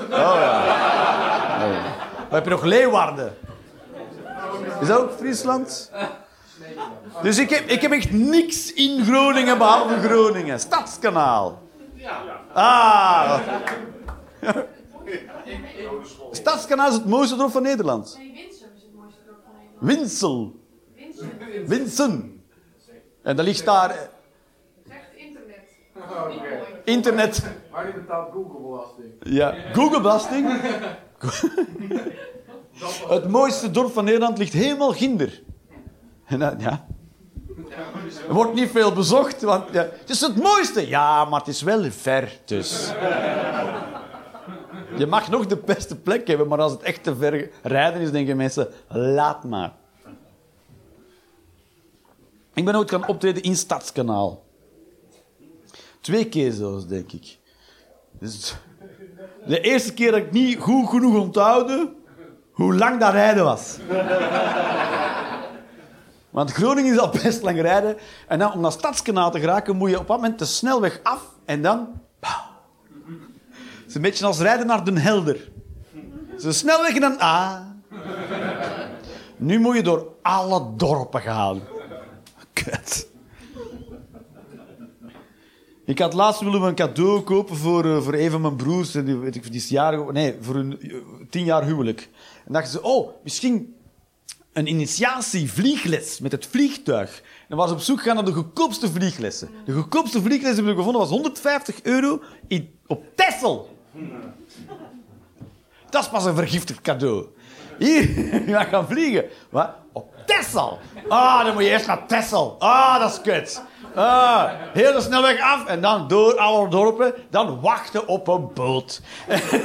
Oh 0.00 0.08
ja. 0.10 0.34
Oh, 1.56 1.70
ja. 1.70 1.82
We 2.28 2.34
hebben 2.34 2.50
nog 2.50 2.64
Leeuwarden. 2.64 3.34
Is 4.80 4.86
dat 4.86 4.98
ook 4.98 5.12
Friesland? 5.18 5.90
Dus 7.22 7.38
ik 7.38 7.50
heb, 7.50 7.68
ik 7.68 7.80
heb 7.80 7.92
echt 7.92 8.10
niks 8.12 8.72
in 8.72 9.04
Groningen 9.04 9.58
behalve 9.58 10.08
Groningen. 10.08 10.60
Stadskanaal. 10.60 11.62
Ah. 12.52 13.40
Stadskanaal 16.30 16.88
is 16.88 16.94
het 16.94 17.06
mooiste 17.06 17.36
dorp 17.36 17.50
van 17.50 17.62
Nederland. 17.62 18.14
Nee, 18.18 18.26
Winsum 18.32 18.68
is 18.76 18.82
het 18.82 18.94
mooiste 18.94 19.20
dorp 19.26 19.38
van 19.44 19.52
Nederland. 19.56 19.98
Winsel. 19.98 20.54
Winsum. 20.96 21.66
Winsen. 21.68 22.42
En 23.22 23.36
dat 23.36 23.44
ligt 23.44 23.64
daar... 23.64 23.90
eh, 23.90 23.96
Zegt 24.88 25.00
internet. 25.14 25.68
Internet. 26.84 27.42
Maar 27.72 27.84
die 27.84 27.94
betaalt 27.94 28.32
Google 28.32 28.60
belasting. 28.60 29.06
Ja. 29.22 29.54
Google-belasting. 29.72 30.46
Het 33.08 33.28
mooiste 33.28 33.70
dorp 33.70 33.92
van 33.92 34.04
Nederland 34.04 34.38
ligt 34.38 34.52
helemaal 34.52 34.92
ginder. 34.92 35.42
En 36.24 36.38
dat, 36.38 36.54
ja. 36.58 36.86
Er 38.28 38.34
wordt 38.34 38.54
niet 38.54 38.70
veel 38.70 38.92
bezocht, 38.92 39.42
want 39.42 39.64
ja, 39.72 39.80
het 39.82 40.10
is 40.10 40.20
het 40.20 40.36
mooiste. 40.36 40.88
Ja, 40.88 41.24
maar 41.24 41.38
het 41.38 41.48
is 41.48 41.62
wel 41.62 41.90
ver, 41.90 42.38
dus. 42.44 42.92
Je 44.96 45.06
mag 45.06 45.30
nog 45.30 45.46
de 45.46 45.56
beste 45.56 45.96
plek 45.96 46.26
hebben, 46.26 46.48
maar 46.48 46.60
als 46.60 46.72
het 46.72 46.82
echt 46.82 47.02
te 47.02 47.16
ver 47.16 47.50
rijden 47.62 48.00
is, 48.00 48.10
denken 48.10 48.36
mensen, 48.36 48.68
laat 48.88 49.44
maar. 49.44 49.72
Ik 52.54 52.64
ben 52.64 52.76
ooit 52.76 52.90
gaan 52.90 53.08
optreden 53.08 53.42
in 53.42 53.56
Stadskanaal. 53.56 54.42
Twee 56.00 56.28
keer 56.28 56.52
zelfs, 56.52 56.86
denk 56.86 57.12
ik. 57.12 57.38
Dus 58.12 58.56
de 59.46 59.60
eerste 59.60 59.94
keer 59.94 60.10
dat 60.10 60.20
ik 60.20 60.32
niet 60.32 60.58
goed 60.58 60.88
genoeg 60.88 61.20
onthouden 61.20 61.94
hoe 62.52 62.76
lang 62.76 63.00
dat 63.00 63.12
rijden 63.12 63.44
was. 63.44 63.78
Want 66.30 66.52
Groningen 66.52 66.92
is 66.92 66.98
al 66.98 67.10
best 67.22 67.42
lang 67.42 67.60
rijden. 67.60 67.96
En 68.28 68.38
dan 68.38 68.52
om 68.52 68.60
naar 68.60 68.72
Stadskanaal 68.72 69.30
te 69.30 69.40
geraken 69.40 69.76
moet 69.76 69.90
je 69.90 69.98
op 69.98 70.06
dat 70.06 70.16
moment 70.16 70.38
de 70.38 70.44
snelweg 70.44 71.00
af 71.02 71.22
en 71.44 71.62
dan... 71.62 72.00
Is 73.90 73.96
een 73.96 74.02
beetje 74.02 74.26
als 74.26 74.38
rijden 74.38 74.66
naar 74.66 74.84
Den 74.84 74.96
Helder. 74.96 75.50
Zo 76.38 76.52
snelweg 76.52 76.94
en 76.94 77.00
dan... 77.00 77.18
Ah. 77.18 77.60
Nu 79.36 79.58
moet 79.58 79.76
je 79.76 79.82
door 79.82 80.06
alle 80.22 80.72
dorpen 80.76 81.20
gaan. 81.20 81.60
Kut. 82.52 83.08
Ik 85.84 85.98
had 85.98 86.12
laatst 86.12 86.40
willen 86.40 86.60
we 86.60 86.66
een 86.66 86.74
cadeau 86.74 87.20
kopen 87.20 87.56
voor, 87.56 87.84
eh, 87.84 88.02
voor 88.02 88.14
een 88.14 88.30
van 88.30 88.40
mijn 88.40 88.56
broers. 88.56 88.90
Die, 88.90 89.16
weet 89.16 89.36
ik, 89.36 89.42
die 89.42 89.54
is 89.54 89.68
jarig, 89.68 90.12
nee, 90.12 90.36
voor 90.40 90.54
een 90.54 90.80
eh, 90.80 90.94
tien 91.30 91.44
jaar 91.44 91.64
huwelijk. 91.64 92.08
En 92.46 92.52
dachten 92.52 92.72
ze, 92.72 92.82
oh, 92.82 93.10
misschien 93.22 93.74
een 94.52 94.66
initiatie 94.66 95.52
vliegles 95.52 96.20
met 96.20 96.32
het 96.32 96.46
vliegtuig. 96.46 97.22
En 97.48 97.56
was 97.56 97.68
ze 97.68 97.74
op 97.74 97.80
zoek 97.80 97.98
gegaan 97.98 98.14
naar 98.14 98.24
de 98.24 98.32
goedkoopste 98.32 98.90
vlieglessen. 98.90 99.48
De 99.64 99.72
goedkoopste 99.72 100.22
vliegles 100.22 100.54
die 100.54 100.64
we 100.64 100.74
gevonden 100.74 101.00
was 101.00 101.10
150 101.10 101.82
euro 101.82 102.20
op 102.86 103.04
Texel. 103.14 103.78
Dat 105.90 106.02
is 106.02 106.08
pas 106.08 106.24
een 106.24 106.34
vergiftigd 106.34 106.80
cadeau. 106.80 107.26
Hier, 107.78 108.02
je 108.46 108.52
gaat 108.52 108.68
gaan 108.68 108.86
vliegen. 108.86 109.24
Wat? 109.50 109.70
Op 109.92 110.14
Texel. 110.26 110.78
Ah, 111.08 111.44
dan 111.44 111.54
moet 111.54 111.62
je 111.62 111.68
eerst 111.70 111.86
naar 111.86 112.06
Texel. 112.06 112.56
Ah, 112.58 113.00
dat 113.00 113.10
is 113.10 113.20
kut. 113.20 113.62
Ah, 113.94 114.50
heel 114.72 114.92
de 114.92 115.00
snelweg 115.00 115.40
af 115.40 115.66
en 115.66 115.80
dan 115.80 116.08
door 116.08 116.38
alle 116.38 116.68
dorpen. 116.68 117.14
Dan 117.30 117.60
wachten 117.60 118.08
op 118.08 118.28
een 118.28 118.52
boot. 118.54 119.00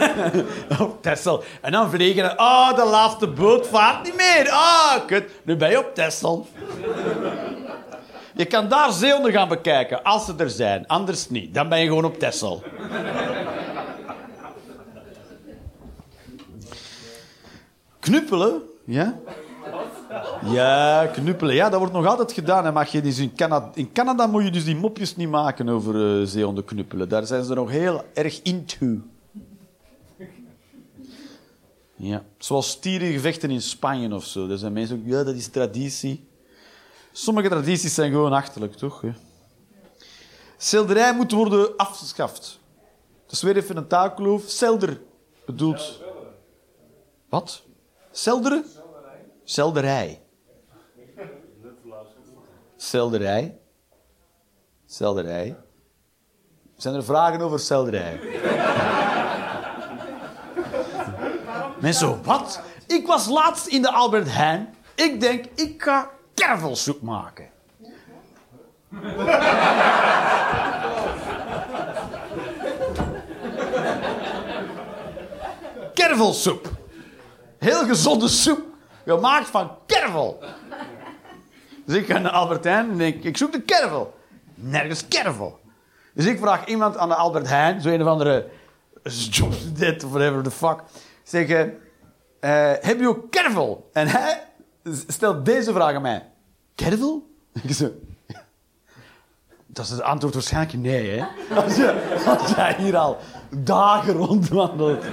op 0.79 1.01
Texel. 1.01 1.43
En 1.61 1.71
dan 1.71 1.89
vliegen. 1.89 2.37
Ah, 2.37 2.75
de 2.75 2.85
laatste 2.85 3.27
boot 3.27 3.67
vaart 3.67 4.03
niet 4.03 4.15
meer. 4.15 4.49
Ah, 4.49 5.05
kut. 5.07 5.31
Nu 5.43 5.55
ben 5.55 5.69
je 5.69 5.79
op 5.79 5.95
Texel. 5.95 6.47
Je 8.33 8.45
kan 8.45 8.67
daar 8.67 8.91
zeehonden 8.91 9.31
gaan 9.31 9.47
bekijken, 9.47 10.03
als 10.03 10.25
ze 10.25 10.33
er 10.37 10.49
zijn. 10.49 10.87
Anders 10.87 11.29
niet. 11.29 11.53
Dan 11.53 11.69
ben 11.69 11.79
je 11.79 11.87
gewoon 11.87 12.05
op 12.05 12.19
Texel. 12.19 12.63
Knuppelen, 18.05 18.61
ja? 18.83 19.19
Ja, 20.43 21.07
knuppelen. 21.13 21.55
Ja, 21.55 21.69
dat 21.69 21.79
wordt 21.79 21.93
nog 21.93 22.05
altijd 22.05 22.31
gedaan. 22.31 22.65
Hè. 22.65 22.71
Mag 22.71 22.91
je 22.91 23.01
dus 23.01 23.17
in, 23.17 23.35
Canada, 23.35 23.71
in 23.73 23.91
Canada 23.91 24.27
moet 24.27 24.43
je 24.43 24.51
dus 24.51 24.65
die 24.65 24.75
mopjes 24.75 25.15
niet 25.15 25.29
maken 25.29 25.69
over 25.69 26.19
uh, 26.19 26.27
zeehonden 26.27 26.65
knuppelen. 26.65 27.09
Daar 27.09 27.25
zijn 27.25 27.43
ze 27.43 27.53
nog 27.53 27.69
heel 27.69 28.03
erg 28.13 28.41
into. 28.41 28.99
Ja, 31.95 32.23
zoals 32.37 32.69
stierengevechten 32.69 33.51
in 33.51 33.61
Spanje 33.61 34.15
of 34.15 34.25
zo. 34.25 34.49
Er 34.49 34.57
zijn 34.57 34.73
mensen 34.73 34.97
ook, 34.97 35.05
ja, 35.05 35.23
dat 35.23 35.35
is 35.35 35.47
traditie. 35.47 36.27
Sommige 37.11 37.49
tradities 37.49 37.93
zijn 37.93 38.11
gewoon 38.11 38.33
achterlijk, 38.33 38.73
toch? 38.73 39.01
Hè? 39.01 39.11
Selderij 40.57 41.15
moet 41.15 41.31
worden 41.31 41.77
afgeschaft. 41.77 42.59
Dat 43.25 43.33
is 43.33 43.41
weer 43.41 43.57
even 43.57 43.77
een 43.77 43.87
taalkloof. 43.87 44.43
Selder 44.47 45.01
bedoelt... 45.45 46.03
Wat? 47.29 47.64
Selderen? 48.15 48.65
Selderij. 49.43 50.21
Selderij. 52.77 53.57
Selderij. 54.85 55.57
Zijn 56.77 56.95
er 56.95 57.03
vragen 57.03 57.41
over 57.41 57.59
selderij? 57.59 58.19
Mensen, 61.81 62.23
wat? 62.23 62.61
Ik 62.87 63.07
was 63.07 63.27
laatst 63.27 63.67
in 63.67 63.81
de 63.81 63.91
Albert 63.91 64.33
Heijn. 64.33 64.75
Ik 64.95 65.19
denk, 65.19 65.45
ik 65.45 65.83
ga 65.83 66.09
kervelsoep 66.33 67.01
maken. 67.01 67.49
Kervelsoep. 75.93 76.83
Heel 77.65 77.85
gezonde 77.85 78.27
soep, 78.27 78.61
gemaakt 79.05 79.47
van 79.47 79.71
kervel. 79.85 80.43
Dus 81.85 81.95
ik 81.95 82.05
ga 82.05 82.17
naar 82.17 82.31
Albert 82.31 82.63
Heijn 82.63 82.89
en 82.89 82.97
denk, 82.97 83.23
ik 83.23 83.37
zoek 83.37 83.51
de 83.51 83.61
kervel. 83.61 84.13
Nergens 84.55 85.07
kervel. 85.07 85.59
Dus 86.13 86.25
ik 86.25 86.39
vraag 86.39 86.65
iemand 86.65 86.97
aan 86.97 87.09
de 87.09 87.15
Albert 87.15 87.47
Heijn, 87.47 87.81
zo 87.81 87.89
een 87.89 88.01
of 88.01 88.07
andere 88.07 88.47
jobstudent 89.29 90.03
of 90.03 90.11
whatever 90.11 90.43
the 90.43 90.51
fuck, 90.51 90.79
zeg, 91.23 91.47
eh, 91.47 91.61
eh, 92.39 92.77
heb 92.81 92.99
je 92.99 93.07
ook 93.07 93.31
kervel? 93.31 93.89
En 93.93 94.07
hij 94.07 94.43
stelt 95.07 95.45
deze 95.45 95.73
vraag 95.73 95.95
aan 95.95 96.01
mij. 96.01 96.29
Kervel? 96.75 97.29
Ik 97.63 97.77
dat 99.75 99.85
is 99.85 99.91
het 99.91 100.01
antwoord 100.01 100.33
waarschijnlijk 100.33 100.77
nee, 100.77 101.09
hè? 101.09 101.25
Jij 102.55 102.75
hier 102.77 102.97
al 102.97 103.17
dagen 103.63 104.13
rondwandelt. 104.13 105.05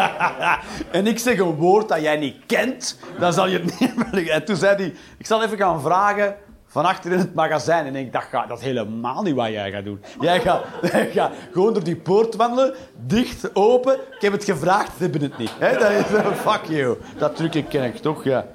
en 0.90 1.06
ik 1.06 1.18
zeg 1.18 1.38
een 1.38 1.54
woord 1.54 1.88
dat 1.88 2.00
jij 2.00 2.16
niet 2.16 2.36
kent, 2.46 2.98
dan 3.18 3.32
zal 3.32 3.48
je 3.48 3.58
het 3.58 3.80
niet... 4.12 4.28
En 4.28 4.44
toen 4.44 4.56
zei 4.56 4.76
hij, 4.76 4.94
ik 5.18 5.26
zal 5.26 5.42
even 5.42 5.56
gaan 5.56 5.80
vragen 5.80 6.36
Van 6.66 6.84
achter 6.84 7.12
in 7.12 7.18
het 7.18 7.34
magazijn. 7.34 7.86
En 7.86 7.96
ik 7.96 8.12
dacht, 8.12 8.32
dat 8.32 8.58
is 8.58 8.64
helemaal 8.64 9.22
niet 9.22 9.34
wat 9.34 9.48
jij 9.48 9.70
gaat 9.70 9.84
doen. 9.84 10.02
Jij 10.20 10.40
gaat, 10.40 10.64
jij 10.92 11.10
gaat 11.10 11.32
gewoon 11.52 11.72
door 11.72 11.84
die 11.84 11.96
poort 11.96 12.34
wandelen, 12.34 12.74
dicht, 13.06 13.54
open. 13.54 13.94
Ik 13.94 14.20
heb 14.20 14.32
het 14.32 14.44
gevraagd, 14.44 14.96
ze 14.96 15.02
hebben 15.02 15.22
het 15.22 15.38
niet. 15.38 15.52
Dat 15.58 15.90
is, 15.90 16.04
fuck 16.36 16.64
you. 16.64 16.98
Dat 17.18 17.36
trucje 17.36 17.64
ken 17.64 17.84
ik 17.84 17.96
toch, 17.96 18.24
ja. 18.24 18.46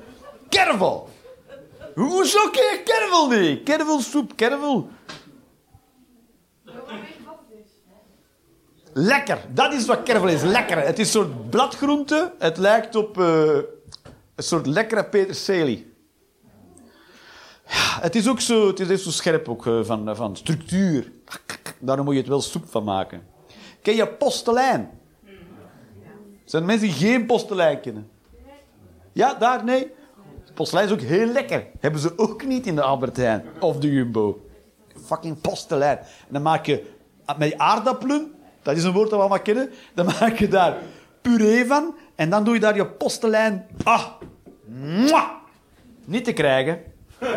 Kervel! 0.50 1.10
Hoezo 1.96 2.50
ken 2.50 2.64
je 2.64 2.82
kervel 2.84 3.28
niet? 3.28 3.64
Kervelsoep, 3.64 4.36
kervel. 4.36 4.90
Ik 6.66 6.74
wil 6.74 6.74
wel 6.74 6.96
weten 6.96 7.26
wat 7.26 7.40
het 7.50 7.60
is. 7.66 7.72
Lekker. 8.94 9.40
Dat 9.54 9.74
is 9.74 9.86
wat 9.86 10.04
kervel 10.04 10.28
is. 10.28 10.42
Lekker. 10.42 10.86
Het 10.86 11.00
is 11.00 11.06
een 11.06 11.22
soort 11.22 11.50
bladgroente. 11.50 12.34
Het 12.40 12.58
lijkt 12.58 12.96
op 12.96 13.20
eh, 13.20 13.56
een 14.36 14.44
soort 14.44 14.66
lekkere 14.66 15.06
peterselie. 15.06 15.94
Ja, 17.68 18.00
het 18.02 18.16
is 18.16 18.28
ook 18.28 18.40
zo, 18.40 18.68
het 18.68 18.80
is 18.80 19.04
zo 19.04 19.12
scherp 19.12 19.50
ook, 19.50 19.68
eh, 19.68 19.80
van, 19.84 20.16
van 20.16 20.36
structuur. 20.36 21.12
Daarom 21.80 22.06
moet 22.06 22.14
je 22.14 22.20
het 22.20 22.30
wel 22.30 22.42
soep 22.42 22.64
van 22.70 22.84
maken. 22.84 23.24
Ken 23.82 23.96
je 23.96 24.08
postelijn? 24.08 24.90
Zijn 26.46 26.66
mensen 26.66 26.88
die 26.88 26.98
geen 26.98 27.26
postelijn 27.26 27.80
kennen? 27.80 28.10
Ja, 29.12 29.34
daar, 29.34 29.64
nee. 29.64 29.92
Postelijn 30.54 30.86
is 30.86 30.94
ook 30.94 31.02
heel 31.02 31.28
lekker. 31.28 31.68
Hebben 31.80 32.02
ze 32.02 32.18
ook 32.18 32.46
niet 32.46 32.68
in 32.68 32.76
de 32.76 32.82
Albert 32.82 33.18
Heijn 33.18 33.46
of 33.60 33.78
de 33.78 33.92
Jumbo. 33.92 34.46
Fucking 35.06 35.42
postelijn. 35.42 35.98
En 35.98 36.30
dan 36.30 36.42
maak 36.42 36.66
je 36.66 36.92
met 37.38 37.58
aardappelen, 37.58 38.34
dat 38.64 38.78
is 38.78 38.84
een 38.84 38.92
woord 38.92 39.10
dat 39.10 39.20
we 39.20 39.26
allemaal 39.26 39.42
kennen, 39.42 39.70
dan 39.94 40.06
maak 40.06 40.38
je 40.38 40.48
daar 40.48 40.78
puree 41.22 41.66
van 41.66 41.96
en 42.16 42.30
dan 42.30 42.44
doe 42.44 42.54
je 42.54 42.60
daar 42.60 42.76
je 42.76 42.86
postelijn. 42.86 43.68
Ah, 43.84 44.06
niet 46.06 46.26
te 46.26 46.34
krijgen. 46.34 46.82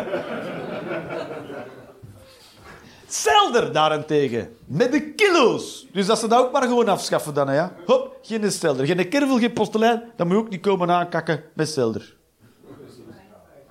Selder 3.07 3.71
daarentegen, 3.71 4.55
met 4.65 4.91
de 4.91 5.13
kilo's. 5.13 5.87
Dus 5.91 6.05
dat 6.05 6.19
ze 6.19 6.27
dat 6.27 6.45
ook 6.45 6.51
maar 6.51 6.61
gewoon 6.61 6.87
afschaffen 6.87 7.33
dan, 7.33 7.53
ja. 7.53 7.73
Hop, 7.85 8.17
geen 8.21 8.51
Selder. 8.51 8.85
Geen 8.85 9.09
kervel, 9.09 9.37
geen 9.37 9.53
postelijn, 9.53 10.03
dan 10.15 10.27
moet 10.27 10.35
je 10.35 10.41
ook 10.41 10.49
niet 10.49 10.61
komen 10.61 10.91
aankakken 10.91 11.43
met 11.53 11.69
Selder. 11.69 12.15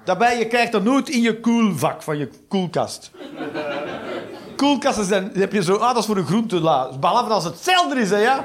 Daarbij, 0.05 0.39
je 0.39 0.47
krijgt 0.47 0.73
dat 0.73 0.83
nooit 0.83 1.09
in 1.09 1.21
je 1.21 1.41
koelvak 1.41 2.03
van 2.03 2.19
je 2.19 2.29
koelkast. 2.49 3.11
Koelkasten 4.57 5.05
zijn, 5.05 5.31
heb 5.35 5.53
je 5.53 5.63
zo, 5.63 5.75
ah, 5.75 5.89
dat 5.89 5.97
is 5.97 6.07
voor 6.07 6.17
een 6.17 6.27
groentela. 6.27 6.99
Behalve 7.01 7.33
als 7.33 7.45
het 7.45 7.59
Selder 7.59 7.99
is, 7.99 8.11
hè, 8.11 8.19
ja. 8.19 8.45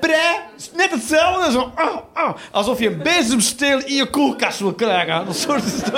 Prei, 0.00 0.36
net 0.76 0.90
hetzelfde. 0.90 1.50
Zo, 1.50 1.70
ah, 1.74 1.96
ah, 2.12 2.36
alsof 2.52 2.78
je 2.78 2.90
een 2.90 3.02
bezemsteel 3.02 3.78
in 3.78 3.94
je 3.94 4.10
koelkast 4.10 4.60
wil 4.60 4.74
krijgen. 4.74 5.26
Dat 5.26 5.36
soort. 5.36 5.92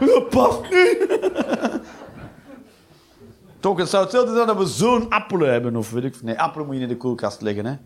Dat 0.00 0.28
past 0.28 0.60
niet. 0.70 1.18
Toch, 3.60 3.78
het 3.78 3.88
zou 3.88 4.02
hetzelfde 4.02 4.34
zijn 4.34 4.46
dat 4.46 4.56
we 4.56 4.66
zo'n 4.66 5.08
appelen 5.10 5.52
hebben. 5.52 5.76
Of 5.76 5.90
weet 5.90 6.04
ik 6.04 6.22
Nee, 6.22 6.40
appelen 6.40 6.66
moet 6.66 6.76
je 6.76 6.82
in 6.82 6.88
de 6.88 6.96
koelkast 6.96 7.40
leggen, 7.40 7.66
hè. 7.66 7.76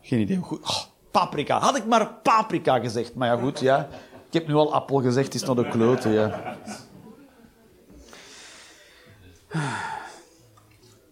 Geen 0.00 0.20
idee. 0.20 0.36
Goed. 0.36 0.60
Oh, 0.62 0.82
paprika. 1.10 1.58
Had 1.58 1.76
ik 1.76 1.86
maar 1.86 2.12
paprika 2.22 2.78
gezegd. 2.78 3.14
Maar 3.14 3.28
ja, 3.28 3.36
goed, 3.36 3.60
ja. 3.60 3.88
Ik 4.26 4.32
heb 4.32 4.46
nu 4.46 4.54
al 4.54 4.74
appel 4.74 5.00
gezegd, 5.00 5.34
is 5.34 5.44
naar 5.44 5.54
de 5.54 5.68
klote, 5.68 6.08
ja. 6.08 6.56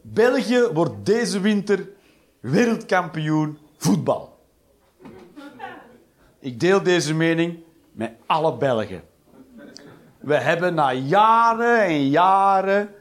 België 0.03 0.69
wordt 0.73 1.07
deze 1.07 1.41
winter 1.41 1.89
wereldkampioen 2.41 3.59
voetbal. 3.77 4.39
Ik 6.39 6.61
deel 6.61 6.83
deze 6.83 7.15
mening 7.15 7.59
met 7.93 8.13
alle 8.27 8.57
Belgen. 8.57 9.03
We 10.19 10.35
hebben 10.35 10.75
na 10.75 10.93
jaren 10.93 11.85
en 11.85 12.09
jaren 12.09 12.95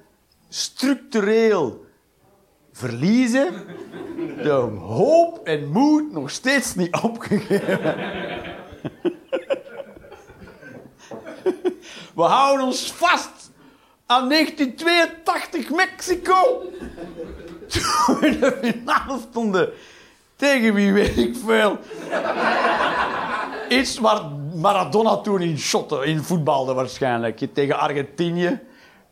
structureel 0.49 1.85
verliezen 2.71 3.53
de 4.43 4.49
hoop 4.79 5.39
en 5.43 5.67
moed 5.71 6.11
nog 6.11 6.29
steeds 6.29 6.75
niet 6.75 6.95
opgegeven. 7.01 7.97
We 12.15 12.21
houden 12.21 12.65
ons 12.65 12.91
vast 12.91 13.38
aan 14.11 14.29
1982 14.29 15.69
Mexico. 15.69 16.61
Toen 17.67 18.19
we 18.19 18.27
in 18.27 18.39
de 18.39 18.57
finale 18.61 19.19
stonden. 19.29 19.69
Tegen 20.35 20.73
wie 20.73 20.93
weet 20.93 21.17
ik 21.17 21.35
veel. 21.45 21.77
Iets 23.69 23.99
waar 23.99 24.21
Maradona 24.55 25.17
toen 25.17 25.41
in 25.41 25.57
shotte, 25.57 26.05
in 26.05 26.23
voetbalde 26.23 26.73
waarschijnlijk. 26.73 27.47
Tegen 27.53 27.79
Argentinië. 27.79 28.59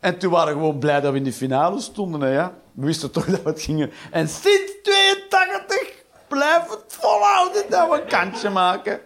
En 0.00 0.18
toen 0.18 0.30
waren 0.30 0.54
we 0.54 0.60
gewoon 0.60 0.78
blij 0.78 1.00
dat 1.00 1.12
we 1.12 1.18
in 1.18 1.24
de 1.24 1.32
finale 1.32 1.80
stonden. 1.80 2.20
Hè, 2.20 2.32
ja. 2.32 2.54
We 2.72 2.86
wisten 2.86 3.10
toch 3.10 3.26
dat 3.26 3.42
we 3.42 3.48
het 3.48 3.62
gingen. 3.62 3.90
En 4.10 4.28
sinds 4.28 4.72
82 4.82 5.92
blijven 6.28 6.70
het 6.70 6.96
volhouden 7.00 7.62
dat 7.68 7.88
we 7.88 8.00
een 8.00 8.08
kantje 8.08 8.50
maken. 8.50 9.00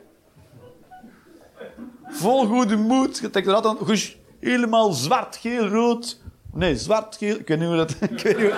Vol 2.09 2.47
goede 2.47 2.77
moed. 2.77 3.19
Je 3.19 3.31
denkt 3.31 3.49
er 3.49 4.22
helemaal 4.43 4.93
zwart, 4.93 5.37
geel, 5.41 5.69
rood. 5.69 6.21
Nee, 6.55 6.77
zwart, 6.77 7.17
geel. 7.17 7.37
Ik 7.37 7.49
weet 7.49 7.59
niet 7.59 7.69
hoe 7.69 7.77
dat... 7.77 7.91
Ik 8.11 8.21
weet 8.21 8.39
niet 8.39 8.53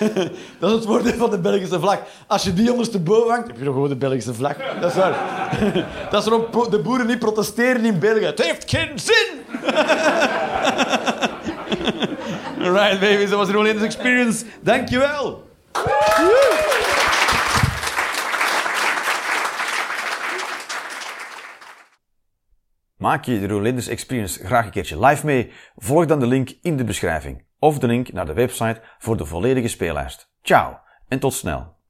dat 0.58 0.70
is 0.70 0.76
het 0.76 0.84
woord 0.84 1.14
van 1.14 1.30
de 1.30 1.38
Belgische 1.38 1.80
vlag. 1.80 1.98
Als 2.26 2.42
je 2.42 2.52
die 2.52 2.72
ondersteboven 2.72 3.30
hangt, 3.30 3.46
heb 3.46 3.58
je 3.58 3.64
nog 3.64 3.74
gewoon 3.74 3.88
de 3.88 3.96
Belgische 3.96 4.34
vlag. 4.34 4.56
Dat 4.80 4.90
is 4.90 4.96
waar. 4.96 5.16
dat 6.10 6.22
is 6.22 6.28
waarom 6.28 6.70
de 6.70 6.78
boeren 6.78 7.06
niet 7.06 7.18
protesteren 7.18 7.84
in 7.84 7.98
België. 7.98 8.24
Het 8.24 8.42
heeft 8.42 8.70
geen 8.70 8.98
zin! 8.98 9.40
Alright, 12.62 13.00
baby. 13.00 13.26
Dat 13.26 13.38
was 13.38 13.46
de 13.46 13.52
Rolanders 13.52 13.84
Experience. 13.84 14.44
Dankjewel. 14.60 15.42
Maak 23.02 23.24
je 23.24 23.40
de 23.40 23.46
Rolanders 23.46 23.88
Experience 23.88 24.46
graag 24.46 24.64
een 24.64 24.70
keertje 24.70 25.06
live 25.06 25.26
mee? 25.26 25.52
Volg 25.76 26.06
dan 26.06 26.20
de 26.20 26.26
link 26.26 26.50
in 26.60 26.76
de 26.76 26.84
beschrijving 26.84 27.44
of 27.58 27.78
de 27.78 27.86
link 27.86 28.12
naar 28.12 28.26
de 28.26 28.32
website 28.32 28.80
voor 28.98 29.16
de 29.16 29.24
volledige 29.24 29.68
speellijst. 29.68 30.32
Ciao 30.42 30.78
en 31.08 31.18
tot 31.18 31.34
snel. 31.34 31.81